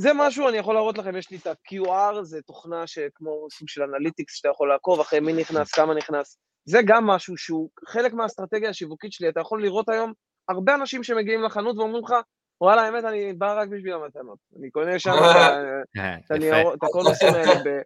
זה 0.00 0.10
משהו, 0.14 0.48
אני 0.48 0.56
יכול 0.56 0.74
להראות 0.74 0.98
לכם, 0.98 1.16
יש 1.16 1.30
לי 1.30 1.36
את 1.36 1.46
ה-QR, 1.46 2.22
זה 2.22 2.42
תוכנה 2.42 2.86
שכמו 2.86 3.46
סוג 3.52 3.68
של 3.68 3.82
אנליטיקס, 3.82 4.34
שאתה 4.34 4.48
יכול 4.48 4.68
לעקוב 4.68 5.00
אחרי 5.00 5.20
מי 5.20 5.32
נכנס, 5.32 5.72
כמה 5.72 5.94
נכנס. 5.94 6.38
זה 6.64 6.78
גם 6.84 7.06
משהו 7.06 7.36
שהוא 7.36 7.70
חלק 7.88 8.12
מהאסטרטגיה 8.12 8.70
השיווקית 8.70 9.12
שלי, 9.12 9.28
אתה 9.28 9.40
יכול 9.40 9.62
לראות 9.62 9.88
היום 9.88 10.12
הרבה 10.48 10.74
אנשים 10.74 11.04
שמגיעים 11.04 11.42
לחנות 11.42 11.78
ואומרים 11.78 12.04
לך, 12.04 12.14
וואלה, 12.60 12.82
האמת, 12.82 13.04
אני 13.04 13.32
בא 13.32 13.60
רק 13.60 13.68
בשביל 13.68 13.92
המתנות. 13.92 14.38
אני 14.58 14.70
קונה 14.70 14.98
שם 14.98 15.10
את 15.10 16.42
אה, 16.42 16.62
הקונוסים 16.82 17.34
האלה. 17.34 17.80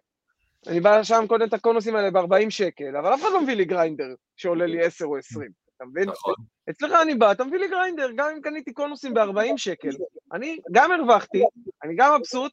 אני 0.67 0.79
בא 0.79 1.03
שם, 1.03 1.25
קונה 1.27 1.45
את 1.45 1.53
הקונוסים 1.53 1.95
האלה 1.95 2.11
ב-40 2.11 2.49
שקל, 2.49 2.97
אבל 2.97 3.13
אף 3.13 3.21
אחד 3.21 3.29
לא 3.33 3.43
מביא 3.43 3.55
לי 3.55 3.65
גריינדר 3.65 4.13
שעולה 4.35 4.65
לי 4.65 4.85
10 4.85 5.05
או 5.05 5.17
20, 5.17 5.51
אתה 5.83 5.91
מבין? 5.91 6.09
נכון. 6.09 6.33
אצלך 6.69 6.91
אני 7.01 7.15
בא, 7.15 7.31
אתה 7.31 7.43
מביא 7.43 7.59
לי 7.59 7.67
גריינדר, 7.67 8.09
גם 8.15 8.29
אם 8.35 8.41
קניתי 8.41 8.73
קונוסים 8.73 9.13
ב-40 9.13 9.57
שקל, 9.57 9.89
אני 10.33 10.57
גם 10.71 10.91
הרווחתי, 10.91 11.43
אני 11.83 11.95
גם 11.95 12.15
מבסוט, 12.19 12.51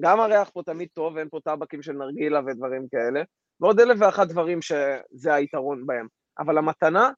גם 0.00 0.20
הריח 0.20 0.50
פה 0.50 0.62
תמיד 0.62 0.88
טוב, 0.94 1.18
אין 1.18 1.28
פה 1.28 1.38
טבקים 1.44 1.82
של 1.82 1.92
נרגילה 1.92 2.40
ודברים 2.46 2.86
כאלה, 2.90 3.22
ועוד 3.60 3.80
אלף 3.80 3.96
ואחת 4.00 4.28
דברים 4.28 4.62
שזה 4.62 5.34
היתרון 5.34 5.86
בהם. 5.86 6.06
אבל 6.38 6.58
המתנה, 6.58 7.10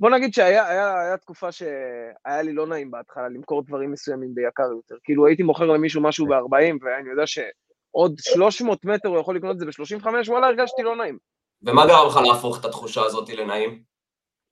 בוא 0.00 0.10
נגיד 0.10 0.34
שהיה 0.34 0.68
היה, 0.68 1.00
היה 1.00 1.16
תקופה 1.16 1.52
שהיה 1.52 2.42
לי 2.42 2.52
לא 2.52 2.66
נעים 2.66 2.90
בהתחלה 2.90 3.28
למכור 3.28 3.62
דברים 3.62 3.92
מסוימים 3.92 4.34
ביקר 4.34 4.62
יותר. 4.76 4.94
כאילו 5.04 5.26
הייתי 5.26 5.42
מוכר 5.42 5.66
למישהו 5.66 6.02
משהו 6.02 6.26
ב-40, 6.26 6.76
ואני 6.82 7.10
יודע 7.10 7.26
שעוד 7.26 8.14
300 8.18 8.84
מטר 8.84 9.08
הוא 9.08 9.18
יכול 9.18 9.36
לקנות 9.36 9.54
את 9.54 9.58
זה 9.58 9.66
ב-35, 9.66 10.06
וואלה, 10.28 10.46
הרגשתי 10.46 10.82
לא 10.82 10.96
נעים. 10.96 11.18
ומה 11.62 11.86
גרם 11.86 12.06
לך 12.08 12.16
להפוך 12.26 12.60
את 12.60 12.64
התחושה 12.64 13.02
הזאת 13.02 13.28
לנעים? 13.28 13.82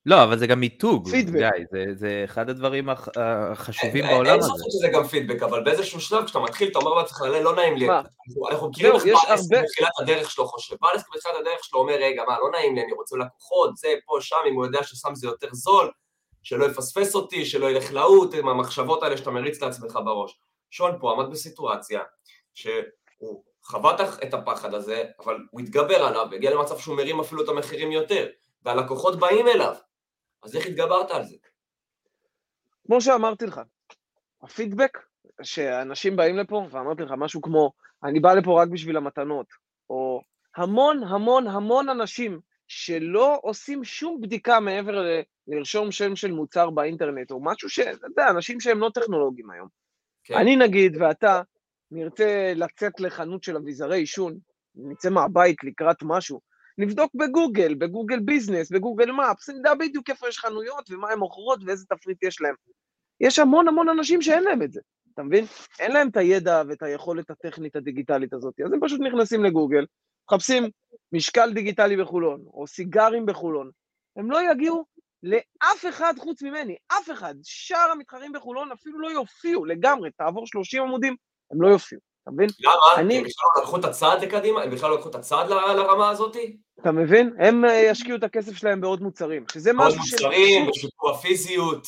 לא, 0.06 0.22
אבל 0.24 0.38
זה 0.38 0.46
גם 0.46 0.60
מיתוג, 0.60 1.08
פידבק. 1.10 1.34
גיא, 1.38 1.48
זה- 1.72 1.94
זה 1.94 2.22
אחד 2.24 2.50
הדברים 2.50 2.88
הח- 2.88 3.08
החשובים 3.16 4.04
אין- 4.04 4.14
בעולם 4.14 4.30
אין 4.30 4.38
הזה. 4.38 4.48
ספק 4.48 4.64
שזה 4.70 4.88
גם 4.88 5.04
פידבק, 5.06 5.42
אבל 5.42 5.64
באיזשהו 5.64 6.00
שלב, 6.00 6.24
כשאתה 6.24 6.38
מתחיל, 6.40 6.68
אתה 6.68 6.78
אומר 6.78 6.94
לעצמך, 6.94 7.20
"לא, 7.22 7.40
לא 7.40 7.54
נעים 7.56 7.76
לי. 7.76 7.86
אנחנו- 8.50 8.68
מכירים 8.68 8.92
איך 8.94 9.02
הרבה- 9.28 9.62
בתחילת 9.62 9.90
הדרך 10.00 10.30
שלו 10.30 10.46
חושב. 10.46 10.76
עסק 10.94 11.06
בתחילת 11.14 11.36
הדרך 11.40 11.64
שלו 11.64 11.80
אומר, 11.80 11.94
רגע, 11.94 12.22
מה, 12.28 12.38
לא 12.38 12.50
נעים 12.52 12.74
לי, 12.74 12.82
אני 12.82 12.92
רוצה 12.92 13.16
לקוחות, 13.16 13.76
זה, 13.76 13.88
פה, 14.06 14.16
שם, 14.20 14.36
אם 14.48 14.54
הוא 14.54 14.64
יודע 14.64 14.82
ששם 14.82 15.14
זה 15.14 15.26
יותר 15.26 15.48
זול, 15.52 15.90
שלא 16.42 16.64
יפספס 16.64 17.14
אותי, 17.14 17.44
שלא 17.46 17.70
ילך 17.70 17.92
לעוט, 17.92 18.34
עם 18.34 18.48
המחשבות 18.48 19.02
האלה 19.02 19.16
שאתה 19.16 19.30
מריץ 19.30 19.62
לעצמך 19.62 19.98
בראש. 20.04 20.38
שון 20.70 20.96
פה 21.00 21.12
עמד 21.12 21.30
בסיטואציה 21.30 22.00
שהוא 22.54 23.42
חווה 23.64 23.94
את- 23.94 24.22
את 24.24 24.34
הפחד 24.34 24.74
הזה, 24.74 25.04
אבל 25.24 25.36
הוא 25.50 25.60
התגבר 25.60 26.04
עליו, 26.04 26.26
והגיע 26.30 26.50
למצב 26.50 26.78
שהוא 26.78 26.96
מרים 26.96 27.20
אפילו 27.20 27.44
את 27.44 27.48
המחירים 27.48 27.92
יותר, 27.92 28.26
והלקוחות 28.62 29.18
באים 29.18 29.48
אליו. 29.48 29.74
אז 30.44 30.56
איך 30.56 30.66
התגברת 30.66 31.10
על 31.10 31.24
זה? 31.24 31.36
כמו 32.86 33.00
שאמרתי 33.00 33.46
לך, 33.46 33.60
הפידבק 34.42 34.98
שאנשים 35.42 36.16
באים 36.16 36.36
לפה, 36.36 36.66
ואמרתי 36.70 37.02
לך 37.02 37.12
משהו 37.16 37.42
כמו, 37.42 37.72
אני 38.04 38.20
בא 38.20 38.34
לפה 38.34 38.62
רק 38.62 38.68
בשביל 38.68 38.96
המתנות, 38.96 39.46
או 39.90 40.20
המון 40.56 41.04
המון 41.04 41.46
המון 41.46 41.88
אנשים 41.88 42.40
שלא 42.68 43.38
עושים 43.42 43.84
שום 43.84 44.20
בדיקה 44.20 44.60
מעבר 44.60 45.00
ל- 45.00 45.22
לרשום 45.48 45.92
שם 45.92 46.16
של 46.16 46.32
מוצר 46.32 46.70
באינטרנט, 46.70 47.30
או 47.30 47.44
משהו 47.44 47.70
ש... 47.70 47.78
אתה 47.78 48.06
יודע, 48.06 48.30
אנשים 48.30 48.60
שהם 48.60 48.80
לא 48.80 48.90
טכנולוגיים 48.94 49.50
היום. 49.50 49.68
כן. 50.24 50.34
אני 50.34 50.56
נגיד, 50.56 50.96
ואתה, 51.00 51.42
נרצה 51.90 52.52
לצאת 52.56 53.00
לחנות 53.00 53.44
של 53.44 53.56
אביזרי 53.56 53.98
עישון, 53.98 54.38
נצא 54.74 55.10
מהבית 55.10 55.64
לקראת 55.64 55.96
משהו, 56.02 56.40
נבדוק 56.78 57.14
בגוגל, 57.14 57.74
בגוגל 57.74 58.20
ביזנס, 58.20 58.72
בגוגל 58.72 59.10
מאפס, 59.10 59.48
נדע 59.48 59.74
בדיוק 59.74 60.10
איפה 60.10 60.28
יש 60.28 60.38
חנויות 60.38 60.90
ומה 60.90 61.10
הן 61.10 61.18
מוכרות 61.18 61.60
ואיזה 61.66 61.86
תפריט 61.86 62.22
יש 62.22 62.40
להם. 62.40 62.54
יש 63.20 63.38
המון 63.38 63.68
המון 63.68 63.88
אנשים 63.88 64.22
שאין 64.22 64.44
להם 64.44 64.62
את 64.62 64.72
זה, 64.72 64.80
אתה 65.14 65.22
מבין? 65.22 65.44
אין 65.78 65.92
להם 65.92 66.08
את 66.08 66.16
הידע 66.16 66.62
ואת 66.68 66.82
היכולת 66.82 67.30
הטכנית 67.30 67.76
הדיגיטלית 67.76 68.32
הזאת, 68.32 68.60
אז 68.66 68.72
הם 68.72 68.80
פשוט 68.82 69.00
נכנסים 69.00 69.44
לגוגל, 69.44 69.86
מחפשים 70.30 70.70
משקל 71.12 71.52
דיגיטלי 71.52 71.96
בחולון, 71.96 72.44
או 72.46 72.66
סיגרים 72.66 73.26
בחולון, 73.26 73.70
הם 74.16 74.30
לא 74.30 74.50
יגיעו 74.52 74.84
לאף 75.22 75.84
אחד 75.88 76.14
חוץ 76.18 76.42
ממני, 76.42 76.76
אף 76.88 77.10
אחד. 77.10 77.34
שאר 77.42 77.90
המתחרים 77.92 78.32
בחולון 78.32 78.72
אפילו 78.72 79.00
לא 79.00 79.08
יופיעו 79.08 79.64
לגמרי, 79.64 80.10
תעבור 80.10 80.46
30 80.46 80.82
עמודים, 80.82 81.16
הם 81.50 81.62
לא 81.62 81.68
יופיעו, 81.68 82.00
אתה 82.24 82.32
מבין? 82.32 82.48
למה? 82.60 82.74
אני- 82.96 83.18
הם 83.18 83.24
בכלל 83.24 83.44
לא 83.56 83.62
לקחו 83.62 83.76
את 83.76 83.84
הצעד 83.84 84.22
לקדימה? 84.24 84.62
הם 84.62 84.70
בכלל 84.70 84.90
לא 84.90 84.96
לקחו 84.96 85.08
את 85.08 85.14
הצעד 85.14 85.50
ל- 85.50 85.54
לרמה 85.54 86.10
הזאתי? 86.10 86.56
אתה 86.80 86.92
מבין? 86.92 87.34
הם 87.38 87.64
אה, 87.64 87.70
ישקיעו 87.90 88.16
את 88.18 88.24
הכסף 88.24 88.52
שלהם 88.56 88.80
בעוד 88.80 89.02
מוצרים, 89.02 89.44
שזה 89.52 89.70
עוד 89.70 89.78
משהו 89.88 90.00
מוצרים, 90.00 90.66
בשיפור 90.70 91.10
הפיזיות. 91.10 91.86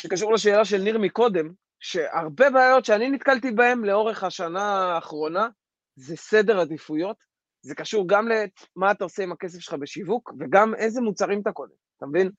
שקשור 0.00 0.32
לשאלה 0.32 0.64
של 0.64 0.78
ניר 0.78 0.98
מקודם, 0.98 1.52
שהרבה 1.80 2.50
בעיות 2.50 2.84
שאני 2.84 3.10
נתקלתי 3.10 3.50
בהן 3.50 3.84
לאורך 3.84 4.24
השנה 4.24 4.94
האחרונה, 4.94 5.48
זה 5.96 6.16
סדר 6.16 6.60
עדיפויות. 6.60 7.16
זה 7.62 7.74
קשור 7.74 8.08
גם 8.08 8.28
למה 8.28 8.90
אתה 8.90 9.04
עושה 9.04 9.22
עם 9.22 9.32
הכסף 9.32 9.58
שלך 9.58 9.74
בשיווק, 9.74 10.32
וגם 10.40 10.74
איזה 10.74 11.00
מוצרים 11.00 11.40
אתה 11.40 11.52
קונה, 11.52 11.72
אתה 11.98 12.06
מבין? 12.06 12.30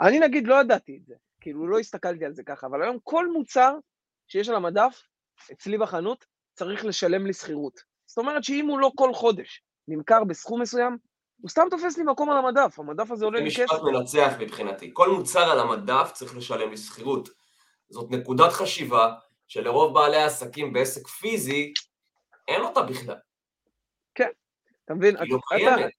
אני 0.00 0.18
נגיד 0.20 0.46
לא 0.46 0.60
ידעתי 0.60 0.98
את 1.02 1.06
זה, 1.06 1.14
כאילו 1.40 1.68
לא 1.68 1.78
הסתכלתי 1.78 2.24
על 2.24 2.34
זה 2.34 2.42
ככה, 2.42 2.66
אבל 2.66 2.82
היום 2.82 2.98
כל 3.02 3.32
מוצר 3.32 3.74
שיש 4.28 4.48
על 4.48 4.54
המדף, 4.54 5.02
אצלי 5.52 5.78
בחנות, 5.78 6.24
צריך 6.54 6.84
לשלם 6.84 7.26
לי 7.26 7.32
שכירות. 7.32 7.80
זאת 8.06 8.18
אומרת 8.18 8.44
שאם 8.44 8.66
הוא 8.66 8.78
לא 8.78 8.92
כל 8.94 9.14
חודש 9.14 9.62
נמכר 9.88 10.24
בסכום 10.24 10.62
מסוים, 10.62 10.96
הוא 11.40 11.50
סתם 11.50 11.62
תופס 11.70 11.98
לי 11.98 12.04
מקום 12.04 12.30
על 12.30 12.38
המדף, 12.38 12.78
המדף 12.78 13.10
הזה 13.10 13.24
עולה 13.24 13.38
זה 13.38 13.42
לי 13.42 13.48
משפט 13.48 13.64
כסף. 13.64 13.82
מנצח 13.82 14.32
מבחינתי. 14.40 14.90
כל 14.92 15.10
מוצר 15.10 15.50
על 15.50 15.60
המדף 15.60 16.10
צריך 16.14 16.36
לשלם 16.36 16.70
לי 16.70 16.76
שכירות. 16.76 17.28
זאת 17.88 18.10
נקודת 18.10 18.52
חשיבה 18.52 19.14
שלרוב 19.48 19.94
בעלי 19.94 20.16
העסקים 20.16 20.72
בעסק 20.72 21.08
פיזי, 21.08 21.72
אין 22.48 22.62
אותה 22.62 22.82
בכלל. 22.82 23.16
אתה 24.84 24.94
מבין? 24.94 25.16
היא 25.16 25.32
לא 25.32 25.38
קיימת. 25.48 25.90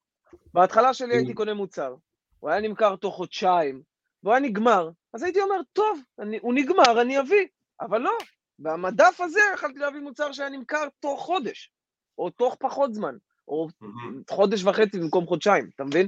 בהתחלה 0.53 0.93
שלי. 0.93 1.15
הייתי 1.15 1.33
קונה 1.33 1.53
מוצר, 1.53 1.95
הוא 2.39 2.49
היה 2.49 2.61
נמכר 2.61 2.95
תוך 2.95 3.15
חודשיים, 3.15 3.81
והוא 4.23 4.33
היה 4.33 4.41
נגמר, 4.41 4.89
אז 5.13 5.23
הייתי 5.23 5.41
אומר, 5.41 5.55
טוב, 5.73 5.99
אני, 6.19 6.39
הוא 6.41 6.53
נגמר, 6.53 7.01
אני 7.01 7.19
אביא, 7.19 7.47
אבל 7.81 8.01
לא, 8.01 8.17
במדף 8.59 9.21
הזה 9.21 9.39
יכלתי 9.53 9.79
להביא 9.79 9.99
מוצר 9.99 10.31
שהיה 10.31 10.49
נמכר 10.49 10.87
תוך 10.99 11.21
חודש, 11.21 11.71
או 12.17 12.29
תוך 12.29 12.57
פחות 12.59 12.93
זמן, 12.93 13.15
או 13.47 13.67
מהמם, 13.81 14.21
חודש 14.29 14.63
וחצי 14.63 14.99
במקום 14.99 15.25
חודשיים, 15.25 15.69
אתה 15.75 15.83
מבין? 15.83 16.07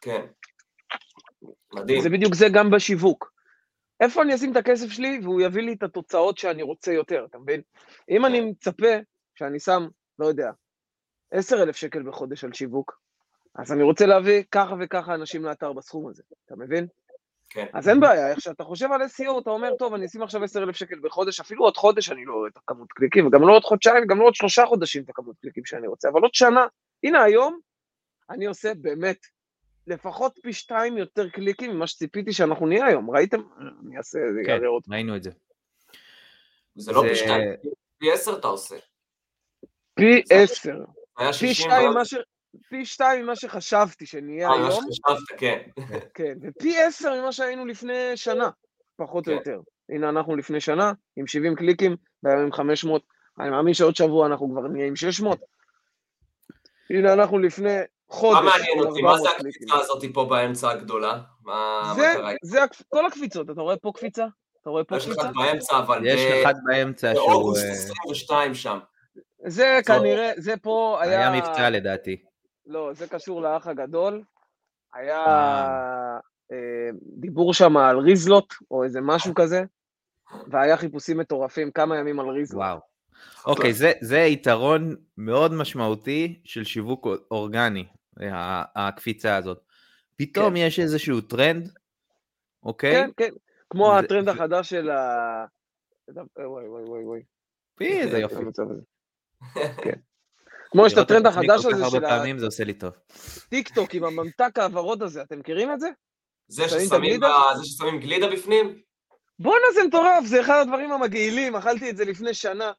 כן. 0.00 0.26
מדהים. 1.74 2.02
זה 2.02 2.10
בדיוק 2.10 2.34
זה 2.34 2.46
גם 2.54 2.70
בשיווק. 2.70 3.32
איפה 4.00 4.22
אני 4.22 4.34
אשים 4.34 4.52
את 4.52 4.56
הכסף 4.56 4.88
שלי 4.88 5.20
והוא 5.22 5.40
יביא 5.40 5.62
לי 5.62 5.72
את 5.72 5.82
התוצאות 5.82 6.38
שאני 6.38 6.62
רוצה 6.62 6.92
יותר, 6.92 7.26
אתה 7.30 7.38
מבין? 7.38 7.60
אם 8.10 8.26
אני 8.26 8.40
מצפה 8.40 8.92
שאני 9.34 9.60
שם, 9.60 9.88
לא 10.18 10.26
יודע, 10.26 10.50
10,000 11.30 11.76
שקל 11.76 12.02
בחודש 12.02 12.44
על 12.44 12.52
שיווק, 12.52 13.00
אז 13.54 13.72
אני 13.72 13.82
רוצה 13.82 14.06
להביא 14.06 14.42
ככה 14.50 14.74
וככה 14.80 15.14
אנשים 15.14 15.44
לאתר 15.44 15.72
בסכום 15.72 16.08
הזה, 16.08 16.22
אתה 16.46 16.56
מבין? 16.56 16.86
כן. 17.52 17.66
אז 17.72 17.88
אין 17.88 18.00
בעיה, 18.00 18.30
איך 18.30 18.40
שאתה 18.40 18.64
חושב 18.64 18.88
על 18.92 19.02
SEO, 19.02 19.40
אתה 19.42 19.50
אומר, 19.50 19.74
טוב, 19.78 19.94
אני 19.94 20.06
אשים 20.06 20.22
עכשיו 20.22 20.44
10,000 20.44 20.74
שקל 20.76 20.98
בחודש, 21.02 21.40
אפילו 21.40 21.64
עוד 21.64 21.76
חודש 21.76 22.10
אני 22.10 22.24
לא 22.24 22.32
רואה 22.34 22.48
את 22.48 22.56
הכמות 22.56 22.92
קליקים, 22.92 23.26
וגם 23.26 23.42
לא 23.48 23.52
עוד 23.52 23.62
חודשיים, 23.62 24.06
גם 24.06 24.18
לא 24.18 24.24
עוד 24.24 24.34
שלושה 24.34 24.66
חודשים 24.66 25.02
את 25.02 25.10
הכמות 25.10 25.36
קליקים 25.40 25.64
שאני 25.64 25.86
רוצה, 25.86 26.08
אבל 26.08 26.20
עוד 26.22 26.34
שנה. 26.34 26.66
הנה 27.04 27.22
היום, 27.22 27.58
אני 28.30 28.46
עושה 28.46 28.72
באמת 28.74 29.18
לפחות 29.86 30.38
פי 30.42 30.52
שתיים 30.52 30.98
יותר 30.98 31.28
קליקים 31.28 31.70
ממה 31.70 31.86
שציפיתי 31.86 32.32
שאנחנו 32.32 32.66
נהיה 32.66 32.86
היום. 32.86 33.10
ראיתם? 33.10 33.40
אני 33.86 33.96
אעשה, 33.98 34.18
זה 34.34 34.40
כן, 34.46 34.50
יעלה 34.50 34.68
עוד. 34.68 34.82
ראינו 34.90 35.16
את 35.16 35.22
זה. 35.22 35.30
זה 36.74 36.92
לא 36.92 37.02
זה- 37.02 37.08
פי 37.08 37.14
שתיים, 37.14 37.50
פי 37.98 38.12
עשר 38.12 38.38
אתה 38.38 38.48
עושה. 38.48 38.76
פי 39.94 40.22
עשר. 40.30 40.76
פי 41.18 41.32
60 41.32 41.54
שתיים 41.54 41.90
ממה 41.90 42.04
ש... 42.04 42.14
פי 42.68 42.84
שתיים 42.84 43.24
ממה 43.24 43.36
שחשבתי 43.36 44.06
שנהיה 44.06 44.48
אה, 44.48 44.58
מה 44.58 44.68
היום, 44.68 44.84
שחשבת, 44.92 45.38
כן. 45.38 45.58
כן, 46.14 46.34
ופי 46.42 46.78
עשר 46.78 47.20
ממה 47.20 47.32
שהיינו 47.32 47.66
לפני 47.66 48.16
שנה, 48.16 48.50
פחות 48.96 49.28
או 49.28 49.32
כן. 49.32 49.38
יותר. 49.38 49.60
הנה 49.88 50.08
אנחנו 50.08 50.36
לפני 50.36 50.60
שנה, 50.60 50.92
עם 51.16 51.26
70 51.26 51.54
קליקים, 51.54 51.96
והיום 52.22 52.40
עם 52.42 52.52
500, 52.52 53.02
אני 53.40 53.50
מאמין 53.50 53.74
שעוד 53.74 53.96
שבוע 53.96 54.26
אנחנו 54.26 54.50
כבר 54.50 54.68
נהיה 54.68 54.86
עם 54.86 54.96
600. 54.96 55.40
הנה 56.90 57.12
אנחנו 57.12 57.38
לפני 57.38 57.78
חודש, 58.08 58.38
מה 58.38 58.50
מעניין 58.50 58.78
אותי? 58.78 59.02
מה 59.02 59.18
זה 59.18 59.28
400 59.28 59.40
קליקים. 59.40 59.62
הקפיצה 59.68 59.84
הזאת 59.84 60.04
פה 60.14 60.24
באמצע 60.24 60.70
הגדולה? 60.70 61.18
מה 61.44 61.82
מה 61.86 61.94
זה, 61.94 62.12
קרה? 62.14 62.32
זה 62.42 62.58
כל 62.88 63.06
הקפיצות, 63.06 63.50
אתה 63.50 63.60
רואה 63.60 63.76
פה 63.76 63.92
קפיצה? 63.94 64.26
אתה 64.62 64.70
רואה 64.70 64.84
פה 64.84 64.96
יש 64.96 65.06
לך 65.06 65.16
קפיצה? 65.16 65.32
באמצע, 65.32 65.78
אבל 65.78 66.06
יש 66.06 66.20
אחד 66.20 66.54
באמצע 66.64 67.12
שהוא... 67.14 67.30
באוגוסט 67.30 67.64
אה, 67.64 67.70
22 67.70 68.54
שם. 68.54 68.78
זה 69.46 69.80
זו- 69.86 69.92
כנראה, 69.92 70.32
זה 70.36 70.54
פה 70.56 70.98
היה... 71.00 71.18
היה 71.28 71.40
מבצע 71.40 71.70
לדעתי. 71.70 72.22
לא, 72.66 72.92
זה 72.92 73.08
קשור 73.08 73.42
לאח 73.42 73.66
הגדול. 73.66 74.22
היה 74.94 75.26
אה. 75.26 76.18
אה, 76.52 76.90
דיבור 77.16 77.54
שם 77.54 77.76
על 77.76 77.98
ריזלוט, 77.98 78.54
או 78.70 78.84
איזה 78.84 79.00
משהו 79.00 79.34
כזה, 79.34 79.64
והיה 80.50 80.76
חיפושים 80.76 81.18
מטורפים 81.18 81.70
כמה 81.70 81.98
ימים 81.98 82.20
על 82.20 82.28
ריזלות. 82.28 82.62
וואו. 82.62 82.78
אוקיי, 83.46 83.72
זה, 83.72 83.92
זה 84.00 84.18
יתרון 84.18 84.96
מאוד 85.18 85.52
משמעותי 85.52 86.40
של 86.44 86.64
שיווק 86.64 87.06
אורגני, 87.30 87.86
הקפיצה 88.76 89.36
הזאת. 89.36 89.62
פתאום 90.16 90.50
כן. 90.50 90.56
יש 90.56 90.80
איזשהו 90.80 91.20
טרנד, 91.20 91.70
אוקיי? 92.62 92.92
כן, 92.92 93.10
כן, 93.16 93.30
כמו 93.70 93.92
זה, 93.92 93.98
הטרנד 93.98 94.24
זה... 94.24 94.30
החדש 94.30 94.70
של 94.70 94.90
ה... 94.90 95.44
וואי 96.36 96.68
וואי 96.68 96.82
וואי 96.84 97.04
וואי. 97.04 97.22
פי, 97.74 98.00
איזה 98.00 98.18
יופי. 98.18 98.36
כן. 99.82 99.98
כמו 100.72 100.86
יש 100.86 100.92
את 100.92 100.98
הטרנד 100.98 101.26
החדש 101.26 101.64
הזה 101.64 101.84
של 101.90 102.04
ה... 102.04 102.08
פעמים 102.08 102.38
זה 102.38 102.46
עושה 102.46 102.64
לי 102.64 102.74
טוב. 102.74 102.92
טיק 103.48 103.74
טוק 103.74 103.94
עם 103.94 104.04
הממתק 104.04 104.58
הוורוד 104.58 105.02
הזה, 105.02 105.22
אתם 105.22 105.38
מכירים 105.38 105.72
את 105.72 105.80
זה? 105.80 105.88
זה 106.48 106.68
ששמים 107.64 108.00
גלידה 108.00 108.30
בפנים? 108.30 108.78
בואנה 109.38 109.66
זה 109.74 109.84
מטורף, 109.84 110.24
זה 110.24 110.40
אחד 110.40 110.60
הדברים 110.60 110.92
המגעילים, 110.92 111.56
אכלתי 111.56 111.90
את 111.90 111.96
זה 111.96 112.04
לפני 112.04 112.34
שנה. 112.34 112.72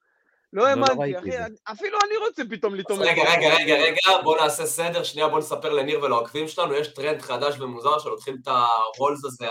לא, 0.54 0.64
לא 0.64 0.68
האמנתי, 0.68 1.20
אחי, 1.20 1.30
אפילו 1.64 1.98
אני 2.08 2.18
רוצה 2.18 2.44
פתאום 2.50 2.76
לטעום 2.76 3.00
את 3.00 3.06
זה. 3.06 3.12
רגע, 3.12 3.24
רגע, 3.24 3.56
רגע, 3.56 3.76
רגע, 3.76 4.22
בוא 4.24 4.42
נעשה 4.42 4.66
סדר, 4.66 5.04
שנייה 5.04 5.28
בוא 5.28 5.40
נספר 5.40 5.70
לניר 5.74 6.04
ולעוקבים 6.04 6.48
שלנו, 6.48 6.74
יש 6.74 6.88
טרנד 6.88 7.22
חדש 7.22 7.60
ומוזר 7.60 8.00
שלוקחים 8.00 8.36
את 8.42 8.48
ה 8.48 8.61
rolls 8.61 9.26
הזה, 9.26 9.48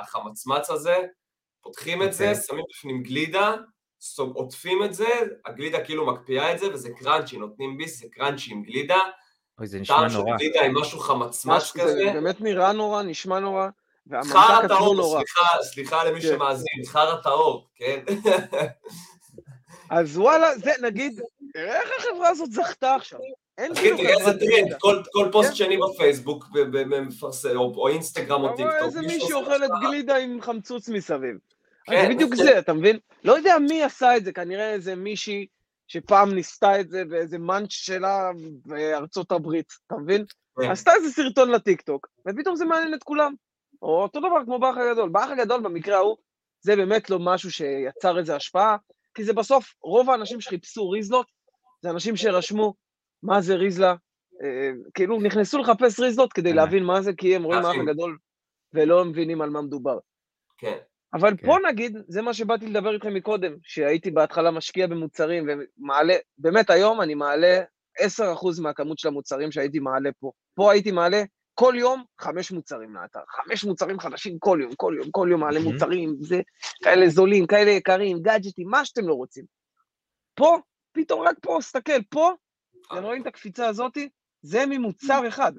החמצמץ 0.00 0.70
הזה, 0.70 0.96
פותחים 1.62 2.02
את 2.02 2.12
זה, 2.12 2.30
אוקיי. 2.30 2.42
שמים 2.46 2.64
בפנים 2.70 3.02
גלידה, 3.02 3.54
עוטפים 4.34 4.84
את 4.84 4.94
זה, 4.94 5.08
הגלידה 5.46 5.84
כאילו 5.84 6.06
מקפיאה 6.06 6.52
את 6.52 6.58
זה, 6.58 6.72
וזה 6.72 6.88
crunchy, 6.98 7.36
נותנים 7.36 7.76
ביס, 7.78 8.00
זה 8.00 8.06
crunchy 8.12 8.52
עם 8.52 8.62
גלידה. 8.62 8.98
אוי, 9.58 9.66
זה 9.66 9.80
נשמע 9.80 9.96
נורא. 9.96 10.08
טעם 10.08 10.38
של 10.38 10.38
גלידה 10.38 10.62
עם 10.62 10.78
משהו 10.78 10.98
חמצמץ 10.98 11.72
כזה. 11.72 11.92
זה 11.92 12.10
באמת 12.12 12.40
נראה 12.40 12.72
נורא, 12.72 13.02
נשמע 13.02 13.38
נורא. 13.38 13.68
חרא 14.24 14.68
טהור, 14.68 15.18
סליחה, 15.18 15.46
סליחה 15.62 16.04
למי 16.04 16.20
כן. 16.20 16.28
שמאזין, 16.28 16.84
חרא 16.86 17.16
טהור, 17.22 17.68
כן? 17.74 18.00
אז 19.90 20.18
וואלה, 20.18 20.58
זה 20.58 20.72
נגיד, 20.82 21.20
איך 21.54 21.90
החברה 21.98 22.28
הזאת 22.28 22.52
זכתה 22.52 22.94
עכשיו? 22.94 23.20
אין 23.58 23.74
כאילו 23.74 23.96
תראה 23.96 24.18
איזה 24.18 24.38
טרנד, 24.38 24.76
כל 25.12 25.28
פוסט 25.32 25.48
כן. 25.48 25.54
שני 25.54 25.76
בפייסבוק 25.76 26.46
מפרסם, 26.86 27.56
או 27.56 27.88
אינסטגרם 27.88 28.44
או 28.44 28.56
טיקטוק. 28.56 28.74
איזה 28.82 29.00
מישהו 29.00 29.40
אוכלת 29.40 29.70
גלידה 29.82 30.16
עם 30.16 30.40
חמצוץ 30.40 30.88
מסביב. 30.88 31.36
זה 31.88 31.94
כן. 31.94 32.14
בדיוק 32.14 32.34
זה, 32.34 32.58
אתה 32.58 32.72
מבין? 32.72 32.98
לא 33.24 33.32
יודע 33.32 33.58
מי 33.58 33.82
עשה 33.82 34.16
את 34.16 34.24
זה, 34.24 34.32
כנראה 34.32 34.72
איזה 34.72 34.94
מישהי 34.94 35.46
שפעם 35.88 36.34
ניסתה 36.34 36.80
את 36.80 36.90
זה 36.90 37.04
באיזה 37.04 37.38
מאנץ' 37.38 37.70
שלה 37.72 38.30
בארצות 38.66 39.32
הברית, 39.32 39.72
אתה 39.86 39.94
מבין? 39.96 40.24
כן. 40.60 40.70
עשתה 40.70 40.94
איזה 40.94 41.10
סרטון 41.10 41.50
לטיקטוק, 41.50 42.08
ופתאום 42.28 42.56
זה 42.56 42.64
מעניין 42.64 42.94
את 42.94 43.02
כולם. 43.02 43.34
או 43.82 44.02
אותו 44.02 44.20
דבר 44.20 44.44
כמו 44.44 44.58
באח 44.58 44.76
הגדול. 44.76 45.08
באח 45.08 45.30
הגדול 45.30 45.60
במקרה 45.60 45.96
ההוא, 45.96 46.16
זה 46.60 46.76
באמת 46.76 47.10
לא 47.10 47.18
משהו 47.18 47.50
שיצר 47.50 48.18
איזו 48.18 48.34
השפעה, 48.34 48.76
כי 49.14 49.24
זה 49.24 49.32
בסוף, 49.32 49.74
רוב 49.82 50.10
האנשים 50.10 50.40
שחיפשו 50.40 50.90
ריזלות, 50.90 51.26
זה 51.82 51.90
אנשים 51.90 52.16
שרשמו 52.16 52.74
מה 53.22 53.40
זה 53.40 53.54
ריזלה, 53.54 53.94
אה, 54.42 54.70
כאילו 54.94 55.20
נכנסו 55.20 55.58
לחפש 55.58 56.00
ריזלות 56.00 56.32
כדי 56.32 56.52
להבין 56.52 56.84
מה 56.84 57.02
זה, 57.02 57.12
כי 57.12 57.36
הם 57.36 57.42
רואים 57.42 57.64
האח 57.64 57.76
הגדול 57.80 58.18
ולא 58.74 59.04
מבינים 59.04 59.42
על 59.42 59.50
מה 59.50 59.62
מדובר. 59.62 59.98
כן. 60.58 60.78
אבל 61.14 61.36
כן. 61.36 61.46
פה 61.46 61.56
נגיד, 61.68 61.96
זה 62.08 62.22
מה 62.22 62.34
שבאתי 62.34 62.66
לדבר 62.66 62.94
איתכם 62.94 63.14
מקודם, 63.14 63.52
שהייתי 63.62 64.10
בהתחלה 64.10 64.50
משקיע 64.50 64.86
במוצרים 64.86 65.48
ומעלה, 65.48 66.14
באמת 66.38 66.70
היום 66.70 67.00
אני 67.00 67.14
מעלה 67.14 67.60
10% 68.00 68.02
מהכמות 68.62 68.98
של 68.98 69.08
המוצרים 69.08 69.52
שהייתי 69.52 69.78
מעלה 69.78 70.10
פה. 70.20 70.32
פה 70.54 70.72
הייתי 70.72 70.90
מעלה 70.90 71.22
כל 71.54 71.74
יום 71.76 72.04
חמש 72.20 72.52
מוצרים 72.52 72.94
לאתר, 72.94 73.20
חמש 73.28 73.64
מוצרים 73.64 74.00
חדשים 74.00 74.38
כל 74.38 74.58
יום, 74.62 74.74
כל 74.76 74.94
יום, 74.98 75.10
כל 75.10 75.28
יום 75.30 75.40
מעלה 75.40 75.60
מוצרים, 75.60 76.16
זה 76.20 76.40
כאלה 76.84 77.08
זולים, 77.08 77.46
כאלה 77.46 77.70
יקרים, 77.70 78.22
גאדג'טים, 78.22 78.68
מה 78.68 78.84
שאתם 78.84 79.08
לא 79.08 79.14
רוצים. 79.14 79.44
פה, 80.34 80.58
פתאום 80.92 81.20
רק 81.20 81.36
פה, 81.42 81.58
סתכל, 81.60 82.02
פה, 82.10 82.32
אתם 82.92 83.02
רואים 83.02 83.22
את 83.22 83.26
הקפיצה 83.26 83.66
הזאתי? 83.66 84.08
זה 84.42 84.66
ממוצר 84.66 85.28
אחד. 85.28 85.52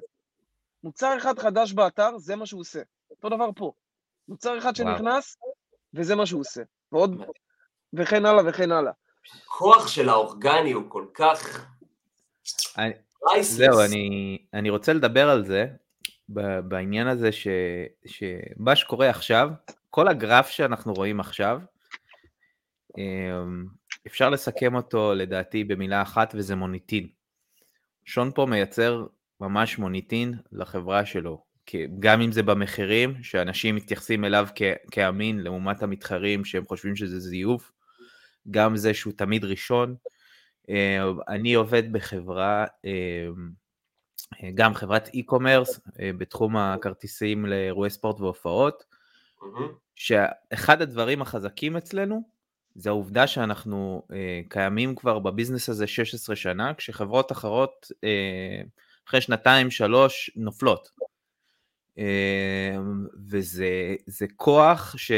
מוצר 0.83 1.17
אחד 1.17 1.39
חדש 1.39 1.73
באתר, 1.73 2.17
זה 2.17 2.35
מה 2.35 2.45
שהוא 2.45 2.61
עושה. 2.61 2.81
אותו 3.11 3.29
דבר 3.29 3.49
פה. 3.55 3.71
מוצר 4.27 4.57
אחד 4.57 4.75
שנכנס, 4.75 5.37
וזה 5.93 6.15
מה 6.15 6.25
שהוא 6.25 6.41
עושה. 6.41 6.61
ועוד, 6.91 7.21
וכן 7.93 8.25
הלאה 8.25 8.43
וכן 8.47 8.71
הלאה. 8.71 8.91
כוח 9.45 9.87
של 9.87 10.09
האורגני 10.09 10.71
הוא 10.71 10.83
כל 10.89 11.05
כך... 11.13 11.65
זהו, 13.41 13.79
אני, 13.81 14.37
אני 14.53 14.69
רוצה 14.69 14.93
לדבר 14.93 15.29
על 15.29 15.45
זה, 15.45 15.65
בעניין 16.63 17.07
הזה 17.07 17.31
ש, 17.31 17.47
שמה 18.05 18.75
שקורה 18.75 19.09
עכשיו, 19.09 19.49
כל 19.89 20.07
הגרף 20.07 20.49
שאנחנו 20.49 20.93
רואים 20.93 21.19
עכשיו, 21.19 21.59
אמ, 22.97 23.65
אפשר 24.07 24.29
לסכם 24.29 24.75
אותו 24.75 25.13
לדעתי 25.13 25.63
במילה 25.63 26.01
אחת 26.01 26.33
וזה 26.37 26.55
מוניטין. 26.55 27.07
שון 28.05 28.31
פה 28.35 28.45
מייצר 28.45 29.05
ממש 29.41 29.77
מוניטין 29.77 30.33
לחברה 30.51 31.05
שלו, 31.05 31.43
גם 31.99 32.21
אם 32.21 32.31
זה 32.31 32.43
במחירים, 32.43 33.23
שאנשים 33.23 33.75
מתייחסים 33.75 34.25
אליו 34.25 34.47
כ- 34.55 34.91
כאמין 34.91 35.39
לעומת 35.39 35.83
המתחרים 35.83 36.45
שהם 36.45 36.63
חושבים 36.67 36.95
שזה 36.95 37.19
זיוף, 37.19 37.71
גם 38.51 38.77
זה 38.77 38.93
שהוא 38.93 39.13
תמיד 39.17 39.45
ראשון. 39.45 39.95
אמ, 40.69 40.75
אני 41.27 41.53
עובד 41.53 41.91
בחברה 41.91 42.65
אמ, 42.85 43.49
אה, 44.43 44.49
גם 44.55 44.73
חברת 44.73 45.07
e-commerce 45.07 45.79
אה, 45.99 46.11
בתחום 46.17 46.57
הכרטיסים 46.57 47.45
לאירועי 47.45 47.89
ספורט 47.89 48.19
והופעות, 48.21 48.83
שאחד 49.95 50.81
הדברים 50.81 51.21
החזקים 51.21 51.77
אצלנו 51.77 52.21
זה 52.75 52.89
העובדה 52.89 53.27
שאנחנו 53.27 54.03
אה, 54.13 54.41
קיימים 54.49 54.95
כבר 54.95 55.19
בביזנס 55.19 55.69
הזה 55.69 55.87
16 55.87 56.35
שנה, 56.35 56.73
כשחברות 56.73 57.31
אחרות 57.31 57.91
אחרי 59.07 59.21
שנתיים, 59.21 59.71
שלוש, 59.71 60.31
נופלות. 60.35 60.89
וזה 63.29 64.25
כוח 64.35 64.95
ש, 64.97 65.11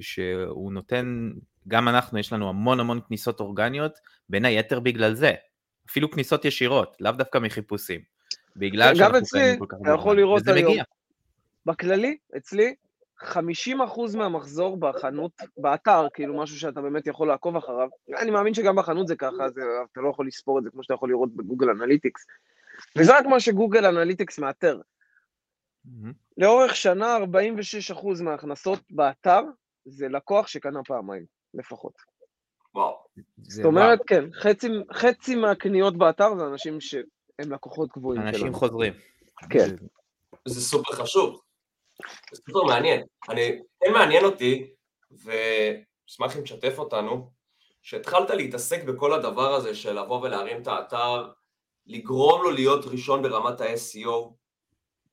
שהוא 0.00 0.72
נותן, 0.72 1.30
גם 1.68 1.88
אנחנו, 1.88 2.18
יש 2.18 2.32
לנו 2.32 2.48
המון 2.48 2.80
המון 2.80 3.00
כניסות 3.08 3.40
אורגניות, 3.40 3.98
בין 4.28 4.44
היתר 4.44 4.80
בגלל 4.80 5.14
זה. 5.14 5.32
אפילו 5.90 6.10
כניסות 6.10 6.44
ישירות, 6.44 6.96
לאו 7.00 7.12
דווקא 7.12 7.38
מחיפושים. 7.38 8.00
בגלל 8.56 8.94
שאנחנו 8.94 9.18
קיימים 9.32 9.58
כל 9.58 9.66
כך 9.66 9.74
הרבה. 9.74 9.88
גם 9.88 9.92
אצלי, 9.92 9.92
אתה 9.92 10.00
יכול 10.00 10.16
לראות 10.16 10.48
היום, 10.48 10.68
מגיע. 10.68 10.84
בכללי, 11.66 12.16
אצלי, 12.36 12.74
50% 13.20 14.16
מהמחזור 14.16 14.76
בחנות, 14.76 15.32
באתר, 15.56 16.06
כאילו 16.14 16.36
משהו 16.42 16.58
שאתה 16.58 16.80
באמת 16.80 17.06
יכול 17.06 17.28
לעקוב 17.28 17.56
אחריו, 17.56 17.88
אני 18.18 18.30
מאמין 18.30 18.54
שגם 18.54 18.76
בחנות 18.76 19.08
זה 19.08 19.16
ככה, 19.16 19.48
זה, 19.54 19.60
אתה 19.92 20.00
לא 20.00 20.08
יכול 20.08 20.26
לספור 20.26 20.58
את 20.58 20.64
זה 20.64 20.70
כמו 20.70 20.82
שאתה 20.82 20.94
יכול 20.94 21.10
לראות 21.10 21.36
ב 21.36 21.41
Google 21.41 21.70
Analytics. 21.70 22.26
וזה 22.96 23.18
רק 23.18 23.26
מה 23.26 23.40
ש 23.40 23.51
Google 23.51 23.86
Analytics 23.86 24.38
מאתר. 24.38 24.80
Mm-hmm. 25.88 26.12
לאורך 26.38 26.76
שנה 26.76 27.16
46% 27.92 28.22
מההכנסות 28.22 28.80
באתר 28.90 29.40
זה 29.84 30.08
לקוח 30.08 30.46
שקנה 30.46 30.80
פעמיים, 30.84 31.24
לפחות. 31.54 31.92
וואו. 32.74 32.96
זאת 33.42 33.64
אומרת, 33.64 33.98
כן, 34.06 34.24
חצי, 34.32 34.68
חצי 34.92 35.34
מהקניות 35.34 35.96
באתר 35.96 36.36
זה 36.38 36.46
אנשים 36.46 36.80
ש... 36.80 36.94
הם 37.38 37.52
לקוחות 37.52 37.92
קבועים 37.92 38.22
שלנו. 38.22 38.34
אנשים 38.34 38.54
חוזרים. 38.54 38.92
כן. 39.50 39.76
זה 40.48 40.60
סופר 40.60 40.92
חשוב. 40.92 41.40
זה 42.32 42.42
סופר 42.46 42.62
מעניין. 42.66 43.06
אני, 43.28 43.58
כן 43.80 43.92
מעניין 43.92 44.24
אותי, 44.24 44.70
ואשמח 45.10 46.36
אם 46.36 46.42
תשתף 46.42 46.78
אותנו, 46.78 47.30
שהתחלת 47.82 48.30
להתעסק 48.30 48.84
בכל 48.84 49.12
הדבר 49.12 49.54
הזה 49.54 49.74
של 49.74 50.00
לבוא 50.00 50.22
ולהרים 50.22 50.62
את 50.62 50.66
האתר, 50.66 51.28
לגרום 51.86 52.42
לו 52.42 52.50
להיות 52.50 52.84
ראשון 52.84 53.22
ברמת 53.22 53.60
ה-SEO, 53.60 54.34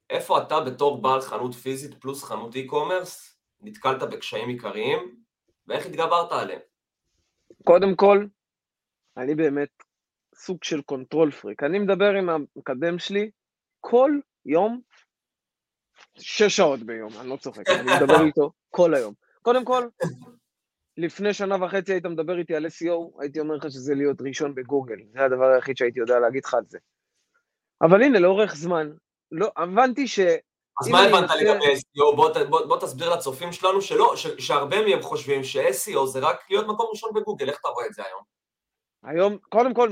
איפה 0.09 0.41
אתה 0.41 0.59
בתור 0.59 1.01
בעל 1.01 1.21
חנות 1.21 1.55
פיזית 1.55 2.01
פלוס 2.01 2.23
חנות 2.23 2.55
e-commerce 2.55 3.35
נתקלת 3.61 4.03
בקשיים 4.03 4.49
עיקריים, 4.49 5.15
ואיך 5.67 5.85
התגברת 5.85 6.31
עליהם? 6.31 6.59
קודם 7.63 7.95
כל, 7.95 8.25
אני 9.17 9.35
באמת 9.35 9.69
סוג 10.35 10.63
של 10.63 10.81
control 10.81 11.31
freak. 11.31 11.63
אני 11.63 11.79
מדבר 11.79 12.13
עם 12.13 12.29
המקדם 12.29 12.99
שלי 12.99 13.31
כל 13.79 14.11
יום, 14.45 14.81
שש 16.17 16.55
שעות 16.57 16.79
ביום, 16.79 17.09
אני 17.19 17.29
לא 17.29 17.37
צוחק, 17.37 17.69
אני 17.69 17.95
מדבר 17.95 18.25
איתו 18.25 18.51
כל 18.69 18.93
היום. 18.93 19.13
קודם 19.41 19.65
כל, 19.65 19.87
לפני 20.97 21.33
שנה 21.33 21.63
וחצי 21.63 21.93
היית 21.93 22.05
מדבר 22.05 22.37
איתי 22.39 22.55
על 22.55 22.65
SEO, 22.65 23.21
הייתי 23.21 23.39
אומר 23.39 23.55
לך 23.55 23.71
שזה 23.71 23.95
להיות 23.95 24.21
ראשון 24.21 24.55
בגוגל, 24.55 24.97
זה 25.13 25.23
הדבר 25.23 25.45
היחיד 25.45 25.77
שהייתי 25.77 25.99
יודע 25.99 26.19
להגיד 26.19 26.45
לך 26.45 26.53
על 26.53 26.63
זה. 26.67 26.79
אבל 27.81 28.03
הנה, 28.03 28.19
לאורך 28.19 28.55
זמן, 28.55 28.91
לא, 29.31 29.51
הבנתי 29.57 30.07
ש... 30.07 30.19
אז 30.81 30.88
מה 30.88 31.03
הבנת 31.03 31.29
לגבי 31.29 31.73
SEO? 31.73 32.15
בוא, 32.15 32.29
בוא, 32.49 32.65
בוא 32.65 32.79
תסביר 32.79 33.13
לצופים 33.13 33.51
שלנו 33.51 33.81
שלא, 33.81 34.15
ש, 34.15 34.27
שהרבה 34.27 34.81
מהם 34.81 35.01
חושבים 35.01 35.43
ש-SEO 35.43 36.05
זה 36.05 36.19
רק 36.19 36.39
להיות 36.49 36.67
מקום 36.67 36.88
ראשון 36.89 37.09
בגוגל, 37.15 37.49
איך 37.49 37.59
אתה 37.59 37.67
רואה 37.67 37.85
את 37.85 37.93
זה 37.93 38.03
היום? 38.05 38.21
היום, 39.03 39.38
קודם 39.49 39.73
כל, 39.73 39.89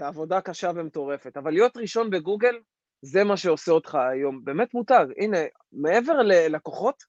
עבודה 0.00 0.40
קשה 0.40 0.70
ומטורפת, 0.74 1.36
אבל 1.36 1.50
להיות 1.50 1.76
ראשון 1.76 2.10
בגוגל 2.10 2.58
זה 3.02 3.24
מה 3.24 3.36
שעושה 3.36 3.72
אותך 3.72 3.94
היום 3.94 4.44
באמת 4.44 4.74
מותג. 4.74 5.06
הנה, 5.18 5.38
מעבר 5.72 6.12
ללקוחות, 6.12 7.02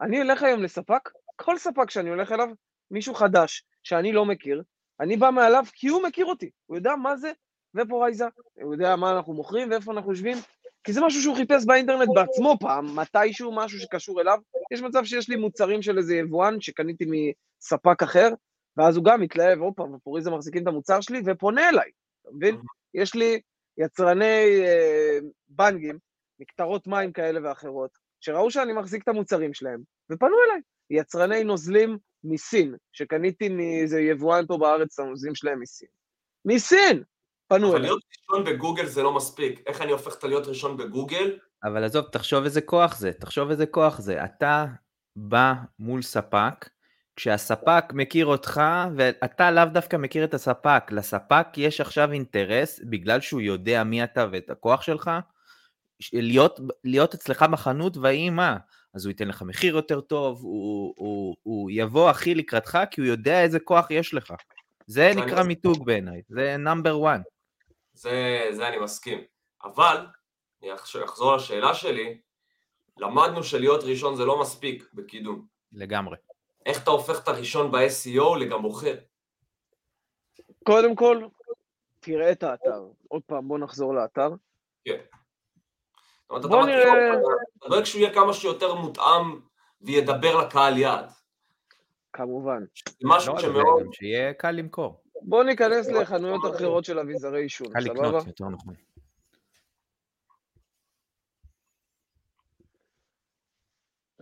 אני 0.00 0.18
הולך 0.18 0.42
היום 0.42 0.62
לספק, 0.62 1.10
כל 1.36 1.58
ספק 1.58 1.90
שאני 1.90 2.10
הולך 2.10 2.32
אליו, 2.32 2.48
מישהו 2.90 3.14
חדש 3.14 3.62
שאני 3.82 4.12
לא 4.12 4.24
מכיר, 4.24 4.62
אני 5.00 5.16
בא 5.16 5.30
מעליו 5.30 5.64
כי 5.72 5.88
הוא 5.88 6.02
מכיר 6.02 6.26
אותי, 6.26 6.50
הוא 6.66 6.76
יודע 6.76 6.96
מה 6.96 7.16
זה 7.16 7.32
ופורייזה, 7.74 8.24
הוא 8.62 8.74
יודע 8.74 8.96
מה 8.96 9.12
אנחנו 9.12 9.32
מוכרים 9.34 9.70
ואיפה 9.70 9.92
אנחנו 9.92 10.10
יושבים, 10.10 10.36
כי 10.88 10.92
זה 10.92 11.00
משהו 11.00 11.22
שהוא 11.22 11.36
חיפש 11.36 11.64
באינטרנט 11.66 12.08
בעצמו 12.14 12.56
פעם, 12.60 12.98
מתישהו 12.98 13.52
משהו 13.56 13.80
שקשור 13.80 14.20
אליו. 14.20 14.38
יש 14.72 14.82
מצב 14.82 15.04
שיש 15.04 15.28
לי 15.28 15.36
מוצרים 15.36 15.82
של 15.82 15.98
איזה 15.98 16.16
יבואן 16.16 16.60
שקניתי 16.60 17.04
מספק 17.10 18.02
אחר, 18.02 18.28
ואז 18.76 18.96
הוא 18.96 19.04
גם 19.04 19.20
מתלהב, 19.20 19.58
הופה, 19.58 19.82
ופוריזה 19.82 20.30
מחזיקים 20.30 20.62
את 20.62 20.68
המוצר 20.68 21.00
שלי, 21.00 21.22
ופונה 21.24 21.68
אליי, 21.68 21.90
אתה 22.22 22.30
מבין? 22.32 22.56
יש 22.94 23.14
לי 23.14 23.40
יצרני 23.78 24.62
אה, 24.64 25.18
בנגים, 25.48 25.98
מקטרות 26.40 26.86
מים 26.86 27.12
כאלה 27.12 27.40
ואחרות, 27.48 27.90
שראו 28.20 28.50
שאני 28.50 28.72
מחזיק 28.72 29.02
את 29.02 29.08
המוצרים 29.08 29.54
שלהם, 29.54 29.80
ופנו 30.12 30.36
אליי. 30.46 30.60
יצרני 30.90 31.44
נוזלים 31.44 31.98
מסין, 32.24 32.74
שקניתי 32.92 33.48
מאיזה 33.48 34.00
יבואן 34.00 34.46
פה 34.46 34.58
בארץ 34.58 35.00
את 35.00 35.04
הנוזלים 35.04 35.34
שלהם 35.34 35.60
מסין. 35.60 35.88
מסין! 36.44 37.02
פנו 37.48 37.66
אליי. 37.66 37.70
אבל 37.70 37.80
להיות 37.80 38.02
ראשון 38.18 38.44
בגוגל 38.44 38.86
זה 38.86 39.02
לא 39.02 39.14
מספיק. 39.14 39.62
איך 39.66 39.82
אני 39.82 39.92
הופך 39.92 40.18
את 40.18 40.24
להיות 40.24 40.46
ראשון 40.46 40.76
בגוגל? 40.76 41.38
אבל 41.64 41.84
עזוב, 41.84 42.04
תחשוב 42.12 42.44
איזה 42.44 42.60
כוח 42.60 42.98
זה, 42.98 43.12
תחשוב 43.12 43.50
איזה 43.50 43.66
כוח 43.66 44.00
זה. 44.00 44.24
אתה 44.24 44.66
בא 45.16 45.54
מול 45.78 46.02
ספק, 46.02 46.68
כשהספק 47.16 47.84
מכיר 47.92 48.26
אותך, 48.26 48.60
ואתה 48.96 49.50
לאו 49.50 49.64
דווקא 49.64 49.96
מכיר 49.96 50.24
את 50.24 50.34
הספק, 50.34 50.82
לספק 50.90 51.46
יש 51.56 51.80
עכשיו 51.80 52.12
אינטרס, 52.12 52.80
בגלל 52.90 53.20
שהוא 53.20 53.40
יודע 53.40 53.84
מי 53.84 54.04
אתה 54.04 54.26
ואת 54.32 54.50
הכוח 54.50 54.82
שלך, 54.82 55.10
להיות, 56.12 56.60
להיות 56.84 57.14
אצלך 57.14 57.42
בחנות 57.42 57.96
ויהי 57.96 58.30
מה. 58.30 58.56
אז 58.94 59.04
הוא 59.04 59.10
ייתן 59.10 59.28
לך 59.28 59.42
מחיר 59.42 59.76
יותר 59.76 60.00
טוב, 60.00 60.40
הוא, 60.42 60.94
הוא, 60.96 61.36
הוא 61.42 61.70
יבוא 61.72 62.10
הכי 62.10 62.34
לקראתך, 62.34 62.78
כי 62.90 63.00
הוא 63.00 63.08
יודע 63.08 63.42
איזה 63.42 63.60
כוח 63.60 63.90
יש 63.90 64.14
לך. 64.14 64.32
זה 64.86 65.12
נקרא 65.16 65.42
מיתוג 65.42 65.86
בעיניי, 65.86 66.22
זה 66.28 66.56
נאמבר 66.58 66.98
וואן. 67.00 67.20
זה, 67.98 68.46
זה 68.50 68.68
אני 68.68 68.78
מסכים. 68.78 69.18
אבל, 69.64 70.06
אני 70.62 70.74
אחזור 71.04 71.36
לשאלה 71.36 71.74
שלי, 71.74 72.20
למדנו 72.96 73.42
שלהיות 73.42 73.84
ראשון 73.84 74.16
זה 74.16 74.24
לא 74.24 74.40
מספיק 74.40 74.88
בקידום. 74.94 75.46
לגמרי. 75.72 76.16
איך 76.66 76.82
אתה 76.82 76.90
הופך 76.90 77.22
את 77.22 77.28
הראשון 77.28 77.70
ב-SEO 77.70 78.36
לגם 78.38 78.60
מוכר? 78.60 78.94
קודם 80.66 80.94
כל, 80.94 81.24
תראה 82.00 82.32
את 82.32 82.42
האתר. 82.42 82.82
עוד 83.08 83.22
פעם, 83.26 83.48
בוא 83.48 83.58
נחזור 83.58 83.94
לאתר. 83.94 84.30
כן. 84.84 84.98
בוא 86.28 86.66
נראה... 86.66 87.12
אתה 87.58 87.68
דואג 87.68 87.84
שהוא 87.84 88.00
יהיה 88.00 88.14
כמה 88.14 88.32
שיותר 88.32 88.74
מותאם 88.74 89.40
וידבר 89.80 90.36
לקהל 90.36 90.78
יעד. 90.78 91.10
כמובן. 92.12 92.64
זה 92.86 92.94
משהו 93.04 93.34
לא, 93.34 93.40
שמאוד... 93.40 93.86
שיהיה 93.92 94.34
קל 94.34 94.50
למכור. 94.50 95.02
בוא 95.22 95.44
ניכנס 95.44 95.88
לחנויות 95.88 96.54
אחרות 96.54 96.84
של 96.84 96.98
אביזרי 96.98 97.42
עישון, 97.42 97.66
סבבה? 97.66 97.82
קל 97.84 97.90
לקנות, 97.92 98.26
יותר 98.26 98.48
נכון. 98.48 98.74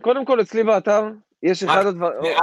קודם 0.01 0.25
כל, 0.25 0.41
אצלי 0.41 0.63
באתר, 0.63 1.03
יש 1.43 1.63
אחד 1.63 1.85
הדברים... 1.85 2.37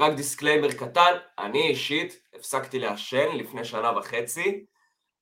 רק 0.00 0.12
disclaimer 0.16 0.72
קטן, 0.72 1.12
אני 1.38 1.68
אישית 1.68 2.22
הפסקתי 2.34 2.78
לעשן 2.78 3.36
לפני 3.36 3.64
שנה 3.64 3.98
וחצי, 3.98 4.64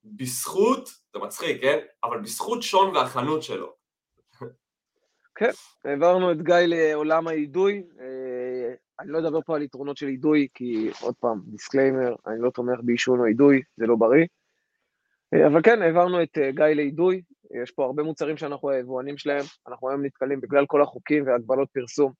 בזכות, 0.04 0.88
זה 1.14 1.18
מצחיק, 1.18 1.62
כן? 1.62 1.78
אבל 2.04 2.20
בזכות 2.20 2.62
שון 2.62 2.96
והחנות 2.96 3.42
שלו. 3.42 3.74
כן, 5.34 5.50
העברנו 5.84 6.32
את 6.32 6.42
גיא 6.42 6.54
לעולם 6.56 7.28
האידוי. 7.28 7.82
אני 9.00 9.10
לא 9.12 9.18
אדבר 9.18 9.40
פה 9.46 9.56
על 9.56 9.62
יתרונות 9.62 9.96
של 9.96 10.06
אידוי, 10.06 10.48
כי 10.54 10.90
עוד 11.00 11.14
פעם, 11.20 11.40
disclaimer, 11.46 12.14
אני 12.26 12.40
לא 12.40 12.50
תומך 12.50 12.78
בעישון 12.82 13.20
או 13.20 13.26
אידוי, 13.26 13.62
זה 13.76 13.86
לא 13.86 13.96
בריא. 13.96 14.26
אבל 15.46 15.62
כן, 15.62 15.82
העברנו 15.82 16.22
את 16.22 16.38
אה, 16.38 16.50
גיא 16.50 16.64
לאידוי, 16.64 17.22
יש 17.62 17.70
פה 17.70 17.84
הרבה 17.84 18.02
מוצרים 18.02 18.36
שאנחנו 18.36 18.70
היבואנים 18.70 19.18
שלהם, 19.18 19.44
אנחנו 19.68 19.90
היום 19.90 20.04
נתקלים 20.04 20.40
בגלל 20.40 20.66
כל 20.66 20.82
החוקים 20.82 21.26
והגבלות 21.26 21.68
פרסום. 21.72 22.12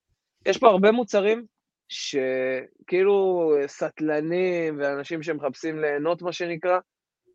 יש 0.47 0.59
פה 0.59 0.69
הרבה 0.69 0.93
מוצרים 0.93 1.47
שכאילו 1.89 3.51
סטלנים 3.67 4.79
ואנשים 4.79 5.23
שמחפשים 5.23 5.79
ליהנות, 5.79 6.23
מה 6.23 6.33
שנקרא, 6.33 6.79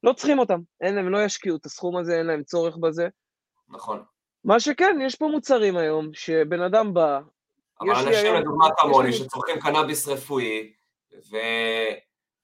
לא 0.04 0.14
צריכים 0.14 0.40
אותם, 0.40 0.60
אין 0.82 0.96
להם, 0.96 1.10
לא 1.10 1.24
ישקיעו 1.26 1.58
את 1.58 1.66
הסכום 1.66 1.98
הזה, 1.98 2.18
אין 2.18 2.26
להם 2.26 2.44
צורך 2.44 2.78
בזה. 2.78 3.08
נכון. 3.70 4.04
מה 4.44 4.60
שכן, 4.60 4.98
יש 5.02 5.16
פה 5.16 5.28
מוצרים 5.28 5.78
היום, 5.78 6.10
שבן 6.14 6.62
אדם 6.62 6.94
בא, 6.94 7.20
אבל 7.82 7.96
אנשים. 7.96 8.36
לדוגמה 8.36 8.68
כמוני, 8.78 9.14
שצורכים 9.14 9.60
קנאביס 9.60 10.08
רפואי, 10.08 10.74
ו... 11.32 11.38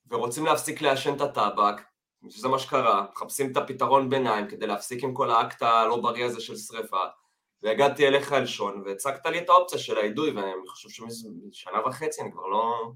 ורוצים 0.10 0.46
להפסיק 0.46 0.82
לעשן 0.82 1.14
את 1.16 1.22
הטבק, 1.22 1.82
שזה 2.30 2.48
מה 2.48 2.60
שקרה, 2.60 3.06
מחפשים 3.12 3.52
את 3.52 3.58
הפתרון 3.58 4.10
ביניים 4.10 4.48
כדי 4.48 4.68
להפסיק 4.68 5.04
עם 5.04 5.14
כל 5.14 5.32
האקט 5.32 5.62
הלא 5.62 5.98
בריא 5.98 6.26
הזה 6.26 6.42
של 6.42 6.58
שריפה, 6.58 7.04
והגעתי 7.62 8.08
אליך 8.08 8.34
אלשון, 8.34 8.84
והצגת 8.86 9.26
לי 9.26 9.40
את 9.40 9.50
האופציה 9.50 9.80
של 9.80 9.98
האידוי, 9.98 10.32
ואני 10.32 10.68
חושב 10.68 10.90
שמשנה 10.90 11.88
וחצי 11.88 12.22
אני 12.22 12.32
כבר 12.32 12.48
לא... 12.48 12.92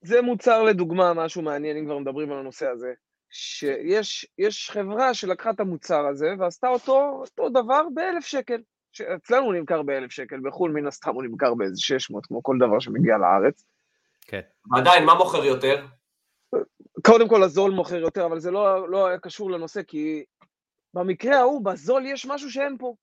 זה 0.00 0.22
מוצר 0.22 0.62
לדוגמה, 0.62 1.14
משהו 1.14 1.42
מעניין, 1.42 1.76
אם 1.76 1.84
כבר 1.84 1.98
מדברים 1.98 2.32
על 2.32 2.38
הנושא 2.38 2.66
הזה. 2.66 2.92
שיש 3.30 4.70
חברה 4.70 5.14
שלקחה 5.14 5.50
את 5.50 5.60
המוצר 5.60 6.06
הזה 6.06 6.34
ועשתה 6.38 6.68
אותו, 6.68 7.20
אותו 7.20 7.48
דבר 7.48 7.82
באלף 7.94 8.26
שקל. 8.26 8.60
אצלנו 9.00 9.46
הוא 9.46 9.54
נמכר 9.54 9.82
באלף 9.82 10.10
שקל, 10.10 10.40
בחו"ל 10.40 10.72
מן 10.72 10.86
הסתם 10.86 11.14
הוא 11.14 11.22
נמכר 11.22 11.54
באיזה 11.54 11.80
600, 11.80 12.26
כמו 12.26 12.42
כל 12.42 12.56
דבר 12.60 12.78
שמגיע 12.78 13.16
לארץ. 13.18 13.64
כן. 14.20 14.40
עדיין, 14.72 15.04
מה 15.04 15.14
מוכר 15.14 15.44
יותר? 15.44 15.86
קודם 17.06 17.28
כל 17.28 17.42
הזול 17.42 17.70
מוכר 17.70 17.96
יותר, 17.96 18.26
אבל 18.26 18.40
זה 18.40 18.50
לא, 18.50 18.88
לא 18.90 19.06
היה 19.06 19.18
קשור 19.18 19.50
לנושא, 19.50 19.82
כי 19.82 20.24
במקרה 20.94 21.38
ההוא, 21.38 21.64
בזול 21.64 22.06
יש 22.06 22.26
משהו 22.26 22.50
שאין 22.50 22.76
פה. 22.78 22.94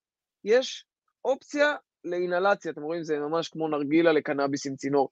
יש 0.43 0.85
אופציה 1.25 1.75
לאינהלציה, 2.03 2.71
אתם 2.71 2.81
רואים, 2.81 3.03
זה 3.03 3.19
ממש 3.19 3.49
כמו 3.49 3.67
נרגילה 3.67 4.11
לקנאביס 4.11 4.67
עם 4.67 4.75
צינור. 4.75 5.09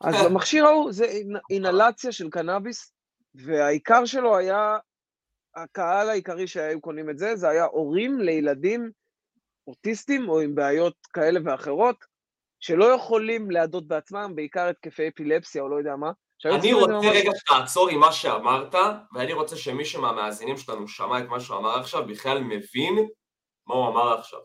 אז 0.00 0.26
המכשיר 0.26 0.66
ההוא 0.66 0.92
זה 0.92 1.06
אינהלציה 1.50 2.12
של 2.12 2.30
קנאביס 2.30 2.92
והעיקר 3.34 4.04
שלו 4.04 4.36
היה, 4.36 4.76
הקהל 5.56 6.08
העיקרי 6.08 6.46
שהיו 6.46 6.80
קונים 6.80 7.10
את 7.10 7.18
זה, 7.18 7.36
זה 7.36 7.48
היה 7.48 7.64
הורים 7.64 8.20
לילדים 8.20 8.90
אוטיסטים 9.66 10.28
או 10.28 10.40
עם 10.40 10.54
בעיות 10.54 10.94
כאלה 11.12 11.40
ואחרות, 11.44 11.96
שלא 12.60 12.84
יכולים 12.84 13.50
להדות 13.50 13.86
בעצמם, 13.86 14.32
בעיקר 14.34 14.68
התקפי 14.68 15.08
אפילפסיה 15.08 15.62
או 15.62 15.68
לא 15.68 15.76
יודע 15.76 15.96
מה. 15.96 16.10
אני 16.44 16.72
רוצה 16.72 16.92
ממש... 16.92 17.06
רגע 17.06 17.30
שתעצור 17.36 17.88
עם 17.88 18.00
מה 18.00 18.12
שאמרת, 18.12 18.74
ואני 19.14 19.32
רוצה 19.32 19.56
שמי 19.56 19.84
שמהמאזינים 19.84 20.56
שלנו 20.56 20.88
שמע 20.88 21.18
את 21.18 21.28
מה 21.28 21.40
שהוא 21.40 21.56
אמר 21.56 21.78
עכשיו, 21.78 22.06
בכלל 22.06 22.40
מבין 22.40 23.08
מה 23.66 23.74
הוא 23.74 23.88
אמר 23.88 24.18
עכשיו. 24.18 24.40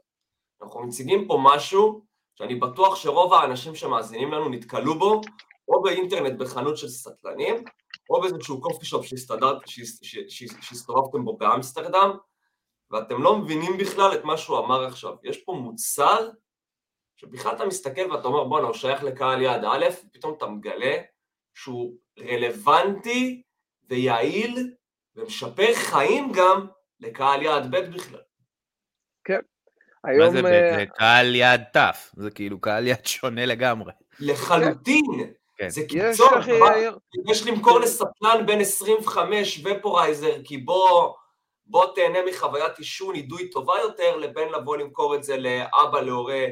אנחנו 0.64 0.84
מציגים 0.84 1.28
פה 1.28 1.40
משהו 1.44 2.06
שאני 2.36 2.56
בטוח 2.56 2.96
שרוב 2.96 3.34
האנשים 3.34 3.76
שמאזינים 3.76 4.32
לנו 4.32 4.50
נתקלו 4.50 5.00
בו, 5.00 5.22
או 5.68 5.82
באינטרנט 5.82 6.40
בחנות 6.40 6.78
של 6.78 6.88
סטלנים, 6.88 7.64
או 8.10 8.22
באיזשהו 8.22 8.62
קופי 8.62 8.86
שופ 8.86 9.06
שהסתובבתם 10.62 11.26
בו 11.26 11.38
באמסטרדם, 11.38 12.18
ואתם 12.92 13.24
לא 13.24 13.38
מבינים 13.38 13.78
בכלל 13.78 14.14
את 14.14 14.24
מה 14.24 14.38
שהוא 14.38 14.60
אמר 14.60 14.86
עכשיו. 14.86 15.14
יש 15.24 15.38
פה 15.38 15.54
מוצר 15.54 16.30
שבכלל 17.16 17.56
אתה 17.56 17.66
מסתכל 17.66 18.12
ואתה 18.12 18.28
אומר, 18.28 18.44
בואנה, 18.44 18.68
הוא 18.68 18.74
שייך 18.74 19.04
לקהל 19.04 19.42
יעד 19.42 19.64
א', 19.66 19.86
ופתאום 20.06 20.34
אתה 20.38 20.48
מגלה 20.48 20.96
שהוא 21.54 21.94
רלוונטי 22.20 23.42
ויעיל 23.90 24.74
ומשפר 25.16 25.74
חיים 25.74 26.32
גם 26.32 26.68
לקהל 27.00 27.42
יעד 27.42 27.76
ב' 27.76 27.96
בכלל. 27.96 28.20
כן. 29.24 29.40
היום... 30.04 30.26
מה 30.26 30.32
זה 30.32 30.42
ב'? 30.42 30.78
זה 30.78 30.86
קהל 30.98 31.36
יעד 31.36 31.64
ת', 31.78 31.98
זה 32.18 32.32
כאילו 32.32 32.62
קהל 32.62 32.88
יעד 32.88 33.06
שונה 33.06 33.46
לגמרי. 33.46 33.92
לחלוטין. 34.20 35.34
כן. 35.58 35.70
זה 35.70 35.82
קיצור, 35.90 36.30
יש 37.28 37.48
למכור 37.48 37.80
לסטלן 37.80 38.46
בין 38.46 38.62
25 38.62 39.66
ופורייזר, 39.66 40.44
כי 40.44 40.58
בוא, 40.58 41.14
בוא 41.70 41.96
תהנה 41.96 42.20
מחוויית 42.30 42.78
עישון, 42.78 43.16
אידוי 43.16 43.50
טובה 43.50 43.74
יותר, 43.84 44.16
לבין 44.16 44.50
לבוא 44.50 44.78
למכור 44.78 45.16
את 45.16 45.24
זה 45.24 45.38
לאבא 45.38 46.02
להורה, 46.02 46.46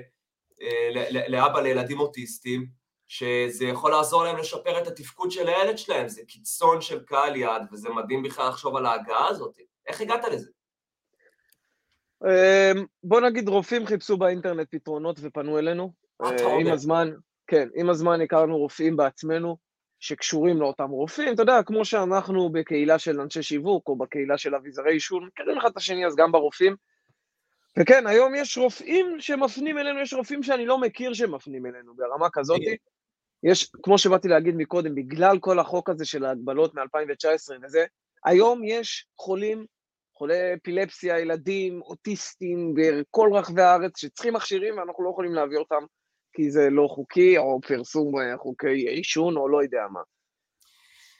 אה, 0.61 1.03
לאבא 1.28 1.61
לילדים 1.61 1.99
אוטיסטים, 1.99 2.66
שזה 3.07 3.66
יכול 3.66 3.91
לעזור 3.91 4.24
להם 4.24 4.38
לשפר 4.38 4.82
את 4.82 4.88
התפקוד 4.88 5.32
של 5.32 5.47
הילד 5.47 5.78
שלהם, 5.78 6.07
זה 6.07 6.22
קיצון 6.28 6.82
של 6.82 6.99
קהל 6.99 7.36
יד, 7.36 7.61
וזה 7.72 7.89
מדהים 7.89 8.24
בכלל 8.24 8.47
לחשוב 8.47 8.76
על 8.76 8.86
ההגעה 8.86 9.28
הזאת. 9.28 9.59
איך 9.88 10.01
הגעת 10.01 10.24
לזה? 10.32 10.49
אמ, 12.24 12.86
בוא 13.03 13.22
נגיד 13.22 13.49
רופאים 13.49 13.86
חיפשו 13.86 14.18
באינטרנט 14.18 14.68
פתרונות 14.72 15.20
ופנו 15.22 15.59
אלינו. 15.59 15.93
אה, 16.24 16.55
עם 16.59 16.68
הזמן, 16.72 17.11
כן, 17.47 17.70
עם 17.76 17.89
הזמן 17.89 18.22
הכרנו 18.22 18.57
רופאים 18.57 18.97
בעצמנו 18.97 19.57
שקשורים 19.99 20.57
לאותם 20.57 20.89
רופאים, 20.89 21.33
אתה 21.33 21.41
יודע, 21.41 21.63
כמו 21.63 21.85
שאנחנו 21.85 22.49
בקהילה 22.49 22.99
של 22.99 23.21
אנשי 23.21 23.43
שיווק 23.43 23.87
או 23.87 23.95
בקהילה 23.95 24.37
של 24.37 24.55
אביזרי 24.55 24.93
עישון, 24.93 25.25
מכירים 25.25 25.57
אחד 25.57 25.69
את 25.69 25.77
השני, 25.77 26.05
אז 26.05 26.15
גם 26.15 26.31
ברופאים. 26.31 26.75
וכן, 27.79 28.07
היום 28.07 28.35
יש 28.35 28.57
רופאים 28.57 29.15
שמפנים 29.19 29.77
אלינו, 29.77 29.99
יש 30.01 30.13
רופאים 30.13 30.43
שאני 30.43 30.65
לא 30.65 30.77
מכיר 30.77 31.13
שמפנים 31.13 31.65
אלינו, 31.65 31.95
ברמה 31.95 32.29
כזאת. 32.33 32.61
יש, 33.43 33.71
כמו 33.83 33.97
שבאתי 33.97 34.27
להגיד 34.27 34.55
מקודם, 34.55 34.95
בגלל 34.95 35.39
כל 35.39 35.59
החוק 35.59 35.89
הזה 35.89 36.05
של 36.05 36.25
ההגבלות 36.25 36.75
מ-2019 36.75 37.53
וזה, 37.63 37.85
היום 38.25 38.63
יש 38.63 39.07
חולים, 39.17 39.65
חולי 40.17 40.53
אפילפסיה, 40.53 41.19
ילדים, 41.19 41.81
אוטיסטים 41.81 42.73
בכל 42.75 43.29
רחבי 43.33 43.61
הארץ 43.61 43.99
שצריכים 43.99 44.33
מכשירים 44.33 44.77
ואנחנו 44.77 45.03
לא 45.03 45.09
יכולים 45.09 45.33
להביא 45.33 45.57
אותם 45.57 45.83
כי 46.36 46.51
זה 46.51 46.69
לא 46.69 46.88
חוקי, 46.89 47.38
או 47.38 47.59
פרסום 47.67 48.19
אה, 48.19 48.38
חוקי 48.38 48.89
עישון, 48.89 49.38
או 49.38 49.49
לא 49.49 49.63
יודע 49.63 49.86
מה. 49.91 49.99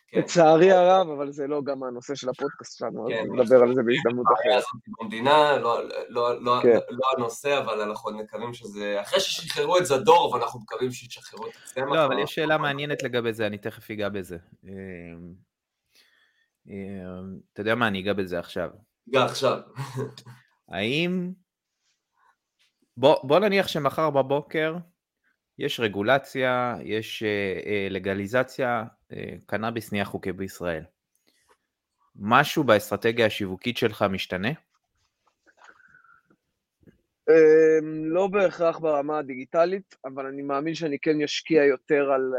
כן. 0.08 0.20
לצערי 0.20 0.72
הרב, 0.72 1.10
אבל 1.10 1.32
זה 1.32 1.48
לא 1.48 1.62
גם 1.64 1.84
הנושא 1.84 2.16
של 2.16 2.30
הפודקאסט 2.30 2.78
שלנו, 2.78 3.08
כן, 3.10 3.24
אז 3.24 3.30
נדבר 3.32 3.62
על 3.64 3.76
זה 3.76 3.82
בהזדמנות 3.84 4.26
אחרת. 4.40 4.64
במדינה, 5.00 5.58
לא, 5.58 5.80
לא, 6.10 6.42
לא, 6.42 6.60
כן. 6.64 6.78
לא 6.90 7.06
הנושא, 7.18 7.60
אבל 7.60 7.82
אנחנו 7.82 8.18
מקווים 8.18 8.54
שזה... 8.54 9.02
אחרי 9.02 9.20
ששחררו 9.20 9.78
את 9.78 9.86
זדור, 9.86 10.34
ואנחנו 10.34 10.60
מקווים 10.60 10.92
שישחררו 10.92 11.48
את 11.48 11.52
הצמח. 11.64 11.90
לא, 11.90 12.06
אבל 12.06 12.20
יש 12.20 12.36
שאלה 12.36 12.58
מעניינת 12.58 13.04
לגבי 13.04 13.34
זה, 13.34 13.48
אני 13.48 13.58
תכף 13.58 13.92
אגע 13.92 14.10
בזה. 14.10 14.38
אמ, 14.64 15.34
אמ, 16.68 17.38
אתה 17.54 17.62
יודע 17.62 17.76
מה, 17.76 17.88
אני 17.88 18.00
אגע 18.00 18.14
בזה 18.14 18.40
עכשיו. 18.40 18.70
אגע 19.10 19.26
עכשיו. 19.26 19.60
האם... 20.70 21.32
בוא 22.98 23.40
נניח 23.40 23.68
שמחר 23.68 24.10
בבוקר 24.10 24.76
יש 25.60 25.80
רגולציה, 25.80 26.76
יש 26.84 27.24
אה, 27.24 27.60
אה, 27.66 27.88
לגליזציה, 27.90 28.84
אה, 29.14 29.34
קנאביס 29.46 29.92
נהיה 29.92 30.06
חוקי 30.06 30.32
בישראל. 30.32 30.84
משהו 32.16 32.64
באסטרטגיה 32.64 33.26
השיווקית 33.26 33.78
שלך 33.78 34.06
משתנה? 34.10 34.50
אמ, 37.30 38.06
לא 38.06 38.28
בהכרח 38.28 38.80
ברמה 38.80 39.18
הדיגיטלית, 39.18 39.96
אבל 40.06 40.26
אני 40.26 40.42
מאמין 40.42 40.76
שאני 40.76 40.98
כן 41.02 41.22
אשקיע 41.22 41.64
יותר 41.64 42.12
על 42.12 42.34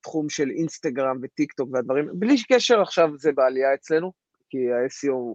התחום 0.00 0.28
של 0.28 0.50
אינסטגרם 0.50 1.18
וטיק 1.22 1.52
טוק 1.52 1.68
והדברים, 1.72 2.08
בלי 2.12 2.34
קשר 2.52 2.80
עכשיו 2.80 3.10
זה 3.16 3.32
בעלייה 3.32 3.74
אצלנו, 3.74 4.12
כי 4.50 4.72
ה-SEO 4.72 5.34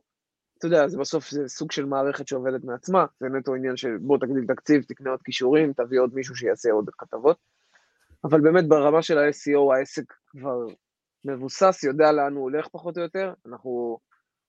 אתה 0.65 0.75
יודע, 0.75 0.87
זה 0.87 0.97
בסוף 0.97 1.29
זה 1.29 1.47
סוג 1.47 1.71
של 1.71 1.85
מערכת 1.85 2.27
שעובדת 2.27 2.63
מעצמה, 2.63 3.05
זה 3.19 3.29
נטו 3.29 3.55
עניין 3.55 3.77
של 3.77 3.97
בוא 4.01 4.17
תגדיל 4.17 4.45
תקציב, 4.47 4.83
תקנה 4.83 5.09
עוד 5.09 5.21
כישורים, 5.21 5.73
תביא 5.73 5.99
עוד 5.99 6.13
מישהו 6.13 6.35
שיעשה 6.35 6.71
עוד 6.71 6.89
כתבות. 6.97 7.37
אבל 8.23 8.41
באמת 8.41 8.67
ברמה 8.67 9.01
של 9.01 9.17
ה-SEO 9.17 9.75
העסק 9.75 10.13
כבר 10.27 10.65
מבוסס, 11.25 11.83
יודע 11.83 12.11
לאן 12.11 12.33
הוא 12.33 12.43
הולך 12.43 12.67
פחות 12.67 12.97
או 12.97 13.03
יותר, 13.03 13.33
אנחנו 13.45 13.99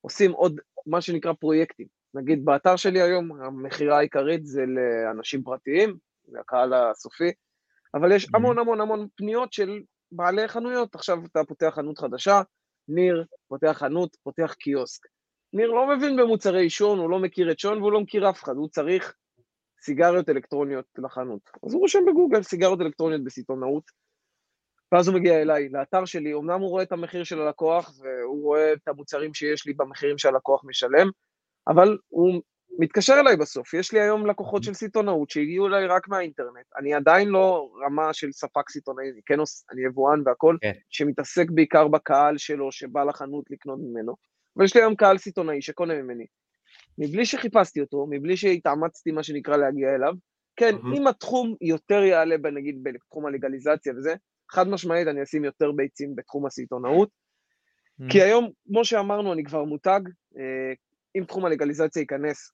עושים 0.01 0.33
עוד 0.33 0.61
מה 0.87 1.01
שנקרא 1.01 1.33
פרויקטים. 1.33 1.87
נגיד 2.15 2.45
באתר 2.45 2.77
שלי 2.77 3.03
היום 3.03 3.43
המכירה 3.43 3.99
העיקרית 3.99 4.47
זה 4.47 4.63
לאנשים 4.67 5.43
פרטיים, 5.43 5.97
זה 6.27 6.41
הקהל 6.41 6.75
הסופי, 6.75 7.33
אבל 7.95 8.13
יש 8.13 8.29
המון 8.35 8.59
המון 8.59 8.81
המון 8.81 9.09
פניות 9.17 9.53
של 9.53 9.83
בעלי 10.13 10.49
חנויות. 10.49 10.95
עכשיו 10.95 11.19
אתה 11.25 11.45
פותח 11.49 11.73
חנות 11.75 11.99
חדשה, 11.99 12.43
ניר 12.89 13.25
פותח 13.49 13.77
חנות, 13.79 14.17
פותח 14.23 14.55
קיוסק. 14.59 15.14
ניר 15.55 15.71
לא 15.71 15.97
מבין 15.97 16.17
במוצרי 16.17 16.63
עישון, 16.63 16.99
הוא 16.99 17.11
לא 17.11 17.19
מכיר 17.19 17.51
את 17.51 17.59
שון 17.59 17.79
והוא 17.79 17.93
לא 17.93 18.01
מכיר 18.01 18.31
אף 18.31 18.43
אחד, 18.43 18.57
הוא 18.57 18.69
צריך 18.69 19.15
סיגריות 19.81 20.29
אלקטרוניות 20.29 20.85
לחנות. 20.99 21.41
אז 21.67 21.75
הוא 21.75 21.81
רושם 21.81 21.99
בגוגל 22.07 22.43
סיגריות 22.43 22.81
אלקטרוניות 22.81 23.25
בסיטונאות, 23.25 23.91
ואז 24.93 25.09
הוא 25.09 25.17
מגיע 25.17 25.43
אליי, 25.43 25.69
לאתר 25.69 26.05
שלי, 26.05 26.35
אמנם 26.35 26.61
הוא 26.61 26.71
רואה 26.71 26.83
את 26.83 26.93
המחיר 26.93 27.25
של 27.25 27.41
הלקוח, 27.41 27.99
והוא 27.99 28.43
רואה 28.43 28.73
את 28.73 28.89
המוצרים 28.89 29.35
שיש 29.35 29.67
לי 29.67 29.73
במחירים 29.73 30.19
שהלקוח 30.19 30.65
משלם, 30.65 31.11
אבל 31.69 31.99
הוא 32.09 32.43
מתקשר 32.79 33.15
אליי 33.21 33.37
בסוף. 33.37 33.75
יש 33.75 33.93
לי 33.93 34.01
היום 34.01 34.27
לקוחות 34.27 34.63
של 34.63 34.75
סיטונאות 34.75 35.31
שהגיעו 35.31 35.67
אליי 35.67 35.87
רק 35.87 36.09
מהאינטרנט. 36.09 36.67
אני 36.79 36.95
עדיין 36.95 37.29
לא 37.29 37.71
רמה 37.85 38.13
של 38.13 38.33
ספק 38.33 38.71
סיטונאי, 38.71 39.11
אני 39.11 39.21
כן. 39.27 39.39
אני 39.73 39.85
יבואן 39.85 40.23
והכול. 40.27 40.59
כן. 40.61 40.73
שמתעסק 40.91 41.51
בעיקר 41.51 41.89
בקהל 41.89 42.39
שלו, 42.39 42.73
שבא 42.73 43.05
לחנות 43.05 43.45
לקנות 43.51 43.79
ממנו. 43.83 44.34
אבל 44.57 44.65
יש 44.65 44.75
לי 44.75 44.83
היום 44.83 44.95
קהל 44.95 45.19
סיטונאי 45.19 45.63
שקונה 45.63 45.95
ממני. 45.95 46.27
מבלי 46.99 47.27
שחיפשתי 47.27 47.81
אותו, 47.81 48.07
מבלי 48.11 48.37
שהתאמצתי 48.37 49.11
מה 49.11 49.23
שנקרא 49.23 49.57
להגיע 49.57 49.95
אליו, 49.95 50.15
כן, 50.57 50.75
mm-hmm. 50.75 50.97
אם 50.97 51.07
התחום 51.07 51.55
יותר 51.61 52.03
יעלה, 52.03 52.37
נגיד 52.53 52.79
בתחום 52.83 53.27
הלגליזציה 53.27 53.93
וזה, 53.97 54.15
חד 54.51 54.69
משמעית 54.69 55.09
אני 55.09 55.23
אשים 55.23 55.45
יותר 55.45 55.73
ביצים 55.73 56.17
בתחום 56.17 56.47
הסיטונאות, 56.47 57.09
mm-hmm. 57.09 58.13
כי 58.13 58.23
היום, 58.23 58.51
כמו 58.67 58.85
שאמרנו, 58.85 59.33
אני 59.33 59.45
כבר 59.45 59.65
מותג, 59.65 60.01
אה, 60.39 60.73
אם 61.19 61.25
תחום 61.25 61.45
הלגליזציה 61.45 62.01
ייכנס, 62.01 62.53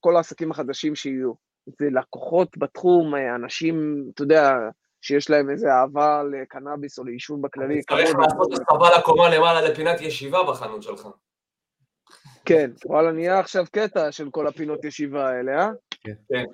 כל 0.00 0.16
העסקים 0.16 0.50
החדשים 0.50 0.94
שיהיו, 0.94 1.32
זה 1.78 1.86
לקוחות 1.90 2.58
בתחום, 2.58 3.14
אה, 3.14 3.34
אנשים, 3.34 4.04
אתה 4.14 4.22
יודע, 4.22 4.54
שיש 5.00 5.30
להם 5.30 5.50
איזה 5.50 5.72
אהבה 5.72 6.22
לקנאביס 6.22 6.98
או 6.98 7.04
לעישון 7.04 7.42
בכללי. 7.42 7.82
צריך 7.82 8.10
לעשות 8.18 8.52
הסבה 8.52 8.98
לקומה 8.98 9.28
למעלה 9.28 9.68
לפינת 9.68 10.00
ישיבה 10.00 10.38
בחנות 10.50 10.82
שלך. 10.82 11.08
כן, 12.46 12.70
וואלה, 12.84 13.12
נהיה 13.12 13.38
עכשיו 13.38 13.64
קטע 13.72 14.12
של 14.12 14.30
כל 14.30 14.46
הפינות 14.46 14.84
ישיבה 14.84 15.28
האלה, 15.28 15.58
אה? 15.60 15.70
כן. 16.00 16.44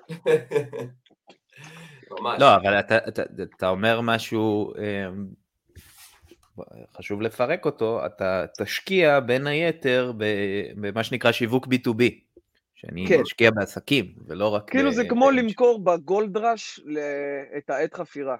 ממש. 2.11 2.39
לא, 2.41 2.55
אבל 2.55 2.79
אתה, 2.79 2.97
אתה, 3.07 3.23
אתה 3.57 3.69
אומר 3.69 4.01
משהו, 4.01 4.73
אמ, 4.75 5.27
חשוב 6.97 7.21
לפרק 7.21 7.65
אותו, 7.65 8.05
אתה 8.05 8.45
תשקיע 8.59 9.19
בין 9.19 9.47
היתר 9.47 10.13
במה 10.75 11.03
שנקרא 11.03 11.31
שיווק 11.31 11.67
B2B, 11.67 12.03
שאני 12.75 13.05
כן. 13.07 13.21
משקיע 13.21 13.51
בעסקים, 13.51 14.15
ולא 14.27 14.47
רק... 14.47 14.69
כאילו 14.69 14.89
ב- 14.89 14.93
זה 14.93 15.03
כמו 15.09 15.27
ב- 15.27 15.31
למכור 15.31 15.83
בגולד 15.83 16.37
ראש 16.37 16.79
את 17.57 17.69
העט 17.69 17.93
חפירה. 17.93 18.37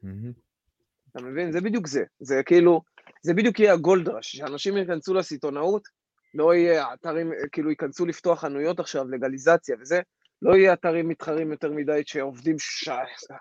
אתה 0.00 1.22
מבין? 1.22 1.52
זה 1.52 1.60
בדיוק 1.60 1.86
זה. 1.86 2.04
זה 2.20 2.42
כאילו, 2.46 2.82
זה 3.22 3.34
בדיוק 3.34 3.60
יהיה 3.60 3.72
הגולד 3.72 4.08
ראש, 4.08 4.36
שאנשים 4.36 4.76
ייכנסו 4.76 5.14
לסיטונאות, 5.14 5.88
לא 6.34 6.54
יהיה 6.54 6.94
אתרים, 6.94 7.32
כאילו 7.52 7.70
ייכנסו 7.70 8.06
לפתוח 8.06 8.40
חנויות 8.40 8.80
עכשיו, 8.80 9.10
לגליזציה 9.10 9.76
וזה, 9.80 10.00
לא 10.42 10.54
יהיה 10.54 10.72
אתרים 10.72 11.08
מתחרים 11.08 11.52
יותר 11.52 11.70
מדי 11.70 12.02
שעובדים 12.06 12.58
ש... 12.58 12.88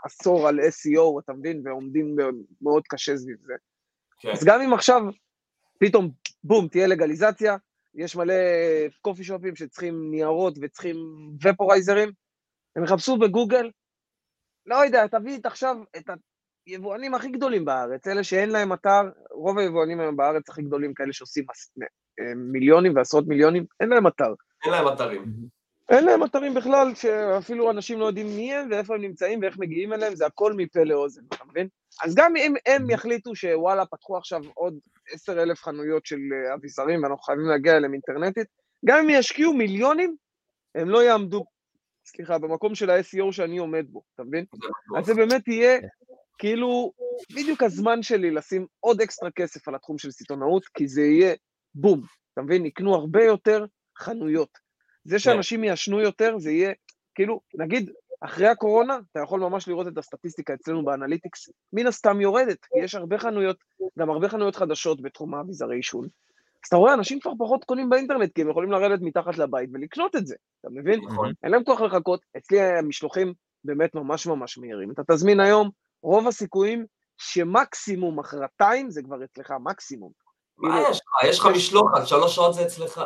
עשור 0.04 0.48
על 0.48 0.60
SEO, 0.60 1.20
אתה 1.24 1.34
מבין, 1.34 1.62
ועומדים 1.68 2.16
מאוד 2.62 2.84
קשה 2.90 3.18
סביב 3.18 3.38
זה. 3.46 3.54
כן. 4.20 4.30
אז 4.30 4.44
גם 4.44 4.62
אם 4.62 4.74
עכשיו 4.74 5.02
פתאום, 5.80 6.12
בום, 6.44 6.68
תהיה 6.68 6.88
לגליזציה, 6.88 7.58
יש 7.96 8.16
מלא 8.16 8.34
קופי 9.02 9.24
שופים 9.24 9.56
שצריכים 9.56 10.12
ניירות 10.12 10.58
וצריכים 10.62 10.96
ופורייזרים, 11.44 12.12
הם 12.76 12.84
יחפשו 12.84 13.18
בגוגל, 13.18 13.72
לא 14.66 14.76
יודע, 14.76 15.08
תביא 15.08 15.38
את 15.38 15.46
עכשיו 15.46 15.78
את 15.98 16.10
היבואנים 16.66 17.16
הכי 17.16 17.30
גדולים 17.30 17.66
בארץ, 17.66 18.08
אלה 18.08 18.24
שאין 18.24 18.50
להם 18.50 18.74
אתר, 18.74 19.02
רוב 19.32 19.58
היבואנים 19.58 20.00
היום 20.00 20.18
בארץ 20.18 20.50
הכי 20.50 20.62
גדולים, 20.62 20.94
כאלה 20.94 21.14
שעושים 21.14 21.46
מיליונים 22.36 22.96
ועשרות 22.96 23.28
מיליונים, 23.28 23.66
אין 23.80 23.90
להם 23.90 24.08
אתר. 24.08 24.34
אין 24.66 24.72
להם 24.72 24.88
אתרים. 24.88 25.24
אין 25.90 26.06
להם 26.06 26.24
אתרים 26.24 26.54
בכלל, 26.54 26.96
שאפילו 26.96 27.72
אנשים 27.72 28.00
לא 28.00 28.06
יודעים 28.06 28.28
מי 28.28 28.54
הם 28.54 28.68
ואיפה 28.72 28.96
הם 28.96 29.02
נמצאים 29.02 29.40
ואיך 29.42 29.58
מגיעים 29.60 29.94
אליהם, 29.94 30.16
זה 30.16 30.26
הכל 30.26 30.54
מפה 30.54 30.84
לאוזן, 30.84 31.22
אתה 31.28 31.46
מבין? 31.50 31.68
אז 32.04 32.16
גם 32.16 32.36
אם 32.36 32.54
הם 32.66 32.90
יחליטו 32.90 33.36
שוואלה, 33.36 33.86
פתחו 33.86 34.18
עכשיו 34.18 34.42
עוד 34.54 34.80
עשר 35.12 35.44
אלף 35.44 35.62
חנויות 35.62 36.06
של 36.06 36.20
אה, 36.34 36.54
אביזרים 36.54 37.04
ואנחנו 37.04 37.24
חייבים 37.24 37.46
להגיע 37.46 37.78
אליהם 37.78 37.94
אינטרנטית, 37.94 38.48
גם 38.86 39.00
אם 39.00 39.10
ישקיעו 39.10 39.54
מיליונים, 39.54 40.16
הם 40.76 40.90
לא 40.90 41.04
יעמדו, 41.04 41.46
סליחה, 42.06 42.38
במקום 42.38 42.76
של 42.76 42.90
ה-SEO 42.90 43.32
שאני 43.32 43.58
עומד 43.58 43.86
בו, 43.90 44.02
אתה 44.16 44.24
מבין? 44.24 44.46
אז 44.98 45.06
זה 45.06 45.14
באמת 45.14 45.48
יהיה 45.48 45.80
כאילו 46.38 46.92
בדיוק 47.36 47.64
הזמן 47.64 48.04
שלי 48.04 48.32
לשים 48.32 48.66
עוד 48.80 49.02
אקסטרה 49.02 49.32
כסף 49.32 49.68
על 49.68 49.76
התחום 49.76 49.98
של 49.98 50.12
סיטונאות, 50.12 50.66
כי 50.66 50.88
זה 50.88 51.02
יהיה 51.02 51.36
בום, 51.76 52.02
אתה 52.34 52.42
מבין? 52.42 52.66
יקנו 52.66 52.96
הרבה 52.96 53.24
יותר 53.24 53.66
חנויות. 53.98 54.58
זה 55.06 55.20
שאנשים 55.20 55.64
יעשנו 55.64 56.02
יותר, 56.02 56.36
זה 56.40 56.52
יהיה, 56.52 56.74
כאילו, 57.16 57.42
נגיד, 57.54 57.92
אחרי 58.22 58.48
הקורונה, 58.48 59.00
אתה 59.12 59.20
יכול 59.20 59.40
ממש 59.40 59.68
לראות 59.68 59.88
את 59.88 59.98
הסטטיסטיקה 59.98 60.54
אצלנו 60.54 60.86
ב 60.86 60.91
Analytics, 60.91 61.50
מן 61.74 61.88
הסתם 61.88 62.22
יורדת, 62.22 62.66
כי 62.66 62.80
יש 62.84 62.96
הרבה 62.96 63.18
חנויות, 63.18 63.58
גם 64.00 64.10
הרבה 64.10 64.30
חנויות 64.30 64.56
חדשות 64.56 65.02
בתחום 65.02 65.36
האביזרי 65.36 65.76
עישון. 65.76 66.04
אז 66.04 66.68
אתה 66.68 66.76
רואה, 66.76 66.94
אנשים 66.94 67.20
כבר 67.20 67.32
פחות 67.40 67.64
קונים 67.64 67.90
באינטרנט, 67.90 68.34
כי 68.36 68.42
הם 68.42 68.50
יכולים 68.50 68.72
לרדת 68.72 69.00
מתחת 69.02 69.38
לבית 69.38 69.70
ולקנות 69.74 70.16
את 70.16 70.28
זה, 70.28 70.36
אתה 70.62 70.70
מבין? 70.72 71.00
נכון. 71.06 71.34
אין 71.44 71.52
להם 71.52 71.64
כוח 71.64 71.82
לחכות, 71.82 72.26
אצלי 72.38 72.62
המשלוחים 72.62 73.34
באמת 73.64 73.96
ממש 73.96 74.28
ממש 74.28 74.58
מהירים. 74.58 74.92
אתה 74.92 75.02
תזמין 75.12 75.40
היום, 75.40 75.70
רוב 76.04 76.28
הסיכויים 76.28 76.86
שמקסימום 77.18 78.20
מחרתיים 78.20 78.90
זה 78.90 79.04
כבר 79.04 79.24
אצלך, 79.24 79.54
מקסימום. 79.64 80.12
מה 80.58 80.82
יש 80.82 80.98
לך? 80.98 81.30
יש 81.30 81.40
לך 81.40 81.46
משלוחת, 81.46 82.08
שלוש 82.08 82.36
שעות 82.36 82.54
זה 82.54 82.62
אצלך. 82.66 83.02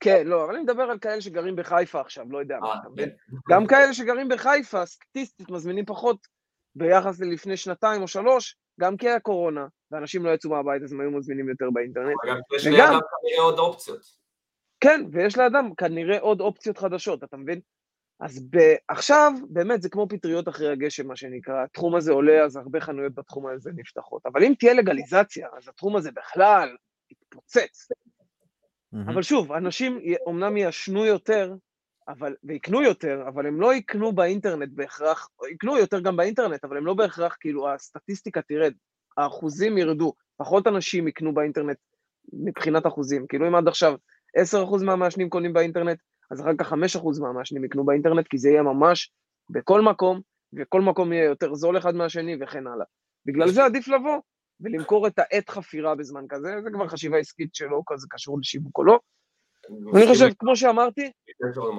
כן, 0.00 0.26
לא, 0.26 0.44
אבל 0.44 0.54
אני 0.54 0.62
מדבר 0.62 0.82
על 0.82 0.98
כאלה 0.98 1.20
שגרים 1.20 1.56
בחיפה 1.56 2.00
עכשיו, 2.00 2.26
לא 2.30 2.38
יודע 2.38 2.58
מה, 2.60 2.68
אה, 2.68 2.74
אתה 2.80 2.88
מבין? 2.88 3.08
כן. 3.08 3.36
גם 3.54 3.66
כאלה 3.66 3.94
שגרים 3.94 4.28
בחיפה, 4.28 4.86
סטטיסטית, 4.86 5.50
מזמינים 5.50 5.84
פחות 5.84 6.26
ביחס 6.74 7.20
ללפני 7.20 7.56
שנתיים 7.56 8.02
או 8.02 8.08
שלוש, 8.08 8.56
גם 8.80 8.96
כי 8.96 9.08
היה 9.08 9.20
קורונה, 9.20 9.66
ואנשים 9.90 10.24
לא 10.26 10.30
יצאו 10.30 10.50
מהבית, 10.50 10.82
אז 10.82 10.92
הם 10.92 11.00
היו 11.00 11.10
מזמינים 11.10 11.48
יותר 11.48 11.66
באינטרנט. 11.72 12.16
וגם 12.24 12.38
יש 12.56 12.66
לי 12.66 12.78
גם 12.78 12.98
עוד 13.38 13.58
אופציות. 13.58 14.00
כן, 14.80 15.04
ויש 15.12 15.38
לאדם 15.38 15.74
כנראה 15.74 16.20
עוד 16.20 16.40
אופציות 16.40 16.78
חדשות, 16.78 17.24
אתה 17.24 17.36
מבין? 17.36 17.60
אז 18.20 18.46
ב... 18.50 18.58
עכשיו, 18.88 19.32
באמת, 19.50 19.82
זה 19.82 19.88
כמו 19.88 20.08
פטריות 20.08 20.48
אחרי 20.48 20.72
הגשם, 20.72 21.06
מה 21.06 21.16
שנקרא. 21.16 21.62
התחום 21.64 21.94
הזה 21.94 22.12
עולה, 22.12 22.44
אז 22.44 22.56
הרבה 22.56 22.80
חנויות 22.80 23.14
בתחום 23.14 23.46
הזה 23.46 23.70
נפתחות. 23.76 24.26
אבל 24.26 24.44
אם 24.44 24.52
תהיה 24.58 24.74
לגליזציה, 24.74 25.48
אז 25.56 25.68
התחום 25.68 25.96
הזה 25.96 26.10
בכלל 26.12 26.76
יתפוצץ. 27.10 27.88
Mm-hmm. 27.92 29.12
אבל 29.12 29.22
שוב, 29.22 29.52
אנשים 29.52 30.00
אומנם 30.26 30.56
ישנו 30.56 31.06
יותר, 31.06 31.54
אבל, 32.08 32.34
ויקנו 32.44 32.82
יותר, 32.82 33.24
אבל 33.28 33.46
הם 33.46 33.60
לא 33.60 33.74
יקנו 33.74 34.12
באינטרנט 34.12 34.68
בהכרח, 34.72 35.28
יקנו 35.52 35.76
יותר 35.76 36.00
גם 36.00 36.16
באינטרנט, 36.16 36.64
אבל 36.64 36.76
הם 36.76 36.86
לא 36.86 36.94
בהכרח, 36.94 37.36
כאילו, 37.40 37.70
הסטטיסטיקה 37.70 38.42
תרד, 38.42 38.72
האחוזים 39.16 39.78
ירדו, 39.78 40.12
פחות 40.36 40.66
אנשים 40.66 41.08
יקנו 41.08 41.34
באינטרנט 41.34 41.76
מבחינת 42.32 42.86
אחוזים. 42.86 43.26
כאילו, 43.26 43.48
אם 43.48 43.54
עד 43.54 43.68
עכשיו 43.68 43.94
10% 44.38 44.84
מהמעשנים 44.84 45.30
קונים 45.30 45.52
באינטרנט, 45.52 45.98
אז 46.30 46.40
אחר 46.40 46.50
כך 46.58 46.72
5% 46.72 46.76
מהמעשנים 47.20 47.64
יקנו 47.64 47.84
באינטרנט, 47.84 48.28
כי 48.28 48.38
זה 48.38 48.48
יהיה 48.50 48.62
ממש 48.62 49.12
בכל 49.50 49.80
מקום, 49.80 50.20
וכל 50.52 50.80
מקום 50.80 51.12
יהיה 51.12 51.24
יותר 51.24 51.54
זול 51.54 51.78
אחד 51.78 51.94
מהשני 51.94 52.36
וכן 52.40 52.66
הלאה. 52.66 52.86
בגלל 53.26 53.48
זה 53.48 53.64
עדיף 53.64 53.88
לבוא 53.88 54.20
ולמכור 54.60 55.06
את 55.06 55.18
העת 55.18 55.50
חפירה 55.50 55.94
בזמן 55.94 56.24
כזה, 56.28 56.54
זה 56.62 56.70
כבר 56.70 56.88
חשיבה 56.88 57.18
עסקית 57.18 57.54
שלא 57.54 57.82
כזה 57.86 58.06
קשור 58.10 58.38
לשיווק 58.38 58.78
או 58.78 58.84
לא. 58.84 58.98
ואני 59.92 60.06
חושב, 60.06 60.28
כמו 60.38 60.56
שאמרתי, 60.56 61.10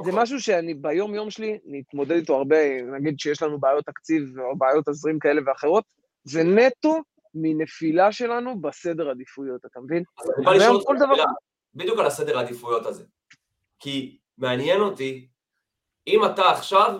זה 0.03 0.11
משהו 0.13 0.41
שאני 0.41 0.73
ביום-יום 0.73 1.29
שלי 1.29 1.59
מתמודד 1.65 2.11
איתו 2.11 2.35
הרבה, 2.35 2.81
נגיד 2.81 3.19
שיש 3.19 3.43
לנו 3.43 3.59
בעיות 3.59 3.85
תקציב 3.85 4.39
או 4.39 4.57
בעיות 4.57 4.89
תזרים 4.89 5.19
כאלה 5.19 5.41
ואחרות, 5.45 5.83
זה 6.23 6.43
נטו 6.43 6.97
מנפילה 7.33 8.11
שלנו 8.11 8.61
בסדר 8.61 9.09
עדיפויות, 9.09 9.65
אתה 9.65 9.79
מבין? 9.79 10.03
אני. 10.47 11.23
בדיוק 11.75 11.99
על 11.99 12.05
הסדר 12.05 12.37
העדיפויות 12.37 12.85
הזה. 12.85 13.03
כי 13.79 14.17
מעניין 14.39 14.81
אותי, 14.81 15.27
אם 16.07 16.25
אתה 16.25 16.49
עכשיו, 16.49 16.99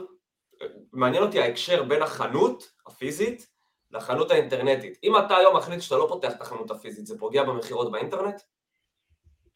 מעניין 0.94 1.24
אותי 1.24 1.40
ההקשר 1.40 1.84
בין 1.84 2.02
החנות 2.02 2.72
הפיזית 2.88 3.48
לחנות 3.92 4.32
האינטרנטית. 4.32 5.00
אם 5.04 5.18
אתה 5.18 5.38
היום 5.38 5.58
מחליט 5.58 5.82
שאתה 5.82 5.96
לא 5.96 6.06
פותח 6.10 6.32
את 6.36 6.42
החנות 6.42 6.72
הפיזית, 6.72 7.06
זה 7.06 7.20
פוגע 7.20 7.44
במכירות 7.44 7.92
באינטרנט? 7.92 8.42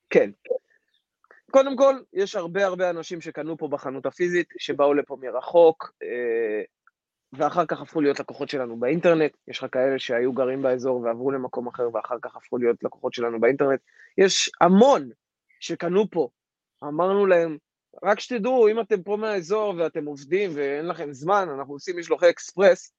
כן. 0.10 0.32
קודם 1.52 1.78
כל, 1.78 1.96
יש 2.14 2.36
הרבה 2.36 2.66
הרבה 2.66 2.90
אנשים 2.90 3.22
שקנו 3.22 3.58
פה 3.58 3.68
בחנות 3.68 4.06
הפיזית, 4.06 4.48
שבאו 4.60 4.94
לפה 4.94 5.18
מרחוק, 5.22 5.94
אה, 6.04 6.62
ואחר 7.34 7.66
כך 7.66 7.82
הפכו 7.82 8.02
להיות 8.02 8.20
לקוחות 8.20 8.50
שלנו 8.50 8.80
באינטרנט. 8.80 9.32
יש 9.48 9.60
לך 9.60 9.66
כאלה 9.72 10.00
שהיו 10.00 10.34
גרים 10.34 10.62
באזור 10.62 11.02
ועברו 11.02 11.32
למקום 11.32 11.68
אחר, 11.68 11.90
ואחר 11.94 12.18
כך 12.22 12.36
הפכו 12.36 12.58
להיות 12.58 12.84
לקוחות 12.84 13.14
שלנו 13.14 13.40
באינטרנט. 13.40 13.80
יש 14.18 14.52
המון 14.62 15.10
שקנו 15.60 16.10
פה. 16.12 16.30
אמרנו 16.84 17.26
להם, 17.26 17.58
רק 18.04 18.20
שתדעו, 18.20 18.68
אם 18.68 18.80
אתם 18.80 19.04
פה 19.04 19.18
מהאזור 19.18 19.74
ואתם 19.78 20.06
עובדים 20.06 20.52
ואין 20.56 20.88
לכם 20.88 21.14
זמן, 21.14 21.48
אנחנו 21.58 21.74
עושים 21.74 21.98
משלוחי 21.98 22.30
אקספרס, 22.30 22.94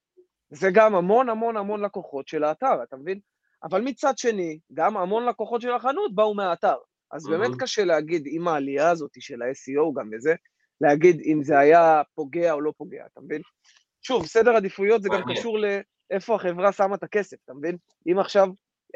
זה 0.50 0.68
גם 0.72 0.94
המון 0.94 1.28
המון 1.28 1.56
המון 1.56 1.84
לקוחות 1.84 2.28
של 2.28 2.44
האתר, 2.44 2.82
אתה 2.82 2.96
מבין? 2.96 3.20
אבל 3.62 3.80
מצד 3.80 4.18
שני, 4.18 4.58
גם 4.72 4.96
המון 4.96 5.26
לקוחות 5.26 5.60
של 5.60 5.72
החנות 5.72 6.14
באו 6.14 6.34
מהאתר. 6.34 6.76
אז 7.12 7.26
באמת 7.26 7.50
קשה 7.58 7.84
להגיד, 7.84 8.24
עם 8.26 8.48
העלייה 8.48 8.90
הזאת 8.90 9.10
של 9.18 9.42
ה-SEO 9.42 10.00
גם 10.00 10.10
וזה, 10.12 10.34
להגיד 10.80 11.20
אם 11.24 11.42
זה 11.42 11.58
היה 11.58 12.02
פוגע 12.14 12.52
או 12.52 12.60
לא 12.60 12.72
פוגע, 12.76 13.04
אתה 13.12 13.20
מבין? 13.20 13.42
שוב, 14.02 14.26
סדר 14.26 14.56
עדיפויות 14.56 15.02
זה 15.02 15.08
גם 15.08 15.22
קשור 15.34 15.58
לאיפה 15.58 16.34
החברה 16.34 16.72
שמה 16.72 16.94
את 16.94 17.02
הכסף, 17.02 17.36
אתה 17.44 17.54
מבין? 17.54 17.76
אם 18.12 18.18
עכשיו 18.18 18.48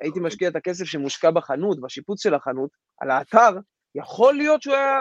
הייתי 0.03 0.21
משקיע 0.21 0.49
את 0.49 0.57
הכסף 0.57 0.85
שמושקע 0.85 1.31
בחנות, 1.31 1.81
בשיפוץ 1.81 2.23
של 2.23 2.35
החנות, 2.35 2.71
על 3.01 3.11
האתר, 3.11 3.59
יכול 3.95 4.35
להיות 4.35 4.63
שהוא 4.63 4.75
היה, 4.75 5.01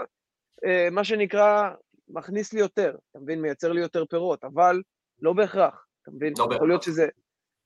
מה 0.92 1.04
שנקרא, 1.04 1.70
מכניס 2.10 2.54
לי 2.54 2.60
יותר, 2.60 2.96
אתה 3.12 3.20
מבין? 3.20 3.42
מייצר 3.42 3.72
לי 3.72 3.82
יותר 3.82 4.06
פירות, 4.06 4.44
אבל 4.44 4.82
לא 5.22 5.34
בהכרח, 5.34 5.86
אתה 6.02 6.12
מבין? 6.12 6.34
לא 6.38 6.56
יכול 6.56 6.68
להיות 6.68 6.84
שזה 6.84 7.08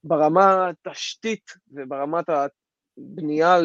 ברמה 0.04 0.70
התשתית 0.70 1.52
וברמת 1.72 2.26
הבנייה 2.30 3.58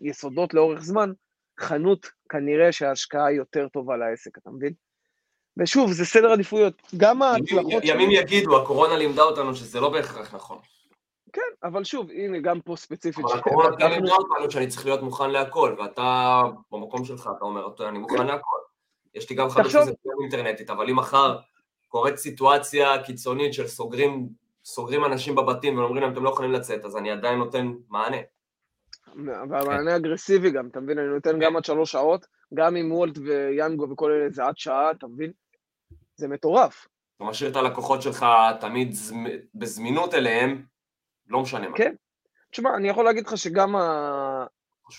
ליסודות 0.00 0.54
לאורך 0.54 0.80
זמן, 0.80 1.12
חנות, 1.60 2.10
כנראה 2.28 2.72
שההשקעה 2.72 3.32
יותר 3.32 3.68
טובה 3.68 3.96
לעסק, 3.96 4.38
אתה 4.38 4.50
מבין? 4.50 4.72
ושוב, 5.56 5.92
זה 5.92 6.04
סדר 6.04 6.32
עדיפויות. 6.32 6.82
גם 6.96 7.22
ההצלחות... 7.22 7.82
ימים 7.82 8.10
יגידו, 8.10 8.62
הקורונה 8.62 8.96
לימדה 8.96 9.22
אותנו 9.22 9.54
שזה 9.54 9.80
לא 9.80 9.88
בהכרח 9.88 10.34
נכון. 10.34 10.58
כן, 11.32 11.40
אבל 11.62 11.84
שוב, 11.84 12.10
הנה, 12.10 12.38
גם 12.38 12.60
פה 12.60 12.76
ספציפית... 12.76 13.24
אבל 13.24 13.38
הקורונה 13.38 13.76
גם 13.78 13.90
לימדה 13.90 14.12
אותנו 14.12 14.50
שאני 14.50 14.66
צריך 14.66 14.86
להיות 14.86 15.02
מוכן 15.02 15.30
להכל, 15.30 15.76
ואתה, 15.78 16.40
במקום 16.70 17.04
שלך, 17.04 17.30
אתה 17.36 17.44
אומר, 17.44 17.88
אני 17.88 17.98
מוכן 17.98 18.26
להכל. 18.26 18.61
יש 19.14 19.30
לי 19.30 19.36
גם 19.36 19.50
חדשות 19.50 19.88
אינטרנטית, 20.22 20.70
אבל 20.70 20.90
אם 20.90 20.96
מחר 20.96 21.38
קורית 21.88 22.16
סיטואציה 22.16 23.02
קיצונית 23.02 23.54
של 23.54 23.66
סוגרים, 23.66 24.28
סוגרים 24.64 25.04
אנשים 25.04 25.34
בבתים 25.34 25.78
ואומרים 25.78 26.02
להם, 26.02 26.12
אתם 26.12 26.24
לא 26.24 26.30
יכולים 26.30 26.52
לצאת, 26.52 26.84
אז 26.84 26.96
אני 26.96 27.10
עדיין 27.10 27.38
נותן 27.38 27.72
מענה. 27.88 28.16
והמענה 29.26 29.90
כן. 29.90 29.96
אגרסיבי 29.96 30.50
גם, 30.50 30.68
אתה 30.68 30.80
מבין? 30.80 30.98
אני 30.98 31.08
נותן 31.08 31.38
גם 31.38 31.56
עד 31.56 31.64
שלוש 31.64 31.92
שעות, 31.92 32.26
גם 32.54 32.76
עם 32.76 32.92
וולט 32.92 33.18
ויאנגו 33.18 33.90
וכל 33.90 34.10
אלה 34.10 34.30
זה 34.30 34.44
עד 34.44 34.58
שעה, 34.58 34.90
אתה 34.90 35.06
מבין? 35.06 35.32
זה 36.16 36.28
מטורף. 36.28 36.86
אתה 37.16 37.24
משאיר 37.24 37.50
את 37.50 37.56
הלקוחות 37.56 38.02
שלך 38.02 38.26
תמיד 38.60 38.94
בזמינות 39.54 40.14
אליהם, 40.14 40.64
לא 41.28 41.40
משנה 41.40 41.68
מה. 41.68 41.76
כן. 41.76 41.94
תשמע, 42.50 42.76
אני 42.76 42.88
יכול 42.88 43.04
להגיד 43.04 43.26
לך 43.26 43.38
שגם 43.38 43.74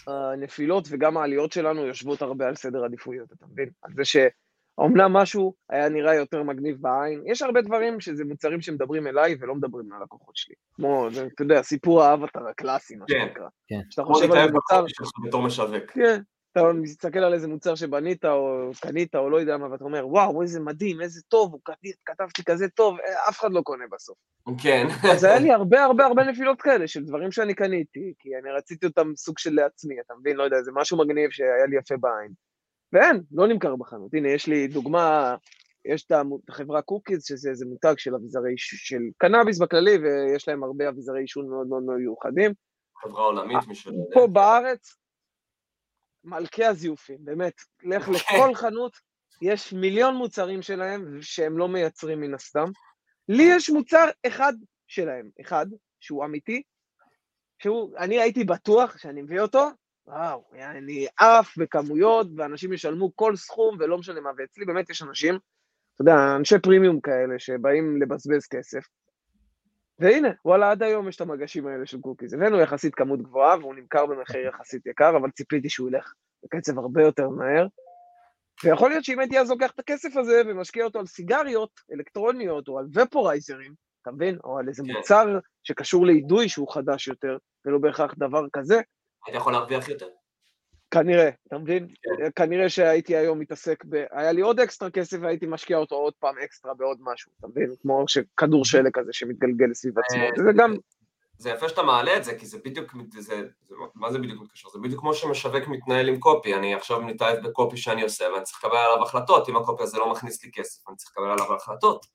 הנפילות 0.07 0.87
וגם 0.91 1.17
העליות 1.17 1.51
שלנו 1.51 1.85
יושבות 1.85 2.21
הרבה 2.21 2.47
על 2.47 2.55
סדר 2.55 2.85
עדיפויות, 2.85 3.31
אתה 3.31 3.45
מבין? 3.51 3.69
על 3.81 3.91
זה 3.95 4.01
שאומנם 4.05 5.13
משהו 5.13 5.53
היה 5.69 5.89
נראה 5.89 6.15
יותר 6.15 6.43
מגניב 6.43 6.77
בעין, 6.81 7.21
יש 7.25 7.41
הרבה 7.41 7.61
דברים 7.61 7.99
שזה 7.99 8.25
מוצרים 8.25 8.61
שמדברים 8.61 9.07
אליי 9.07 9.35
ולא 9.39 9.55
מדברים 9.55 9.91
ללקוחות 9.91 10.35
שלי. 10.35 10.55
כמו, 10.73 11.07
אתה 11.33 11.43
יודע, 11.43 11.63
סיפור 11.63 12.03
האבטר 12.03 12.47
הקלאסי, 12.47 12.95
מה 12.95 13.05
כן, 13.07 13.25
שנקרא. 13.27 13.47
כן, 13.67 13.79
כן. 13.81 13.81
שאתה 13.89 14.03
חושב 14.03 14.31
על 14.31 14.51
מוצר... 14.51 14.85
בתור 15.25 15.43
משווק. 15.43 15.91
כן, 15.91 16.21
אתה 16.53 16.73
מסתכל 16.73 17.19
על 17.19 17.33
איזה 17.33 17.47
מוצר 17.47 17.75
שבנית 17.75 18.25
או 18.25 18.69
קנית 18.81 19.15
או 19.15 19.29
לא 19.29 19.39
יודע 19.39 19.57
מה, 19.57 19.71
ואתה 19.71 19.83
אומר, 19.83 20.07
וואו, 20.07 20.41
איזה 20.41 20.59
מדהים, 20.59 21.01
איזה 21.01 21.21
טוב, 21.27 21.53
הוא 21.53 21.61
כתבתי 22.05 22.43
כזה 22.43 22.69
טוב, 22.69 22.97
אה, 22.99 23.29
אף 23.29 23.39
אחד 23.39 23.51
לא 23.51 23.61
קונה 23.61 23.83
בסוף. 23.91 24.17
כן. 24.63 24.87
אז 25.13 25.23
היה 25.23 25.39
לי 25.39 25.51
הרבה 25.51 25.83
הרבה 25.83 26.05
הרבה 26.05 26.23
נפילות 26.23 26.61
כאלה 26.61 26.87
של 26.87 27.03
דברים 27.03 27.31
שאני 27.31 27.53
קניתי, 27.53 28.13
כי 28.19 28.29
אני 28.41 28.51
רציתי 28.51 28.85
אותם 28.85 29.11
סוג 29.15 29.39
של 29.39 29.53
לעצמי, 29.53 29.95
אתה 30.05 30.13
מבין? 30.19 30.37
לא 30.37 30.43
יודע, 30.43 30.61
זה 30.61 30.71
משהו 30.75 30.97
מגניב 30.97 31.31
שהיה 31.31 31.65
לי 31.69 31.77
יפה 31.77 31.95
בעין. 31.97 32.31
ואין, 32.93 33.23
לא 33.31 33.47
נמכר 33.47 33.75
בחנות. 33.75 34.13
הנה, 34.13 34.29
יש 34.29 34.47
לי 34.47 34.67
דוגמה, 34.67 35.35
יש 35.85 36.05
את 36.05 36.11
החברה 36.49 36.81
קוקיז, 36.81 37.25
שזה 37.25 37.49
איזה 37.49 37.65
מותג 37.65 37.93
של 37.97 38.15
אביזרי, 38.15 38.53
של 38.57 39.01
קנאביס 39.17 39.59
בכללי, 39.59 39.97
ויש 39.97 40.47
להם 40.47 40.63
הרבה 40.63 40.89
אביזרי 40.89 41.21
עישון 41.21 41.49
מאוד 41.49 41.67
מאוד 41.67 41.83
מיוחדים. 41.83 42.51
חברה 43.01 43.23
עולמית, 43.23 43.57
יודע. 43.85 44.03
פה 44.13 44.27
בארץ, 44.27 44.95
מלכי 46.24 46.65
הזיופים, 46.65 47.17
באמת. 47.19 47.53
לך. 47.84 48.07
אוקיי. 48.07 48.38
לכל 48.38 48.55
חנות, 48.55 48.97
יש 49.41 49.74
מיליון 49.74 50.15
מוצרים 50.15 50.61
שלהם 50.61 51.21
שהם 51.21 51.57
לא 51.57 51.67
מייצרים 51.67 52.21
מן 52.21 52.34
הסתם. 52.34 52.69
לי 53.30 53.43
יש 53.43 53.69
מוצר 53.69 54.05
אחד 54.28 54.53
שלהם, 54.88 55.30
אחד, 55.41 55.65
שהוא 55.99 56.26
אמיתי, 56.26 56.63
שהוא, 57.59 57.97
אני 57.97 58.21
הייתי 58.21 58.43
בטוח 58.43 58.97
שאני 58.97 59.21
מביא 59.21 59.39
אותו, 59.39 59.69
וואו, 60.07 60.43
אני 60.53 61.07
עף 61.19 61.57
בכמויות, 61.57 62.28
ואנשים 62.38 62.74
ישלמו 62.74 63.15
כל 63.15 63.36
סכום 63.36 63.78
ולא 63.80 63.97
משנה 63.97 64.21
מה, 64.21 64.30
ואצלי 64.38 64.65
באמת 64.65 64.89
יש 64.89 65.01
אנשים, 65.01 65.36
אתה 65.36 66.01
יודע, 66.01 66.36
אנשי 66.36 66.59
פרימיום 66.59 67.01
כאלה 67.01 67.39
שבאים 67.39 68.01
לבזבז 68.01 68.47
כסף, 68.47 68.84
והנה, 69.99 70.29
וואלה, 70.45 70.71
עד 70.71 70.83
היום 70.83 71.09
יש 71.09 71.15
את 71.15 71.21
המגשים 71.21 71.67
האלה 71.67 71.85
של 71.85 72.01
Cookies. 72.01 72.34
הבאנו 72.33 72.59
יחסית 72.59 72.95
כמות 72.95 73.21
גבוהה, 73.21 73.57
והוא 73.59 73.75
נמכר 73.75 74.05
במחיר 74.05 74.47
יחסית 74.47 74.85
יקר, 74.85 75.17
אבל 75.17 75.31
ציפיתי 75.31 75.69
שהוא 75.69 75.89
ילך 75.89 76.13
בקצב 76.43 76.79
הרבה 76.79 77.03
יותר 77.03 77.29
מהר. 77.29 77.67
ויכול 78.63 78.89
להיות 78.89 79.03
שאם 79.03 79.19
הייתי 79.19 79.39
אז 79.39 79.49
לוקח 79.49 79.71
את 79.71 79.79
הכסף 79.79 80.17
הזה 80.17 80.41
ומשקיע 80.45 80.85
אותו 80.85 80.99
על 80.99 81.05
סיגריות 81.05 81.69
אלקטרוניות, 81.93 82.67
או 82.67 82.79
על 82.79 82.85
ופורייזרים, 82.93 83.73
אתה 84.01 84.11
מבין? 84.11 84.37
או 84.43 84.59
על 84.59 84.67
איזה 84.67 84.83
כן. 84.85 84.91
מוצר 84.91 85.39
שקשור 85.63 86.05
לאידוי 86.05 86.49
שהוא 86.49 86.73
חדש 86.73 87.07
יותר, 87.07 87.37
ולא 87.65 87.77
בהכרח 87.77 88.13
דבר 88.17 88.45
כזה. 88.53 88.81
היית 89.25 89.37
יכול 89.37 89.53
להרוויח 89.53 89.89
יותר. 89.89 90.07
כנראה, 90.93 91.29
אתה 91.47 91.57
מבין? 91.57 91.87
כן. 91.87 92.29
כנראה 92.35 92.69
שהייתי 92.69 93.15
היום 93.15 93.39
מתעסק 93.39 93.83
ב... 93.89 94.03
היה 94.11 94.31
לי 94.31 94.41
עוד 94.41 94.59
אקסטרה 94.59 94.89
כסף 94.89 95.17
והייתי 95.21 95.45
משקיע 95.45 95.77
אותו 95.77 95.95
עוד 95.95 96.13
פעם 96.19 96.35
אקסטרה 96.43 96.73
בעוד 96.73 96.97
משהו, 97.01 97.31
אתה 97.39 97.47
מבין? 97.47 97.69
כמו 97.81 98.03
שכדור 98.07 98.65
שלג 98.65 98.91
כזה 98.93 99.13
שמתגלגל 99.13 99.73
סביב 99.73 99.99
עצמו, 99.99 100.21
אה, 100.21 100.29
זה 100.35 100.51
גם... 100.57 100.75
זה 101.37 101.49
יפה 101.49 101.69
שאתה 101.69 101.83
מעלה 101.83 102.17
את 102.17 102.23
זה, 102.23 102.35
כי 102.35 102.45
זה 102.45 102.57
בדיוק, 102.65 102.95
זה, 103.19 103.21
זה, 103.67 103.75
מה 103.95 104.11
זה 104.11 104.19
בדיוק 104.19 104.41
מתקשר? 104.41 104.69
זה 104.69 104.79
בדיוק 104.79 104.99
כמו 104.99 105.13
שמשווק 105.13 105.67
מתנהל 105.67 106.09
עם 106.09 106.19
קופי, 106.19 106.55
אני 106.55 106.75
עכשיו 106.75 107.01
מתאהב 107.01 107.47
בקופי 107.47 107.77
שאני 107.77 108.03
עושה, 108.03 108.25
ואני 108.33 108.43
צריך 108.43 108.63
לקבל 108.63 108.77
עליו 108.77 109.03
החלטות, 109.03 109.49
אם 109.49 109.57
הקופי 109.57 109.83
הזה 109.83 109.97
לא 109.97 110.11
מכניס 110.11 110.43
לי 110.43 110.51
כסף, 110.51 110.89
אני 110.89 110.95
צריך 110.95 111.11
לקבל 111.11 111.31
עליו 111.31 111.55
החלטות. 111.55 112.05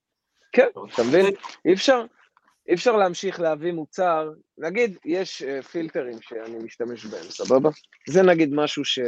כן, 0.53 0.67
אתה 0.95 1.03
מבין? 1.03 1.27
אי 1.65 1.73
אפשר, 1.73 2.05
אי 2.69 2.75
אפשר 2.75 2.97
להמשיך 2.97 3.41
להביא 3.41 3.73
מוצר, 3.73 4.31
נגיד 4.59 4.99
יש 5.05 5.43
uh, 5.43 5.63
פילטרים 5.63 6.23
שאני 6.23 6.59
משתמש 6.59 7.07
בהם, 7.07 7.23
סבבה? 7.23 7.71
זה 8.09 8.23
נגיד 8.23 8.51
משהו 8.55 8.85
ש... 8.85 8.99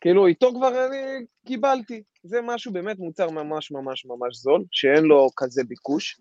כאילו, 0.00 0.26
איתו 0.26 0.52
כבר 0.54 0.86
אני 0.86 1.26
קיבלתי. 1.46 2.02
זה 2.22 2.40
משהו 2.42 2.72
באמת 2.72 2.98
מוצר 2.98 3.30
ממש 3.30 3.70
ממש 3.70 4.06
ממש 4.06 4.36
זול, 4.36 4.64
שאין 4.72 5.04
לו 5.04 5.28
כזה 5.36 5.62
ביקוש. 5.64 6.20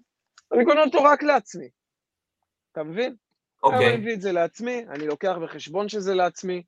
אני 0.53 0.65
קונה 0.65 0.83
אותו 0.83 1.03
רק 1.03 1.23
לעצמי. 1.23 1.69
אתה 2.71 2.83
מבין? 2.83 3.15
אוקיי. 3.63 3.87
אני 3.87 3.97
מביא 3.97 4.13
את 4.13 4.21
זה 4.21 4.31
לעצמי, 4.31 4.85
אני 4.89 5.07
לוקח 5.07 5.35
בחשבון 5.43 5.89
שזה 5.89 6.13
לעצמי. 6.13 6.63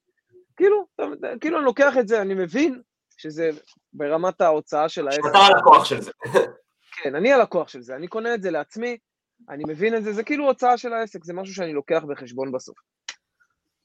כאילו, 0.57 0.85
כאילו 1.41 1.57
אני 1.57 1.65
לוקח 1.65 1.93
את 1.99 2.07
זה, 2.07 2.21
אני 2.21 2.33
מבין 2.33 2.81
שזה 3.17 3.49
ברמת 3.93 4.41
ההוצאה 4.41 4.89
של 4.89 5.07
העסק. 5.07 5.19
אתה 5.29 5.37
הלקוח 5.37 5.85
של 5.85 6.01
זה. 6.01 6.11
כן, 7.03 7.15
אני 7.15 7.33
הלקוח 7.33 7.67
של 7.67 7.81
זה, 7.81 7.95
אני 7.95 8.07
קונה 8.07 8.33
את 8.33 8.41
זה 8.41 8.51
לעצמי, 8.51 8.97
אני 9.49 9.63
מבין 9.67 9.95
את 9.95 10.03
זה, 10.03 10.13
זה 10.13 10.23
כאילו 10.23 10.47
הוצאה 10.47 10.77
של 10.77 10.93
העסק, 10.93 11.23
זה 11.23 11.33
משהו 11.33 11.55
שאני 11.55 11.73
לוקח 11.73 12.03
בחשבון 12.09 12.51
בסוף. 12.51 12.77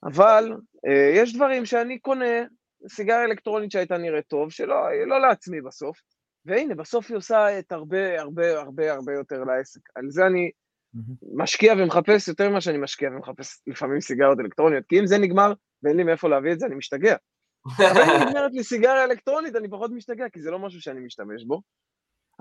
אבל 0.05 0.53
אה, 0.87 1.11
יש 1.15 1.35
דברים 1.35 1.65
שאני 1.65 1.99
קונה, 1.99 2.45
סיגריה 2.89 3.25
אלקטרונית 3.25 3.71
שהייתה 3.71 3.99
נראית 3.99 4.27
טוב, 4.27 4.51
שלא 4.51 5.07
לא 5.07 5.21
לעצמי 5.21 5.61
בסוף, 5.61 5.99
והנה, 6.45 6.75
בסוף 6.75 7.11
היא 7.11 7.17
עושה 7.17 7.59
את 7.59 7.73
הרבה 7.73 8.21
הרבה 8.21 8.61
הרבה 8.61 8.93
הרבה 8.93 9.13
יותר 9.13 9.45
לעסק. 9.45 9.81
על 9.95 10.05
זה 10.11 10.27
אני 10.27 10.51
משקיע 11.37 11.75
ומחפש 11.79 12.29
יותר 12.29 12.49
ממה 12.49 12.61
שאני 12.61 12.79
משקיע 12.79 13.11
ומחפש 13.11 13.61
לפעמים 13.67 14.01
סיגריות 14.01 14.41
אלקטרוניות, 14.41 14.85
כי 14.89 15.01
אם 15.01 15.07
זה 15.07 15.19
נגמר 15.19 15.53
ואין 15.83 15.97
לי 15.97 16.05
מאיפה 16.05 16.29
להביא 16.29 16.53
את 16.53 16.59
זה, 16.59 16.67
אני 16.67 16.75
משתגע. 16.75 17.17
אבל 17.79 18.03
אם 18.03 18.29
נגמרת 18.29 18.53
לי 18.53 18.65
סיגריה 18.65 19.05
אלקטרונית, 19.05 19.57
אני 19.57 19.71
פחות 19.71 19.91
משתגע, 19.91 20.29
כי 20.29 20.43
זה 20.43 20.51
לא 20.51 20.59
משהו 20.59 20.81
שאני 20.81 21.01
משתמש 21.01 21.45
בו. 21.45 21.61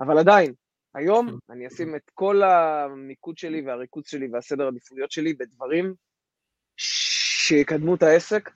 אבל 0.00 0.18
עדיין, 0.18 0.52
היום 0.96 1.38
אני 1.50 1.66
אשים 1.66 1.96
את 1.96 2.10
כל 2.14 2.42
המיקוד 2.42 3.38
שלי 3.38 3.62
והריכוז 3.66 4.04
שלי 4.06 4.28
והסדר 4.32 4.66
עדיפויות 4.66 5.10
שלי 5.10 5.34
בדברים 5.34 5.94
שיקדמו 6.76 7.94
את 7.94 8.02
העסק. 8.02 8.50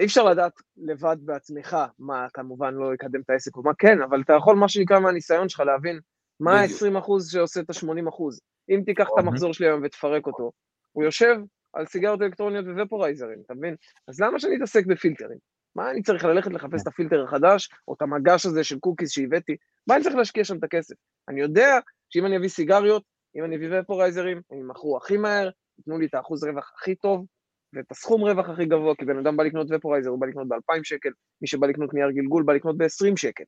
אי 0.00 0.04
אפשר 0.04 0.24
לדעת 0.24 0.52
לבד 0.76 1.16
בעצמך 1.20 1.76
מה 1.98 2.26
כמובן 2.34 2.74
לא 2.74 2.94
יקדם 2.94 3.20
את 3.20 3.30
העסק 3.30 3.56
ומה 3.56 3.74
כן, 3.78 4.02
אבל 4.02 4.20
אתה 4.20 4.32
יכול, 4.32 4.56
מה 4.56 4.68
שנקרא, 4.68 4.98
מהניסיון 4.98 5.48
שלך 5.48 5.60
להבין 5.60 6.00
מה 6.40 6.62
בדיוק. 6.62 6.82
ה-20% 6.82 7.32
שעושה 7.32 7.60
את 7.60 7.70
ה-80%. 7.70 8.22
אם 8.70 8.82
תיקח 8.86 9.04
את 9.04 9.10
אוקיי. 9.10 9.24
המחזור 9.24 9.54
שלי 9.54 9.66
היום 9.66 9.80
ותפרק 9.84 10.26
אותו, 10.26 10.52
הוא 10.92 11.04
יושב 11.04 11.36
על 11.72 11.86
סיגריות 11.86 12.22
אלקטרוניות 12.22 12.64
וופורייזרים, 12.76 13.38
אתה 13.46 13.54
מבין? 13.54 13.74
אז 14.08 14.20
למה 14.20 14.38
שאני 14.38 14.56
אתעסק 14.56 14.86
בפילטרים? 14.86 15.38
מה 15.74 15.90
אני 15.90 16.02
צריך 16.02 16.24
ללכת 16.24 16.52
לחפש 16.52 16.82
את 16.82 16.86
הפילטר 16.86 17.24
החדש, 17.24 17.68
או 17.88 17.94
את 17.94 18.02
המגש 18.02 18.46
הזה 18.46 18.64
של 18.64 18.78
Cookies 18.78 19.10
שהבאתי? 19.10 19.56
מה 19.86 19.94
אני 19.94 20.04
צריך 20.04 20.16
להשקיע 20.16 20.44
שם 20.44 20.56
את 20.58 20.64
הכסף? 20.64 20.94
אני 21.30 21.40
יודע 21.40 21.78
שאם 22.10 22.26
אני 22.26 22.36
אביא 22.36 22.48
סיגריות, 22.48 23.02
אם 23.36 23.44
אני 23.44 23.56
אביא 23.56 23.68
ופורייזרים, 23.72 24.40
הם 24.50 24.58
ימכרו 24.58 24.96
הכי 24.96 25.16
מהר, 25.16 25.50
ייתנו 25.78 25.98
לי 25.98 26.06
את 26.06 26.14
האחוז 26.14 26.44
רווח 26.44 26.72
הכי 26.76 26.94
טוב, 26.94 27.26
ואת 27.74 27.90
הסכום 27.90 28.20
רווח 28.22 28.48
הכי 28.48 28.64
גבוה, 28.64 28.94
כי 28.94 29.04
בן 29.04 29.18
אדם 29.18 29.36
בא 29.36 29.44
לקנות 29.44 29.66
vaporizer, 29.70 30.10
הוא 30.10 30.20
בא 30.20 30.26
לקנות 30.26 30.48
ב-2,000 30.48 30.80
שקל, 30.82 31.08
מי 31.42 31.48
שבא 31.48 31.66
לקנות 31.66 31.94
נייר 31.94 32.10
גלגול 32.10 32.42
בא 32.42 32.52
לקנות 32.52 32.76
ב-20 32.76 33.16
שקל. 33.16 33.44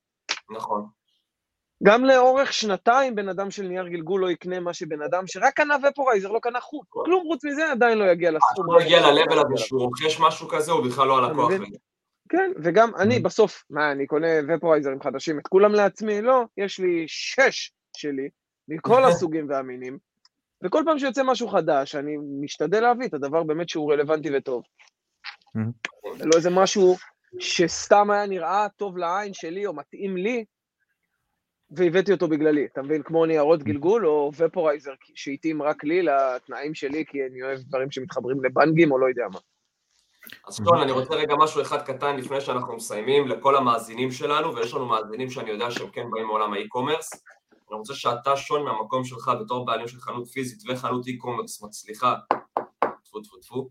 נכון. 0.50 0.86
גם 1.82 2.04
לאורך 2.04 2.52
שנתיים 2.52 3.14
בן 3.14 3.28
אדם 3.28 3.50
של 3.50 3.62
נייר 3.62 3.88
גלגול 3.88 4.20
לא 4.20 4.30
יקנה 4.30 4.60
מה 4.60 4.74
שבן 4.74 5.02
אדם 5.02 5.26
שרק 5.26 5.54
קנה 5.54 5.76
vaporizer, 5.88 6.32
לא 6.32 6.38
קנה 6.38 6.60
חוט. 6.60 6.86
כלום 6.88 7.24
חוץ 7.26 7.44
מזה 7.44 7.70
עדיין 7.70 7.98
לא 7.98 8.04
יגיע 8.04 8.30
לסכום. 8.30 8.66
הוא 8.66 8.80
הגיע 8.80 9.00
ל-level 9.00 9.32
הזה 9.32 9.56
שהוא 9.56 9.80
רוכש 9.80 10.20
משהו 10.20 10.48
כזה, 10.48 10.72
הוא 10.72 10.86
בכלל 10.86 11.08
לא 11.08 11.18
הלקוח. 11.18 11.52
כן, 12.32 12.52
וגם 12.62 12.90
אני 12.96 13.18
בסוף, 13.20 13.64
מה, 13.70 13.92
אני 13.92 14.06
קונה 14.06 14.26
ופורייזרים 14.48 15.02
חדשים, 15.02 15.38
את 15.38 15.46
כולם 15.46 15.74
לעצמי? 15.74 16.22
לא, 16.22 16.44
יש 16.56 16.80
לי 16.80 17.04
שש 17.06 17.72
שלי, 17.96 18.28
מכל 18.68 19.04
הסוגים 19.08 19.48
והמינים, 19.48 19.98
וכל 20.64 20.82
פעם 20.86 20.98
שיוצא 20.98 21.22
משהו 21.24 21.48
חדש, 21.48 21.94
אני 21.94 22.16
משתדל 22.40 22.80
להביא 22.80 23.06
את 23.06 23.14
הדבר 23.14 23.42
באמת 23.42 23.68
שהוא 23.68 23.92
רלוונטי 23.92 24.36
וטוב. 24.36 24.64
לא 26.04 26.36
איזה 26.36 26.50
משהו 26.50 26.96
שסתם 27.38 28.10
היה 28.10 28.26
נראה 28.26 28.66
טוב 28.76 28.98
לעין 28.98 29.34
שלי, 29.34 29.66
או 29.66 29.74
מתאים 29.74 30.16
לי, 30.16 30.44
והבאתי 31.70 32.12
אותו 32.12 32.28
בגללי, 32.28 32.64
אתה 32.64 32.82
מבין? 32.82 33.02
כמו 33.02 33.26
ניירות 33.26 33.62
גלגול, 33.62 34.06
או 34.06 34.30
ופורייזר 34.36 34.92
שהתאים 35.14 35.62
רק 35.62 35.84
לי, 35.84 36.02
לתנאים 36.02 36.74
שלי, 36.74 37.04
כי 37.06 37.18
אני 37.30 37.42
אוהב 37.42 37.58
דברים 37.58 37.90
שמתחברים 37.90 38.44
לבנגים, 38.44 38.92
או 38.92 38.98
לא 38.98 39.06
יודע 39.06 39.24
מה. 39.32 39.38
אז 40.48 40.56
שון, 40.56 40.80
אני 40.82 40.92
רוצה 40.92 41.14
רגע 41.14 41.34
משהו 41.38 41.62
אחד 41.62 41.82
קטן 41.82 42.16
לפני 42.16 42.40
שאנחנו 42.40 42.76
מסיימים, 42.76 43.28
לכל 43.28 43.56
המאזינים 43.56 44.10
שלנו, 44.10 44.54
ויש 44.54 44.74
לנו 44.74 44.86
מאזינים 44.86 45.30
שאני 45.30 45.50
יודע 45.50 45.70
שהם 45.70 45.90
כן 45.90 46.10
באים 46.10 46.26
מעולם 46.26 46.52
האי-קומרס. 46.52 47.10
אני 47.52 47.78
רוצה 47.78 47.94
שאתה, 47.94 48.36
שון, 48.36 48.64
מהמקום 48.64 49.04
שלך, 49.04 49.30
בתור 49.40 49.66
בעלים 49.66 49.88
של 49.88 50.00
חנות 50.00 50.28
פיזית 50.28 50.62
וחנות 50.68 51.06
e-commerce 51.06 51.62
מצליחה, 51.62 52.14
טפו 53.04 53.20
טפו 53.20 53.36
טפו, 53.36 53.68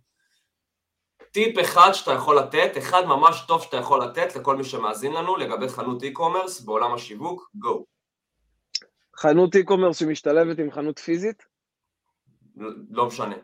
טיפ 1.32 1.60
אחד 1.60 1.91
שאתה 1.93 2.12
יכול 2.12 2.38
לתת, 2.39 2.78
אחד 2.78 3.02
ממש 3.06 3.43
טוב 3.47 3.62
שאתה 3.62 3.78
יכול 3.78 4.04
לתת 4.04 4.36
לכל 4.36 4.56
מי 4.56 4.64
שמאזין 4.64 5.14
לנו 5.14 5.36
לגבי 5.36 5.70
חנות 5.70 6.04
e-commerce 6.03 6.61
בעולם 6.62 6.93
השיווק, 6.93 7.49
go. 7.55 7.86
חנות 9.18 9.56
e-commerce 9.55 9.97
שמשתלבת 9.97 10.60
עם 10.60 10.72
חנות 10.72 10.99
פיזית? 10.99 11.45
לא 12.89 13.06
משנה. 13.06 13.36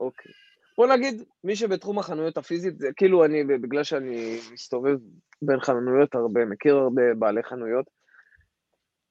אוקיי. 0.00 0.32
בוא 0.78 0.86
נגיד, 0.86 1.22
מי 1.44 1.56
שבתחום 1.56 1.98
החנויות 1.98 2.36
הפיזית, 2.36 2.78
זה 2.78 2.88
כאילו 2.96 3.24
אני, 3.24 3.44
בגלל 3.44 3.84
שאני 3.84 4.38
מסתובב 4.52 4.98
בין 5.42 5.60
חנויות 5.60 6.14
הרבה, 6.14 6.44
מכיר 6.44 6.76
הרבה 6.76 7.02
בעלי 7.18 7.42
חנויות. 7.42 7.86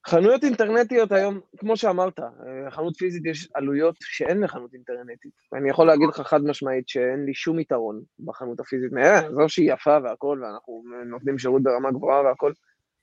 חנויות 0.08 0.44
אינטרנטיות 0.44 1.12
היום, 1.12 1.40
כמו 1.58 1.78
שאמרת, 1.78 2.20
אה, 2.20 2.72
חנות 2.72 2.98
פיזית 2.98 3.26
יש 3.26 3.50
עלויות 3.54 3.96
שאין 4.00 4.42
לחנות 4.42 4.74
אינטרנטית. 4.74 5.32
ואני 5.52 5.70
יכול 5.70 5.88
להגיד 5.88 6.10
לך 6.10 6.22
חד 6.22 6.44
משמעית 6.44 6.90
שאין 6.90 7.26
לי 7.26 7.34
שום 7.34 7.60
יתרון 7.60 8.02
בחנות 8.26 8.60
הפיזית. 8.60 8.92
אה, 8.98 9.32
זו 9.32 9.50
שהיא 9.50 9.74
יפה 9.74 9.98
והכל, 10.04 10.42
ואנחנו 10.44 10.84
נותנים 11.06 11.40
שירות 11.40 11.64
ברמה 11.64 11.92
גבוהה 11.92 12.22
והכל, 12.22 12.54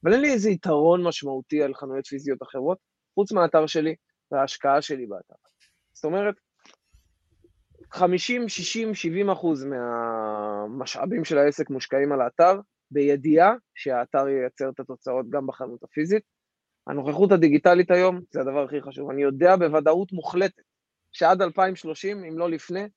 אבל 0.04 0.12
אין 0.12 0.20
לי 0.20 0.32
איזה 0.32 0.50
יתרון 0.50 1.02
משמעותי 1.02 1.62
על 1.62 1.74
חנויות 1.74 2.06
פיזיות 2.06 2.42
אחרות, 2.42 2.78
חוץ 3.14 3.32
מהאתר 3.32 3.66
שלי 3.66 3.94
וההשקעה 4.32 4.82
שלי 4.82 5.06
באתר. 5.06 5.34
זאת 5.92 6.04
אומרת, 6.04 6.34
50, 7.90 8.48
60, 8.48 8.94
70 8.94 9.30
אחוז 9.30 9.64
מהמשאבים 9.64 11.24
של 11.24 11.38
העסק 11.38 11.70
מושקעים 11.70 12.12
על 12.12 12.20
האתר, 12.20 12.60
בידיעה 12.90 13.54
שהאתר 13.74 14.28
ייצר 14.28 14.68
את 14.68 14.80
התוצאות 14.80 15.30
גם 15.30 15.46
בחנות 15.46 15.82
הפיזית. 15.82 16.22
הנוכחות 16.86 17.32
הדיגיטלית 17.32 17.90
היום 17.90 18.20
זה 18.30 18.40
הדבר 18.40 18.64
הכי 18.64 18.82
חשוב. 18.82 19.10
אני 19.10 19.22
יודע 19.22 19.56
בוודאות 19.56 20.12
מוחלטת 20.12 20.62
שעד 21.12 21.42
2030, 21.42 22.24
אם 22.24 22.38
לא 22.38 22.50
לפני, 22.50 22.88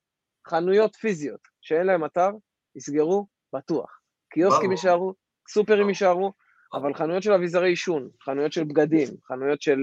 חנויות 0.47 0.95
פיזיות 0.95 1.39
שאין 1.61 1.87
להם 1.87 2.05
אתר, 2.05 2.29
יסגרו 2.75 3.27
בטוח. 3.55 3.99
קיוסקים. 4.29 4.71
יישארו, 4.71 5.13
סופרים 5.49 5.89
יישארו, 5.89 6.33
אבל 6.73 6.93
חנויות 6.93 7.23
של 7.23 7.33
אביזרי 7.33 7.69
עישון, 7.69 8.09
חנויות 8.23 8.53
של 8.53 8.63
בגדים, 8.63 9.07
חנויות 9.27 9.61
של, 9.61 9.79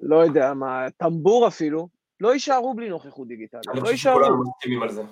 לא 0.00 0.16
יודע 0.24 0.54
מה, 0.54 0.86
טמבור 0.96 1.48
אפילו, 1.48 1.88
לא 2.20 2.32
יישארו 2.32 2.74
בלי 2.74 2.88
נוכחות 2.88 3.28
דיגיטלית, 3.28 3.68
אני 3.68 3.76
לא 3.76 3.80
חושב 3.80 3.92
יישארו. 3.92 4.24
שכולנו 4.24 4.42
מסכימים 4.42 4.82
על 4.82 4.92
זה. 4.92 5.02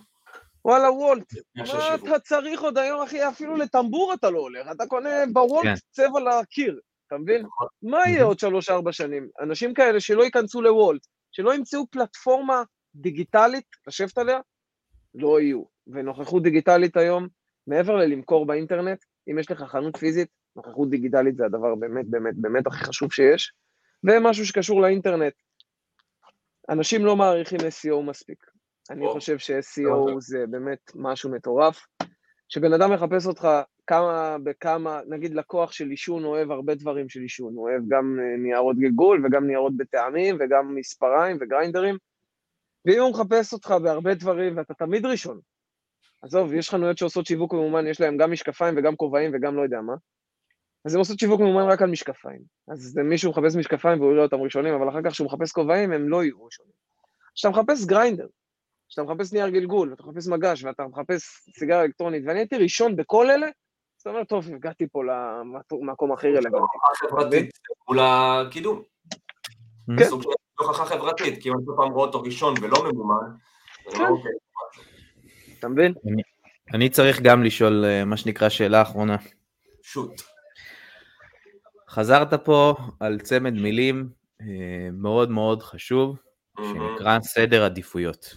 וואלה, 0.64 0.92
וולט, 0.92 1.32
מה. 1.56 1.94
אתה 1.94 2.18
צריך 2.18 2.60
עוד 2.60 2.78
היום, 2.78 3.02
אחי? 3.02 3.28
אפילו 3.28 3.56
לטמבור 3.56 4.12
אתה 4.14 4.30
לא 4.30 4.38
הולך, 4.38 4.68
אתה 4.72 4.86
קונה 4.86 5.10
בוולט 5.32 5.64
כן. 5.64 5.74
צבע 5.90 6.20
לקיר, 6.20 6.80
אתה 7.06 7.18
מבין? 7.18 7.42
נכון. 7.42 7.68
מה 7.82 7.98
יהיה. 8.06 8.24
עוד 8.24 8.38
שלוש-ארבע 8.38 8.92
שנים? 8.92 9.28
אנשים 9.40 9.74
כאלה 9.74 10.00
שלא 10.00 10.22
ייכנסו 10.22 10.62
לוולט, 10.62 11.06
שלא 11.32 11.54
ימצאו 11.54 11.86
פלטפורמה 11.90 12.62
דיגיטלית 12.94 13.66
לשבת 13.86 14.18
עליה, 14.18 14.38
לא 15.14 15.40
יהיו. 15.40 15.62
ונוכחות 15.86 16.42
דיגיטלית 16.42 16.96
היום, 16.96 17.28
מעבר 17.66 17.96
ללמכור 17.96 18.46
באינטרנט, 18.46 19.04
אם 19.30 19.38
יש 19.38 19.50
לך 19.50 19.62
חנות 19.62 19.96
פיזית, 19.96 20.28
נוכחות 20.56 20.90
דיגיטלית 20.90 21.36
זה 21.36 21.44
הדבר 21.44 21.74
באמת 21.74 22.06
באמת 22.06 22.34
באמת 22.36 22.66
הכי 22.66 22.84
חשוב 22.84 23.12
שיש, 23.12 23.52
ומשהו 24.04 24.46
שקשור 24.46 24.80
לאינטרנט. 24.80 25.32
אנשים 26.68 27.04
לא 27.04 27.16
מעריכים 27.16 27.58
SEO 27.60 28.02
מספיק. 28.02 28.46
אני. 28.90 29.06
חושב. 29.12 29.38
ש-SEO 29.38 30.20
זה 30.20 30.44
באמת 30.50 30.92
משהו 30.94 31.30
מטורף. 31.30 31.86
שבן 32.48 32.72
אדם 32.72 32.92
מחפש 32.92 33.26
אותך 33.26 33.48
כמה 33.86 34.36
בכמה, 34.42 35.00
נגיד 35.08 35.34
לקוח 35.34 35.72
של 35.72 35.88
עישון 35.88 36.24
אוהב 36.24 36.50
הרבה 36.50 36.74
דברים 36.74 37.08
של 37.08 37.20
עישון, 37.20 37.54
הוא 37.54 37.68
אוהב 37.68 37.82
גם 37.88 38.18
אה, 38.20 38.36
ניירות 38.36 38.76
גלגול 38.78 39.26
וגם 39.26 39.46
ניירות 39.46 39.76
בטעמים 39.76 40.36
וגם 40.40 40.74
מספריים 40.74 41.38
וגריינדרים, 41.40 41.96
ואם 42.86 43.00
הוא 43.00 43.10
מחפש 43.10 43.52
אותך 43.52 43.74
בהרבה 43.82 44.14
דברים 44.14 44.56
ואתה 44.56 44.74
תמיד 44.74 45.06
ראשון, 45.06 45.40
עזוב, 46.22 46.54
יש 46.54 46.70
חנויות 46.70 46.98
שעושות 46.98 47.26
שיווק 47.26 47.54
ממומן, 47.54 47.86
יש 47.86 48.00
להם 48.00 48.16
גם 48.16 48.32
משקפיים 48.32 48.74
וגם 48.78 48.96
כובעים 48.96 49.30
וגם 49.34 49.56
לא 49.56 49.62
יודע 49.62 49.80
מה, 49.80 49.94
אז 50.86 50.94
הם 50.94 50.98
עושות 50.98 51.18
שיווק 51.18 51.40
ממומן 51.40 51.62
רק 51.62 51.82
על 51.82 51.90
משקפיים. 51.90 52.40
אז 52.68 52.98
מישהו 53.04 53.30
מחפש 53.30 53.56
משקפיים 53.56 54.00
והוא 54.00 54.12
יראה 54.12 54.24
אותם 54.24 54.36
ראשונים, 54.36 54.74
אבל 54.74 54.88
אחר 54.88 54.98
כך 55.04 55.10
כשהוא 55.10 55.26
מחפש 55.26 55.52
כובעים 55.52 55.92
הם 55.92 56.08
לא 56.08 56.24
יהיו 56.24 56.44
ראשונים. 56.44 56.72
כשאתה 57.34 57.50
מחפש 57.50 57.84
גריינדר, 57.84 58.26
כשאתה 58.88 59.02
מחפש 59.02 59.32
נייר 59.32 59.48
גלגול, 59.48 59.90
ואתה 59.90 60.02
מחפש 60.02 60.28
מגש, 60.28 60.64
ואתה 60.64 60.84
מחפש 60.86 61.22
סיגריה 61.58 61.82
אלקטרונית, 61.82 62.22
ואני 62.26 62.38
הייתי 62.38 62.56
ראשון 62.56 62.96
בכל 62.96 63.30
אלה, 63.30 63.46
אז 63.46 64.00
אתה 64.00 64.10
אומר, 64.10 64.24
טוב, 64.24 64.48
הגעתי 64.54 64.86
פה 64.92 65.02
למקום 65.72 66.12
הכי 66.12 66.26
רלוונטי. 66.26 66.56
הוכחה 66.56 67.08
חברתית 67.08 67.50
מול 67.88 67.98
הקידום. 68.02 68.82
כן. 69.98 70.04
סוג 70.04 70.22
של 70.22 70.28
הוכחה 70.58 70.84
חברתית, 70.84 71.42
כי 71.42 71.48
אם 71.48 71.54
אתה 71.54 71.72
פעם 71.76 71.92
רואה 71.92 72.06
אותו 72.06 72.22
ראשון 72.22 72.54
ולא 72.62 72.84
ממומן, 72.92 73.16
לא 73.86 73.92
כן. 73.92 74.06
אוקיי. 74.06 74.32
אתה 75.58 75.68
מבין? 75.68 75.94
אני 76.74 76.88
צריך 76.88 77.20
גם 77.20 77.42
לשאול 77.42 77.84
אה, 77.84 78.04
מה 78.04 78.16
שנקרא 78.16 78.48
שאלה 78.48 78.82
אחרונה. 78.82 79.16
שוט. 79.82 80.35
חזרת 81.88 82.34
פה 82.44 82.74
על 83.00 83.20
צמד 83.20 83.52
מילים 83.52 84.08
אה, 84.40 84.46
מאוד 84.92 85.30
מאוד 85.30 85.62
חשוב, 85.62 86.18
שנקרא 86.60 87.20
סדר 87.20 87.64
עדיפויות. 87.64 88.36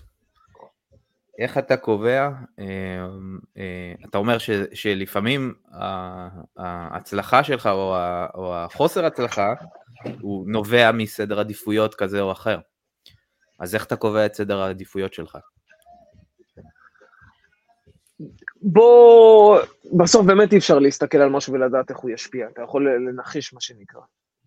איך 1.39 1.57
אתה 1.57 1.77
קובע, 1.77 2.29
אה, 2.59 2.65
אתה 4.09 4.17
אומר 4.17 4.37
ש, 4.37 4.49
שלפעמים 4.73 5.53
ההצלחה 6.57 7.43
שלך 7.43 7.67
או, 7.67 7.95
או 8.35 8.55
החוסר 8.55 9.05
הצלחה 9.05 9.53
הוא 10.21 10.45
נובע 10.47 10.91
מסדר 10.91 11.39
עדיפויות 11.39 11.95
כזה 11.95 12.21
או 12.21 12.31
אחר. 12.31 12.59
אז 13.59 13.75
איך 13.75 13.85
אתה 13.85 13.95
קובע 13.95 14.25
את 14.25 14.33
סדר 14.33 14.61
העדיפויות 14.61 15.13
שלך? 15.13 15.37
בוא, 18.61 19.59
בסוף 19.97 20.25
באמת 20.25 20.53
אי 20.53 20.57
אפשר 20.57 20.79
להסתכל 20.79 21.17
על 21.17 21.29
משהו 21.29 21.53
ולדעת 21.53 21.89
איך 21.89 21.97
הוא 21.97 22.11
ישפיע, 22.11 22.47
אתה 22.53 22.61
יכול 22.61 22.87
לנחש 23.09 23.53
מה 23.53 23.61
שנקרא. 23.61 24.01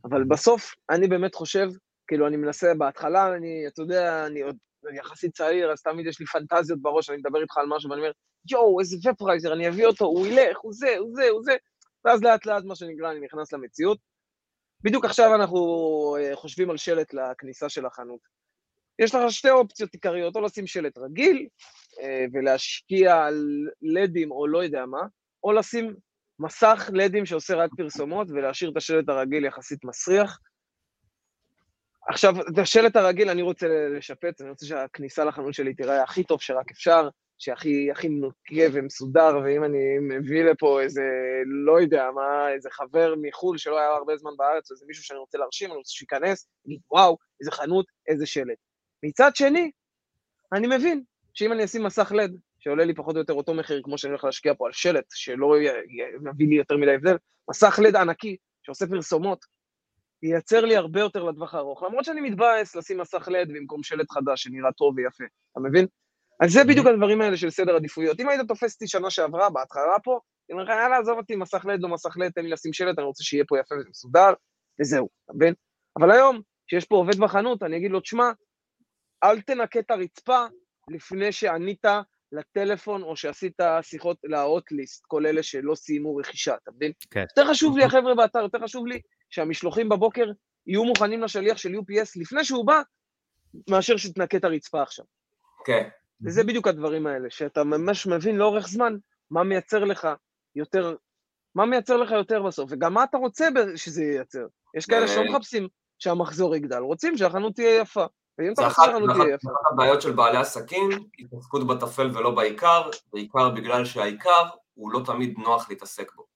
אבל 0.05 0.25
בסוף, 0.25 0.75
אני 0.91 1.09
באמת 1.09 1.35
חושב, 1.35 1.69
כאילו, 2.07 2.27
אני 2.27 2.37
מנסה, 2.37 2.75
בהתחלה, 2.79 3.37
אני, 3.37 3.67
אתה 3.67 3.83
יודע, 3.83 4.27
אני 4.27 4.41
עוד 4.41 4.57
יחסית 4.95 5.35
צעיר, 5.35 5.73
אז 5.73 5.83
תמיד 5.83 6.07
יש 6.07 6.21
לי 6.21 6.27
פנטזיות 6.27 6.83
בראש, 6.83 7.11
אני 7.11 7.19
מדבר 7.19 7.43
איתך 7.43 7.57
על 7.57 7.67
משהו, 7.69 7.91
ואני 7.91 8.01
אומר, 8.01 8.13
יואו, 8.51 8.81
איזה 8.81 9.11
ופרייזר, 9.11 9.53
אני 9.53 9.69
אביא 9.69 9.87
אותו, 9.87 10.05
הוא 10.05 10.27
ילך, 10.27 10.59
הוא 10.59 10.73
זה, 10.73 10.97
הוא 10.99 11.11
זה, 11.15 11.29
הוא 11.29 11.43
זה, 11.43 11.57
ואז 12.05 12.23
לאט 12.23 12.47
לאט, 12.47 12.65
מה 12.65 12.75
שנקרא, 12.75 13.11
אני 13.11 13.21
נכנס 13.21 13.53
למציאות. 13.53 13.99
בדיוק 14.83 15.05
עכשיו 15.05 15.35
אנחנו 15.35 15.59
אה, 16.21 16.37
חושבים 16.37 16.71
על 16.71 16.77
שלט 16.77 17.15
לכניסה 17.15 17.69
של 17.69 17.87
החנות. 17.87 18.21
יש 18.99 19.15
לך 19.15 19.31
שתי 19.31 19.51
אופציות 19.51 19.93
עיקריות, 19.93 20.37
או 20.37 20.41
לשים 20.41 20.67
שלט 20.67 20.99
רגיל 20.99 21.47
אה, 22.03 22.25
ולהשקיע 22.33 23.17
על 23.17 23.67
לדים 23.83 24.31
או 24.31 24.47
לא 24.47 24.65
יודע 24.65 24.87
מה, 24.87 25.03
או 25.45 25.53
לשים 25.53 25.95
מסך 26.39 26.91
לדים 26.93 27.27
שעושה 27.27 27.55
רק 27.55 27.71
פרסומות 27.77 28.31
ולהשאיר 28.31 28.71
את 28.71 28.77
השלט 28.77 29.09
הרגיל 29.09 29.45
יחסית 29.45 29.85
מסריח. 29.85 30.39
עכשיו, 32.09 32.35
את 32.41 32.59
השלט 32.59 32.97
הרגיל 32.97 33.31
אני 33.31 33.43
רוצה 33.43 33.67
לשפץ, 33.97 34.41
אני 34.41 34.51
רוצה 34.51 34.67
שהכניסה 34.67 35.25
לחנות 35.25 35.55
שלי 35.55 35.75
תיראה 35.75 36.03
הכי 36.03 36.25
טוב 36.25 36.41
שרק 36.41 36.71
אפשר, 36.71 37.09
שהכי 37.39 37.91
הכי 37.91 38.09
נוקה 38.09 38.65
ומסודר, 38.73 39.39
ואם 39.45 39.65
אני 39.65 39.99
מביא 40.01 40.45
לפה 40.45 40.81
איזה, 40.83 41.03
לא 41.65 41.81
יודע 41.81 42.11
מה, 42.15 42.53
איזה 42.53 42.71
חבר 42.71 43.15
מחו"ל 43.23 43.59
שלא 43.59 43.79
היה 43.79 43.89
הרבה 43.89 44.17
זמן 44.17 44.31
בארץ, 44.37 44.71
או 44.71 44.75
איזה 44.75 44.85
מישהו 44.89 45.05
שאני 45.05 45.19
רוצה 45.19 45.39
להרשים, 45.39 45.71
אני 45.71 45.77
רוצה 45.77 45.93
שייכנס, 45.93 46.49
וואו, 46.91 47.17
איזה 47.41 47.51
חנות, 47.51 47.87
איזה 48.09 48.27
שלט. 48.27 48.72
מצד 49.03 49.37
שני, 49.37 49.71
אני 50.53 50.77
מבין 50.77 51.03
שאם 51.35 51.53
אני 51.53 51.65
אשים 51.65 51.83
מסך 51.83 52.13
לד, 52.13 52.37
שעולה 52.59 52.85
לי 52.85 52.95
פחות 52.95 53.15
או 53.15 53.21
יותר 53.21 53.33
אותו 53.33 53.55
מחיר 53.55 53.81
כמו 53.85 53.99
שאני 53.99 54.11
הולך 54.11 54.25
להשקיע 54.25 54.55
פה 54.55 54.67
על 54.67 54.73
שלט, 54.73 55.05
שלא 55.11 55.57
יביא 56.31 56.49
לי 56.49 56.55
יותר 56.55 56.77
מדי 56.77 56.95
הבדל, 56.95 57.17
מסך 57.51 57.79
לד 57.83 57.97
ענקי 57.97 58.37
שעושה 58.63 58.87
פרסומות, 58.87 59.45
ייצר 60.23 60.65
לי 60.65 60.77
הרבה 60.77 61.01
יותר 61.01 61.25
לטווח 61.25 61.55
הארוך. 61.55 61.83
למרות 61.83 62.05
שאני 62.05 62.21
מתבאס 62.21 62.77
לשים 62.77 62.99
מסך 62.99 63.29
לד 63.29 63.49
במקום 63.49 63.83
שלט 63.83 64.11
חדש 64.11 64.43
שנראה 64.43 64.73
טוב 64.73 64.95
ויפה, 64.97 65.25
אתה 65.53 65.61
מבין? 65.61 65.87
אז 66.41 66.53
זה 66.53 66.65
בדיוק 66.65 66.87
הדברים 66.87 67.21
האלה 67.21 67.37
של 67.37 67.51
סדר 67.51 67.77
עדיפויות. 67.77 68.21
אם 68.21 68.29
היית 68.29 68.41
תופס 68.49 68.75
אותי 68.75 68.89
שנה 68.89 69.11
שעברה, 69.11 69.51
בהתחלה 69.51 69.99
פה, 70.05 70.21
אני 70.51 70.53
אומר 70.53 70.65
לך, 70.65 70.71
יאללה, 70.71 70.99
עזוב 70.99 71.19
אותי, 71.19 71.37
מסך 71.37 71.65
לד, 71.65 71.81
לא 71.83 71.89
מסך 71.89 72.17
לד, 72.17 72.33
תן 72.33 72.43
לי 72.43 72.51
לשים 72.51 72.73
שלט, 72.73 72.99
אני 72.99 73.07
רוצה 73.07 73.25
שיהיה 73.25 73.45
פה 73.49 73.59
יפה 73.59 73.75
ומסודר, 73.87 74.33
וזהו, 74.81 75.09
אתה 75.25 75.33
מבין? 75.35 75.55
אבל 75.99 76.11
היום, 76.11 76.41
כשיש 76.67 76.85
פה 76.85 76.97
עובד 76.97 77.19
בחנות, 77.19 77.63
אני 77.63 77.77
אגיד 77.77 77.91
לו, 77.91 78.01
תשמע, 78.01 78.31
אל 79.25 79.41
תנקה 79.41 79.79
את 79.79 79.91
הרצפה 79.91 80.47
לפני 80.91 81.33
שענית 81.33 81.85
לטלפון 82.33 83.03
או 83.03 83.17
שעשית 83.17 83.61
שיחות 83.83 84.17
להוטליסט, 84.25 85.05
כל 85.07 85.27
אלה 85.27 85.43
שלא 85.43 85.75
סיימו 85.75 86.17
רכישה, 86.17 86.55
אתה 86.63 86.71
מבין? 86.77 86.93
כן. 87.11 87.25
יותר 87.37 87.51
חשוב 87.51 87.79
לי, 87.79 87.85
החבר'ה 87.85 88.15
באתר, 88.15 88.39
יותר 88.39 88.59
חשוב 88.63 88.87
לי 88.87 89.01
שהמשלוחים 89.31 89.89
בבוקר 89.89 90.27
יהיו 90.67 90.85
מוכנים 90.85 91.23
לשליח 91.23 91.57
של 91.57 91.75
UPS 91.75 92.11
לפני 92.17 92.45
שהוא 92.45 92.67
בא, 92.67 92.83
מאשר 93.71 93.97
שתנקה 93.97 94.37
את 94.37 94.45
הרצפה 94.45 94.83
עכשיו. 94.83 95.05
כן. 95.65 95.89
וזה 96.25 96.45
בדיוק 96.45 96.69
הדברים 96.69 97.07
האלה, 97.07 97.31
שאתה 97.31 97.65
ממש 97.65 98.07
מבין 98.07 98.37
לאורך 98.37 98.69
זמן 98.69 98.97
מה 99.31 99.45
מייצר 99.45 99.85
לך 99.85 100.09
יותר, 100.57 100.97
מה 101.55 101.67
מייצר 101.67 101.97
לך 101.97 102.11
יותר 102.11 102.43
בסוף, 102.43 102.71
וגם 102.73 102.95
מה 102.95 103.05
אתה 103.05 103.17
רוצה 103.17 103.49
שזה 103.77 104.05
ייצר. 104.05 104.47
יש 104.77 104.87
כאלה 104.87 105.09
שלא 105.09 105.25
מחפשים 105.25 105.69
שהמחזור 105.99 106.57
יגדל, 106.57 106.79
רוצים 106.79 107.17
שהחנות 107.17 107.55
תהיה 107.55 107.81
יפה. 107.81 108.07
זה 108.57 108.67
אחת 108.67 108.89
הבעיות 109.73 110.03
של 110.03 110.13
בעלי 110.13 110.39
עסקים, 110.39 110.91
התעסקות 111.19 111.67
בטפל 111.67 112.11
ולא 112.17 112.31
בעיקר, 112.31 112.91
בעיקר 113.13 113.51
בגלל 113.51 113.85
שהעיקר 113.85 114.49
הוא 114.75 114.93
לא 114.93 115.01
תמיד 115.07 115.35
נוח 115.39 115.71
להתעסק 115.71 116.15
בו. 116.15 116.27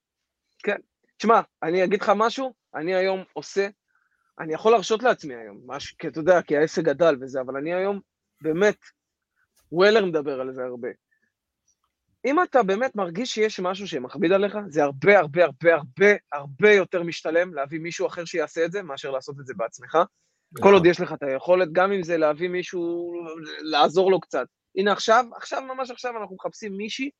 כן. 0.58 0.76
תשמע, 1.16 1.40
אני 1.62 1.84
אגיד 1.84 2.02
לך 2.02 2.12
משהו, 2.16 2.54
אני 2.74 2.94
היום 2.94 3.24
עושה, 3.32 3.68
אני 4.38 4.54
יכול 4.54 4.72
להרשות 4.72 5.02
לעצמי 5.02 5.34
היום, 5.34 5.60
מש, 5.66 5.92
כי 5.92 6.08
אתה 6.08 6.18
יודע, 6.18 6.42
כי 6.42 6.56
העסק 6.56 6.82
גדל 6.82 7.16
וזה, 7.20 7.40
אבל 7.40 7.56
אני 7.56 7.74
היום, 7.74 8.00
באמת, 8.40 8.78
וולר 9.72 10.04
מדבר 10.04 10.40
על 10.40 10.52
זה 10.52 10.64
הרבה. 10.64 10.88
אם 12.24 12.42
אתה 12.42 12.62
באמת 12.62 12.96
מרגיש 12.96 13.34
שיש 13.34 13.60
משהו 13.60 13.88
שמכביד 13.88 14.32
עליך, 14.32 14.58
זה 14.68 14.84
הרבה 14.84 15.18
הרבה 15.18 15.44
הרבה 15.44 15.74
הרבה 15.74 16.06
הרבה 16.32 16.72
יותר 16.72 17.02
משתלם 17.02 17.54
להביא 17.54 17.80
מישהו 17.80 18.06
אחר 18.06 18.24
שיעשה 18.24 18.64
את 18.64 18.72
זה, 18.72 18.82
מאשר 18.82 19.10
לעשות 19.10 19.40
את 19.40 19.46
זה 19.46 19.54
בעצמך. 19.54 19.98
כל 20.60 20.74
עוד 20.74 20.86
יש 20.86 21.00
לך 21.00 21.12
את 21.12 21.22
היכולת, 21.22 21.72
גם 21.72 21.92
אם 21.92 22.02
זה 22.02 22.16
להביא 22.16 22.48
מישהו, 22.48 23.12
לעזור 23.60 24.10
לו 24.10 24.20
קצת. 24.20 24.46
הנה 24.76 24.92
עכשיו, 24.92 25.24
עכשיו, 25.36 25.62
ממש 25.62 25.90
עכשיו, 25.90 26.16
אנחנו 26.20 26.34
מחפשים 26.34 26.76
מישהי 26.76 27.10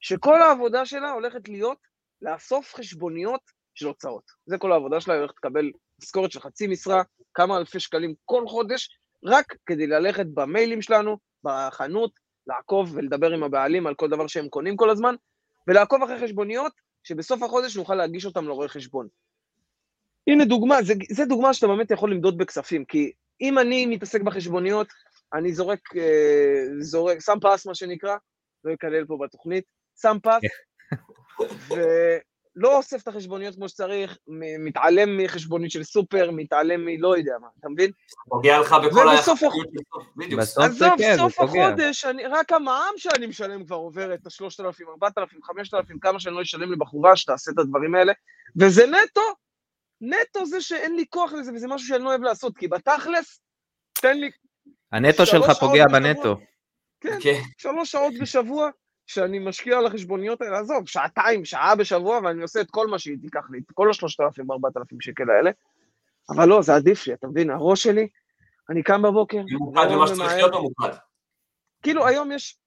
שכל 0.00 0.42
העבודה 0.42 0.86
שלה 0.86 1.10
הולכת 1.10 1.48
להיות 1.48 1.78
לאסוף 2.22 2.74
חשבוניות 2.74 3.40
של 3.74 3.86
הוצאות. 3.86 4.22
זה 4.46 4.58
כל 4.58 4.72
העבודה 4.72 5.00
שלה, 5.00 5.14
היא 5.14 5.20
הולכת 5.20 5.36
לקבל 5.36 5.70
משכורת 6.02 6.32
של 6.32 6.40
חצי 6.40 6.66
משרה, 6.66 7.02
כמה 7.34 7.58
אלפי 7.58 7.80
שקלים 7.80 8.14
כל 8.24 8.44
חודש, 8.46 8.98
רק 9.24 9.54
כדי 9.66 9.86
ללכת 9.86 10.26
במיילים 10.34 10.82
שלנו, 10.82 11.16
בחנות, 11.44 12.10
לעקוב 12.46 12.94
ולדבר 12.94 13.32
עם 13.32 13.42
הבעלים 13.42 13.86
על 13.86 13.94
כל 13.94 14.08
דבר 14.08 14.26
שהם 14.26 14.48
קונים 14.48 14.76
כל 14.76 14.90
הזמן, 14.90 15.14
ולעקוב 15.68 16.02
אחרי 16.02 16.18
חשבוניות, 16.18 16.72
שבסוף 17.02 17.42
החודש 17.42 17.76
נוכל 17.76 17.94
להגיש 17.94 18.26
אותם 18.26 18.44
לרואה 18.44 18.68
חשבון. 18.68 19.08
הנה 20.28 20.44
דוגמה, 20.44 20.82
זה, 20.82 20.94
זה 21.10 21.24
דוגמה 21.24 21.54
שאתה 21.54 21.66
באמת 21.66 21.90
יכול 21.90 22.12
למדוד 22.12 22.38
בכספים, 22.38 22.84
כי 22.84 23.12
אם 23.40 23.58
אני 23.58 23.86
מתעסק 23.86 24.20
בחשבוניות, 24.20 24.86
אני 25.32 25.52
זורק, 25.52 25.96
אה, 25.96 26.64
זורק, 26.80 27.18
שם 27.20 27.38
פס 27.42 27.66
מה 27.66 27.74
שנקרא, 27.74 28.16
לא 28.64 28.72
יקלל 28.72 29.04
פה 29.04 29.18
בתוכנית, 29.24 29.64
שם 30.02 30.16
פס, 30.22 30.40
ולא 31.70 32.76
אוסף 32.76 33.02
את 33.02 33.08
החשבוניות 33.08 33.54
כמו 33.54 33.68
שצריך, 33.68 34.18
מתעלם 34.58 35.16
מחשבונית 35.16 35.70
של 35.70 35.84
סופר, 35.84 36.30
מתעלם 36.30 36.84
מלא 36.84 37.16
יודע 37.16 37.32
מה, 37.40 37.48
אתה 37.60 37.68
מבין? 37.68 37.90
פוגע 38.28 38.60
לך 38.60 38.76
בכל 38.86 39.08
היחסיות 39.08 39.52
בדיוק. 40.16 40.40
עזוב, 40.40 40.88
כן, 40.98 41.16
סוף 41.16 41.40
החודש, 41.40 42.04
אני, 42.04 42.26
רק 42.26 42.52
המע"מ 42.52 42.94
שאני 42.96 43.26
משלם 43.26 43.64
כבר 43.64 43.76
עובר 43.76 44.14
את 44.14 44.26
ה-3,000, 44.26 44.88
4,000, 44.88 45.42
5,000, 45.42 45.98
כמה 45.98 46.20
שאני 46.20 46.34
לא 46.34 46.42
אשלם 46.42 46.72
לבחורה 46.72 47.16
שתעשה 47.16 47.50
את 47.50 47.58
הדברים 47.58 47.94
האלה, 47.94 48.12
וזה 48.56 48.86
נטו, 48.86 49.22
נטו 50.00 50.46
זה 50.46 50.60
שאין 50.60 50.96
לי 50.96 51.04
כוח 51.10 51.32
לזה, 51.32 51.52
וזה 51.54 51.68
משהו 51.68 51.88
שאני 51.88 52.04
לא 52.04 52.08
אוהב 52.08 52.22
לעשות, 52.22 52.56
כי 52.56 52.68
בתכלס, 52.68 53.40
תן 53.92 54.16
לי... 54.16 54.30
הנטו 54.92 55.26
שלך 55.26 55.50
פוגע 55.60 55.84
בנטו. 55.92 56.36
כן, 57.00 57.18
כן, 57.22 57.40
שלוש 57.58 57.90
שעות 57.90 58.12
בשבוע 58.20 58.70
שאני 59.06 59.38
משקיע 59.38 59.78
על 59.78 59.86
החשבוניות 59.86 60.42
האלה, 60.42 60.58
עזוב, 60.58 60.88
שעתיים, 60.88 61.44
שעה 61.44 61.76
בשבוע, 61.76 62.20
ואני 62.24 62.42
עושה 62.42 62.60
את 62.60 62.70
כל 62.70 62.86
מה 62.86 62.98
שהיא 62.98 63.16
תיקח 63.20 63.50
לי, 63.50 63.58
את 63.58 63.72
כל 63.74 63.90
השלושת 63.90 64.20
אלפים, 64.20 64.50
ארבעת 64.50 64.76
אלפים 64.76 65.00
שקל 65.00 65.30
האלה. 65.30 65.50
אבל 66.30 66.48
לא, 66.48 66.62
זה 66.62 66.74
עדיף 66.74 67.06
לי, 67.06 67.14
אתה 67.14 67.26
מבין? 67.26 67.50
הראש 67.50 67.82
שלי, 67.82 68.08
אני 68.70 68.82
קם 68.82 69.02
בבוקר, 69.02 69.38
ממוקד 69.50 69.88
במה 69.90 70.06
שצריך 70.06 70.32
להיות 70.32 70.54
ממוקד. 70.54 70.96
כאילו, 71.82 72.06
היום 72.06 72.32
יש 72.32 72.58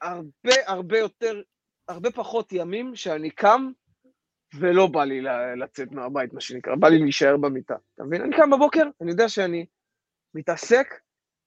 הרבה 0.00 0.52
הרבה 0.66 0.98
יותר, 0.98 1.42
הרבה 1.88 2.10
פחות 2.10 2.52
ימים 2.52 2.96
שאני 2.96 3.30
קם 3.30 3.70
ולא 4.54 4.86
בא 4.86 5.04
לי 5.04 5.20
לצאת 5.56 5.92
מהבית, 5.92 6.32
מה 6.32 6.40
שנקרא, 6.40 6.74
בא 6.74 6.88
לי 6.88 6.98
להישאר 6.98 7.36
במיטה. 7.36 7.74
אתה 7.94 8.04
מבין? 8.04 8.22
אני 8.22 8.36
קם 8.36 8.50
בבוקר, 8.50 8.84
אני 9.00 9.10
יודע 9.10 9.28
שאני 9.28 9.66
מתעסק 10.34 10.94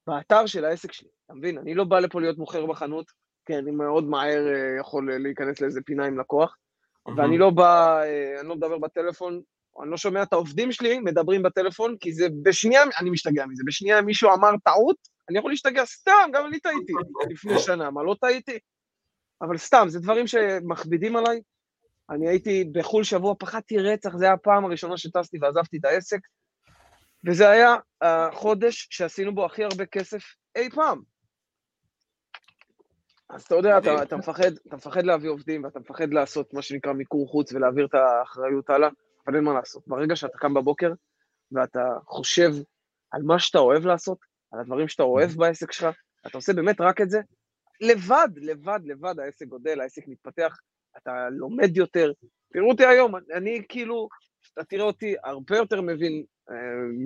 באתר 0.08 0.46
של 0.46 0.66
העסק 0.66 0.92
שלי, 0.92 1.10
אתה 1.26 1.34
מבין? 1.34 1.58
אני 1.58 1.74
לא 1.74 1.84
בא 1.84 2.00
לפה 2.00 2.22
להיות 2.22 2.38
מוכר 2.38 2.66
בחנות, 2.66 3.12
כי 3.46 3.58
אני 3.58 3.72
מאוד 3.72 4.04
מהר 4.04 4.48
אה, 4.48 4.80
יכול 4.80 5.18
להיכנס 5.18 5.62
לאיזה 5.62 5.82
פינה 5.86 6.06
עם 6.06 6.20
לקוח, 6.20 6.58
ואני 7.18 7.38
לא 7.38 7.50
בא, 7.50 8.02
אה, 8.02 8.40
אני 8.40 8.50
לא 8.50 8.56
מדבר 8.56 8.78
בטלפון, 8.78 9.42
אני 9.82 9.92
לא 9.92 9.98
שומע 9.98 10.24
את 10.24 10.34
העובדים 10.34 10.72
שלי 10.72 11.00
מדברים 11.00 11.44
בטלפון, 11.44 11.98
כי 12.00 12.14
זה 12.14 12.28
בשנייה, 12.44 12.84
אני 13.00 13.10
משתגע 13.10 13.46
מזה, 13.46 13.64
בשנייה 13.66 14.02
מישהו 14.02 14.30
אמר 14.34 14.52
טעות, 14.64 14.98
אני 15.30 15.40
יכול 15.40 15.52
להשתגע 15.52 15.86
סתם, 15.86 16.30
גם 16.34 16.46
אני 16.46 16.60
טעיתי 16.60 16.94
לפני 17.34 17.60
שנה, 17.60 17.92
מה 17.92 18.04
לא 18.04 18.16
טעיתי? 18.22 18.60
אבל 19.42 19.58
סתם, 19.58 19.86
זה 19.88 20.00
דברים 20.00 20.28
שמכבידים 20.28 21.16
עליי, 21.16 21.42
אני 22.12 22.30
הייתי 22.30 22.64
בחו"ל 22.64 23.04
שבוע, 23.04 23.36
פחדתי 23.40 23.78
רצח, 23.78 24.10
זו 24.10 24.24
הייתה 24.24 24.34
הפעם 24.34 24.66
הראשונה 24.66 24.98
שטסתי 24.98 25.38
ועזבתי 25.42 25.78
את 25.78 25.86
העסק, 25.86 26.20
וזה 27.28 27.50
היה 27.50 27.76
החודש 28.02 28.88
שעשינו 28.92 29.36
בו 29.36 29.46
הכי 29.46 29.64
הרבה 29.64 29.86
כסף 29.86 30.22
אי 30.56 30.70
פעם. 30.70 31.02
אז 33.30 33.44
אתה 33.44 33.56
יודע. 33.56 33.78
אתה, 33.78 34.04
אתה, 34.04 34.18
מפחד, 34.18 34.52
אתה 34.68 34.76
מפחד 34.76 35.04
להביא 35.04 35.30
עובדים, 35.30 35.64
ואתה 35.64 35.80
מפחד 35.80 36.14
לעשות 36.14 36.54
מה 36.54 36.62
שנקרא 36.62 36.94
מיקור 36.94 37.28
חוץ 37.28 37.54
ולהעביר 37.54 37.86
את 37.86 37.94
האחריות 37.94 38.70
הלאה, 38.70 38.90
אבל 39.28 39.36
אין 39.36 39.44
מה 39.44 39.54
לעשות. 39.54 39.84
ברגע 39.88 40.16
שאתה 40.16 40.38
קם 40.38 40.54
בבוקר, 40.54 40.94
ואתה 41.52 41.84
חושב 42.06 42.52
על 43.12 43.22
מה 43.24 43.40
שאתה 43.40 43.60
אוהב 43.60 43.86
לעשות, 43.86 44.18
על 44.52 44.60
הדברים 44.60 44.88
שאתה 44.88 45.04
אוהב 45.04 45.32
בעסק 45.32 45.72
שלך, 45.72 45.96
אתה 46.28 46.38
עושה 46.38 46.54
באמת 46.54 46.82
רק 46.82 47.02
את 47.02 47.10
זה, 47.10 47.22
לבד, 47.82 48.30
לבד, 48.36 48.80
לבד 48.84 49.20
העסק 49.20 49.46
גודל, 49.46 49.82
העסק 49.82 50.08
מתפתח, 50.08 50.58
אתה 50.98 51.30
לומד 51.32 51.78
יותר. 51.78 52.12
תראו 52.54 52.70
אותי 52.70 52.86
היום, 52.86 53.16
אני 53.16 53.62
כאילו, 53.70 54.10
אתה 54.54 54.64
תראה 54.64 54.84
אותי 54.84 55.16
הרבה 55.24 55.58
יותר 55.58 55.82
מבין, 55.82 56.24
אה, 56.50 56.56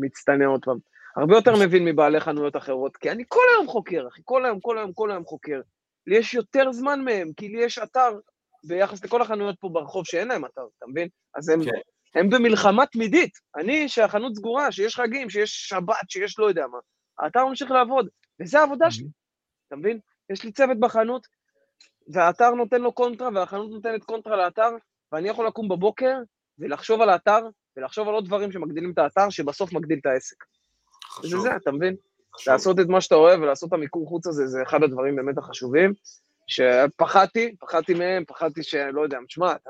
מצטנע 0.01 0.45
עוד 0.45 0.65
פעם, 0.65 0.77
הרבה 1.15 1.35
יותר 1.35 1.53
מבין 1.65 1.85
מבעלי 1.85 2.19
חנויות 2.19 2.55
אחרות, 2.55 2.97
כי 2.97 3.11
אני 3.11 3.23
כל 3.27 3.43
היום 3.55 3.67
חוקר, 3.67 4.07
אחי, 4.07 4.21
כל 4.23 4.45
היום, 4.45 4.59
כל 4.59 4.77
היום, 4.77 4.93
כל 4.93 5.11
היום 5.11 5.25
חוקר. 5.25 5.61
לי 6.07 6.17
יש 6.17 6.33
יותר 6.33 6.71
זמן 6.71 7.01
מהם, 7.01 7.31
כי 7.37 7.49
לי 7.49 7.63
יש 7.63 7.79
אתר 7.79 8.19
ביחס 8.63 9.03
לכל 9.03 9.21
החנויות 9.21 9.55
פה 9.59 9.69
ברחוב 9.69 10.05
שאין 10.05 10.27
להם 10.27 10.45
אתר, 10.45 10.65
אתה 10.77 10.85
מבין? 10.87 11.07
אז 11.35 11.49
הם, 11.49 11.63
כן. 11.63 11.71
הם 12.19 12.29
במלחמה 12.29 12.85
תמידית. 12.85 13.31
אני, 13.55 13.89
שהחנות 13.89 14.35
סגורה, 14.35 14.71
שיש 14.71 14.95
חגים, 14.95 15.29
שיש 15.29 15.67
שבת, 15.69 16.09
שיש 16.09 16.39
לא 16.39 16.45
יודע 16.45 16.67
מה, 16.67 16.77
האתר 17.19 17.45
ממשיך 17.45 17.71
לעבוד, 17.71 18.07
וזה 18.41 18.59
העבודה 18.59 18.91
שלי, 18.91 19.07
אתה 19.67 19.75
מבין? 19.75 19.99
יש 20.29 20.43
לי 20.43 20.51
צוות 20.51 20.79
בחנות, 20.79 21.27
והאתר 22.07 22.49
נותן 22.49 22.81
לו 22.81 22.91
קונטרה, 22.91 23.29
והחנות 23.33 23.71
נותנת 23.71 24.03
קונטרה 24.03 24.37
לאתר, 24.37 24.69
ואני 25.11 25.29
יכול 25.29 25.47
לקום 25.47 25.69
בבוקר 25.69 26.17
ולחשוב 26.59 27.01
על 27.01 27.09
האתר, 27.09 27.39
ולחשוב 27.77 28.07
על 28.07 28.13
עוד 28.13 28.25
דברים 28.25 28.51
שמגדילים 28.51 28.91
את 28.91 28.97
האתר, 28.97 29.29
שבסוף 29.29 29.73
מגדיל 29.73 29.99
את 30.01 30.05
העסק. 30.05 30.35
זה 30.43 31.27
חשוב, 31.27 31.41
זה, 31.41 31.55
אתה 31.55 31.71
מבין? 31.71 31.95
חשוב. 32.35 32.53
לעשות 32.53 32.79
את 32.79 32.87
מה 32.87 33.01
שאתה 33.01 33.15
אוהב 33.15 33.41
ולעשות 33.41 33.69
את 33.69 33.73
המיקור 33.73 34.07
חוץ 34.07 34.27
הזה, 34.27 34.47
זה 34.47 34.63
אחד 34.63 34.83
הדברים 34.83 35.15
באמת 35.15 35.37
החשובים, 35.37 35.93
שפחדתי, 36.47 37.55
פחדתי 37.59 37.93
מהם, 37.93 38.23
פחדתי 38.27 38.63
שלא 38.63 39.01
יודע, 39.01 39.17
תשמע, 39.27 39.51
אתה 39.51 39.69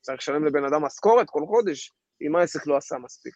צריך 0.00 0.18
לשלם 0.18 0.44
לבן 0.44 0.64
אדם 0.64 0.82
משכורת 0.84 1.26
כל 1.30 1.42
חודש, 1.46 1.92
אם 2.26 2.36
העסק 2.36 2.66
לא 2.66 2.76
עשה 2.76 2.98
מספיק. 2.98 3.34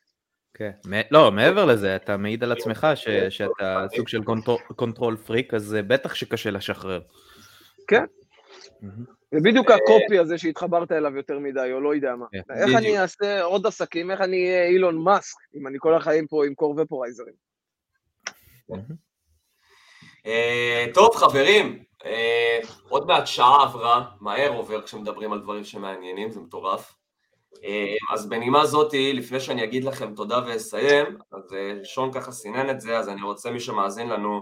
כן. 0.54 0.70
מ- 0.86 1.00
לא, 1.10 1.32
מעבר 1.32 1.64
לזה, 1.64 1.96
אתה 1.96 2.16
מעיד 2.16 2.44
על 2.44 2.52
עצמך 2.52 2.86
ש- 2.94 3.08
שאתה 3.28 3.86
סוג 3.96 4.08
של 4.08 4.20
control 4.76 5.16
freak, 5.16 5.54
אז 5.54 5.76
בטח 5.86 6.14
שקשה 6.14 6.50
לשחרר. 6.50 7.00
כן. 7.88 8.04
זה 9.32 9.40
בדיוק 9.42 9.70
הקופי 9.70 10.18
הזה 10.18 10.38
שהתחברת 10.38 10.92
אליו 10.92 11.16
יותר 11.16 11.38
מדי, 11.38 11.70
או 11.72 11.80
לא 11.80 11.94
יודע 11.94 12.16
מה. 12.16 12.26
כן, 12.32 12.54
איך. 12.54 12.76
אני 12.76 12.98
אעשה 12.98 13.42
עוד 13.42 13.66
עסקים, 13.66 14.10
איך 14.10 14.20
אני 14.20 14.46
אהיה 14.46 14.66
אילון 14.66 15.04
מאסק, 15.04 15.36
אם 15.54 15.66
אני 15.66 15.76
כל 15.80 15.94
החיים 15.94 16.26
פה 16.26 16.46
עם 16.46 16.54
קור 16.54 16.74
ופורייזרים. 16.78 17.34
מהמם. 18.68 19.06
אה, 20.26 20.86
טוב, 20.94 21.14
חברים, 21.14 21.84
אה, 22.04 22.58
עוד 22.88 23.06
מעט 23.06 23.26
שעה 23.26 23.62
עברה, 23.62 24.04
מהר 24.20 24.50
עובר 24.50 24.82
כשמדברים 24.82 25.32
על 25.32 25.40
דברים 25.40 25.64
שמעניינים, 25.64 26.30
זה 26.30 26.40
מטורף. 26.40 26.94
אה, 27.64 27.94
אז 28.14 28.28
בנימה 28.28 28.66
זאתי, 28.66 29.12
לפני 29.12 29.40
שאני 29.40 29.64
אגיד 29.64 29.84
לכם 29.84 30.14
תודה 30.14 30.40
ואסיים, 30.46 31.06
אז 31.32 31.52
אה, 31.54 31.84
שון 31.84 32.12
ככה 32.12 32.32
סינן 32.32 32.70
את 32.70 32.80
זה, 32.80 32.98
אז 32.98 33.08
אני 33.08 33.22
רוצה 33.22 33.50
מי 33.50 33.60
שמאזין 33.60 34.08
לנו, 34.08 34.40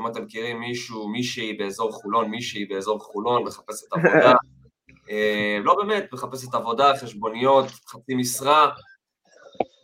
אם 0.00 0.06
אתם 0.06 0.22
מכירים 0.22 0.60
מישהו, 0.60 1.08
מישהי 1.08 1.52
באזור 1.52 1.92
חולון, 1.92 2.30
מישהי 2.30 2.64
באזור 2.64 3.00
חולון, 3.00 3.42
מחפשת 3.42 3.92
עבודה, 3.92 4.32
אה, 5.10 5.58
לא 5.62 5.74
באמת, 5.74 6.12
מחפשת 6.12 6.54
עבודה, 6.54 6.96
חשבוניות, 6.96 7.66
חצי 7.66 8.14
משרה, 8.14 8.70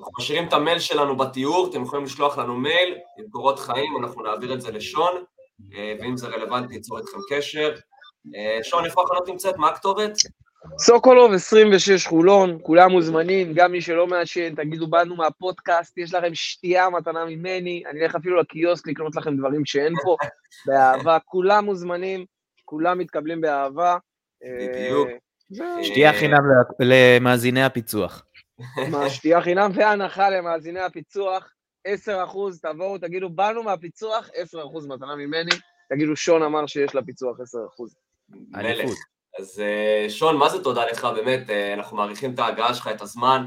אנחנו 0.00 0.12
משאירים 0.18 0.48
את 0.48 0.52
המייל 0.52 0.78
שלנו 0.78 1.16
בתיאור, 1.16 1.70
אתם 1.70 1.82
יכולים 1.82 2.04
לשלוח 2.04 2.38
לנו 2.38 2.56
מייל 2.56 2.94
עם 3.18 3.24
קורות 3.30 3.58
חיים, 3.58 3.96
אנחנו 4.02 4.22
נעביר 4.22 4.54
את 4.54 4.60
זה 4.60 4.70
לשון, 4.70 5.24
אה, 5.74 5.94
ואם 6.00 6.16
זה 6.16 6.28
רלוונטי, 6.28 6.74
ייצור 6.74 6.98
איתכם 6.98 7.18
קשר. 7.30 7.74
אה, 8.34 8.58
שון, 8.62 8.84
איפה 8.84 9.02
החנות 9.02 9.28
נמצאת? 9.28 9.56
מה 9.56 9.68
הכתובת? 9.68 10.12
סוקולוב 10.78 11.32
26 11.32 12.06
חולון, 12.06 12.58
כולם 12.62 12.90
מוזמנים, 12.90 13.52
גם 13.54 13.72
מי 13.72 13.80
שלא 13.80 14.06
מעשן, 14.06 14.54
תגידו, 14.54 14.86
באנו 14.86 15.16
מהפודקאסט, 15.16 15.98
יש 15.98 16.14
לכם 16.14 16.34
שתייה 16.34 16.90
מתנה 16.90 17.24
ממני, 17.24 17.82
אני 17.90 18.00
אלך 18.00 18.14
אפילו 18.14 18.40
לקיוסק 18.40 18.88
לקנות 18.88 19.16
לכם 19.16 19.36
דברים 19.36 19.64
שאין 19.66 19.92
פה, 20.04 20.16
באהבה, 20.66 21.18
כולם 21.24 21.64
מוזמנים, 21.64 22.24
כולם 22.64 22.98
מתקבלים 22.98 23.40
באהבה. 23.40 23.96
אה, 24.44 24.66
בדיוק. 24.70 25.08
זהו. 25.48 25.84
שתייה 25.84 26.12
חינם 26.12 26.42
למאזיני 26.80 27.62
הפיצוח. 27.62 28.24
שתייה 29.08 29.42
חינם 29.42 29.70
והנחה 29.74 30.30
למאזיני 30.30 30.80
הפיצוח, 30.80 31.52
10%, 31.88 31.90
תבואו, 32.62 32.98
תגידו, 32.98 33.30
באנו 33.30 33.62
מהפיצוח, 33.62 34.28
10% 34.54 34.88
מתנה 34.88 35.16
ממני, 35.16 35.50
תגידו, 35.90 36.16
שון 36.16 36.42
אמר 36.42 36.66
שיש 36.66 36.94
לפיצוח 36.94 37.36
10%. 37.40 37.42
מלך. 38.30 38.90
אז 39.39 39.61
אה, 39.61 40.07
שון, 40.09 40.37
מה 40.37 40.49
זה 40.49 40.64
תודה 40.64 40.87
לך, 40.87 41.05
באמת, 41.05 41.51
אה, 41.51 41.74
אנחנו 41.74 41.97
מעריכים 41.97 42.35
את 42.35 42.39
ההגעה 42.39 42.74
שלך, 42.74 42.89
את 42.89 43.01
הזמן, 43.01 43.47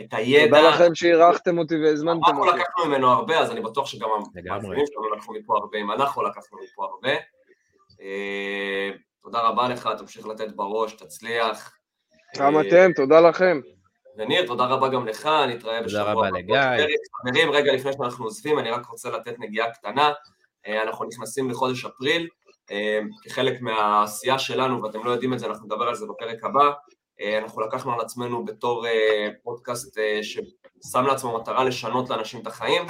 את 0.00 0.06
הידע. 0.12 0.56
תודה 0.56 0.70
לכם 0.70 0.94
שאירחתם 0.94 1.58
אותי 1.58 1.74
והזמנתם 1.76 2.26
אנחנו 2.26 2.46
אותי. 2.46 2.58
לקחנו 2.58 2.84
ממנו 2.86 3.10
הרבה, 3.10 3.38
אז 3.38 3.50
אני 3.50 3.60
בטוח 3.60 3.86
שגם. 3.86 4.08
המאזינים 4.50 4.86
שלנו 4.86 5.14
לקחו 5.16 5.32
מפה 5.32 5.56
הרבה, 5.56 5.78
אם 5.78 5.92
אנחנו 5.92 6.22
לקחנו 6.22 6.58
מפה 6.58 6.84
הרבה. 6.84 7.12
אה, 8.00 8.90
תודה 9.22 9.40
רבה 9.40 9.68
לך, 9.68 9.88
תמשיך 9.98 10.26
לתת 10.26 10.52
בראש, 10.52 10.92
תצליח. 10.92 11.76
גם 12.38 12.60
אתם, 12.60 12.92
תודה 12.96 13.20
לכם. 13.20 13.60
וניר, 14.18 14.46
תודה 14.46 14.64
רבה 14.64 14.88
גם 14.88 15.06
לך, 15.06 15.28
נתראה 15.48 15.82
בשבוע 15.82 16.02
רבה 16.02 16.28
הבא. 16.28 16.38
לגיא. 16.38 16.86
חברים, 17.22 17.50
רגע 17.50 17.72
לפני 17.72 17.92
שאנחנו 17.92 18.24
עוזבים, 18.24 18.58
אני 18.58 18.70
רק 18.70 18.86
רוצה 18.86 19.10
לתת 19.10 19.38
נגיעה 19.38 19.70
קטנה. 19.70 20.12
אנחנו 20.82 21.04
נכנסים 21.04 21.50
לחודש 21.50 21.84
אפריל, 21.84 22.28
כחלק 23.22 23.60
מהעשייה 23.60 24.38
שלנו, 24.38 24.82
ואתם 24.82 25.04
לא 25.04 25.10
יודעים 25.10 25.34
את 25.34 25.38
זה, 25.38 25.46
אנחנו 25.46 25.66
נדבר 25.66 25.84
על 25.84 25.94
זה 25.94 26.06
בפרק 26.06 26.44
הבא. 26.44 26.70
אה, 27.20 27.38
אנחנו 27.38 27.60
לקחנו 27.60 27.92
על 27.92 28.00
עצמנו 28.00 28.44
בתור 28.44 28.86
אה, 28.86 29.28
פודקאסט 29.42 29.98
אה, 29.98 30.20
ששם 30.22 31.06
לעצמו 31.06 31.38
מטרה 31.38 31.64
לשנות 31.64 32.10
לאנשים 32.10 32.40
את 32.40 32.46
החיים. 32.46 32.82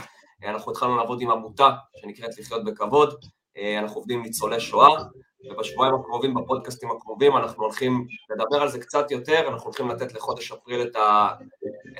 אה, 0.44 0.50
אנחנו 0.50 0.72
התחלנו 0.72 0.96
לעבוד 0.96 1.20
עם 1.20 1.30
עמותה 1.30 1.70
שנקראת 1.96 2.38
לחיות 2.38 2.64
בכבוד, 2.64 3.14
אה, 3.56 3.78
אנחנו 3.78 3.96
עובדים 3.96 4.18
עם 4.18 4.24
ניצולי 4.24 4.60
שואה, 4.60 5.02
ובשבועיים 5.50 5.94
הקרובים, 5.94 6.34
בפודקאסטים 6.34 6.90
הקרובים, 6.90 7.36
אנחנו 7.36 7.62
הולכים 7.64 8.06
לדבר 8.30 8.62
על 8.62 8.68
זה 8.68 8.78
קצת 8.78 9.10
יותר, 9.10 9.48
אנחנו 9.48 9.64
הולכים 9.64 9.88
לתת 9.88 10.14
לחודש 10.14 10.52
אפריל 10.52 10.82
את, 10.82 10.96
ה, 10.96 11.28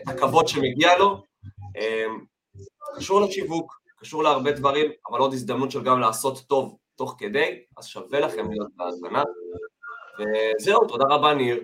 את 0.03 0.09
הכבוד 0.09 0.49
שמגיע 0.49 0.99
לו. 0.99 1.23
אה, 1.77 2.07
קשור 2.97 3.21
לשיווק, 3.21 3.81
קשור 3.99 4.23
להרבה 4.23 4.53
דברים, 4.53 4.91
אבל 5.11 5.19
עוד 5.19 5.33
הזדמנות 5.33 5.71
של 5.71 5.83
גם 5.83 6.01
לעשות 6.01 6.39
טוב 6.49 6.77
תוך 6.97 7.17
כדי, 7.19 7.61
אז 7.77 7.87
שווה 7.87 8.21
לכם 8.21 8.51
להיות 8.51 8.69
בהאזנה. 8.77 9.23
וזהו, 10.19 10.87
תודה 10.87 11.05
רבה 11.05 11.35
ניר. 11.35 11.61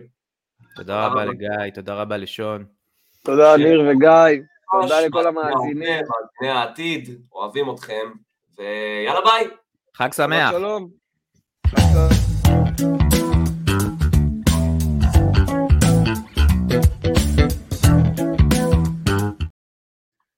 תודה 0.76 1.06
רבה. 1.06 1.24
לגיא, 1.24 1.48
תודה 1.74 1.94
רבה 1.94 2.16
לשון. 2.16 2.64
תודה, 3.24 3.56
ניר 3.56 3.80
וגיא. 3.80 4.42
תודה 4.80 5.00
לכל 5.00 5.26
המאזינים. 5.26 5.78
מאזיני 5.78 6.58
העתיד, 6.58 7.20
אוהבים 7.32 7.70
אתכם, 7.70 8.12
ויאללה 8.58 9.20
ביי. 9.20 9.48
חג 9.96 10.12
שמח. 10.12 10.50
שלום. 10.50 10.88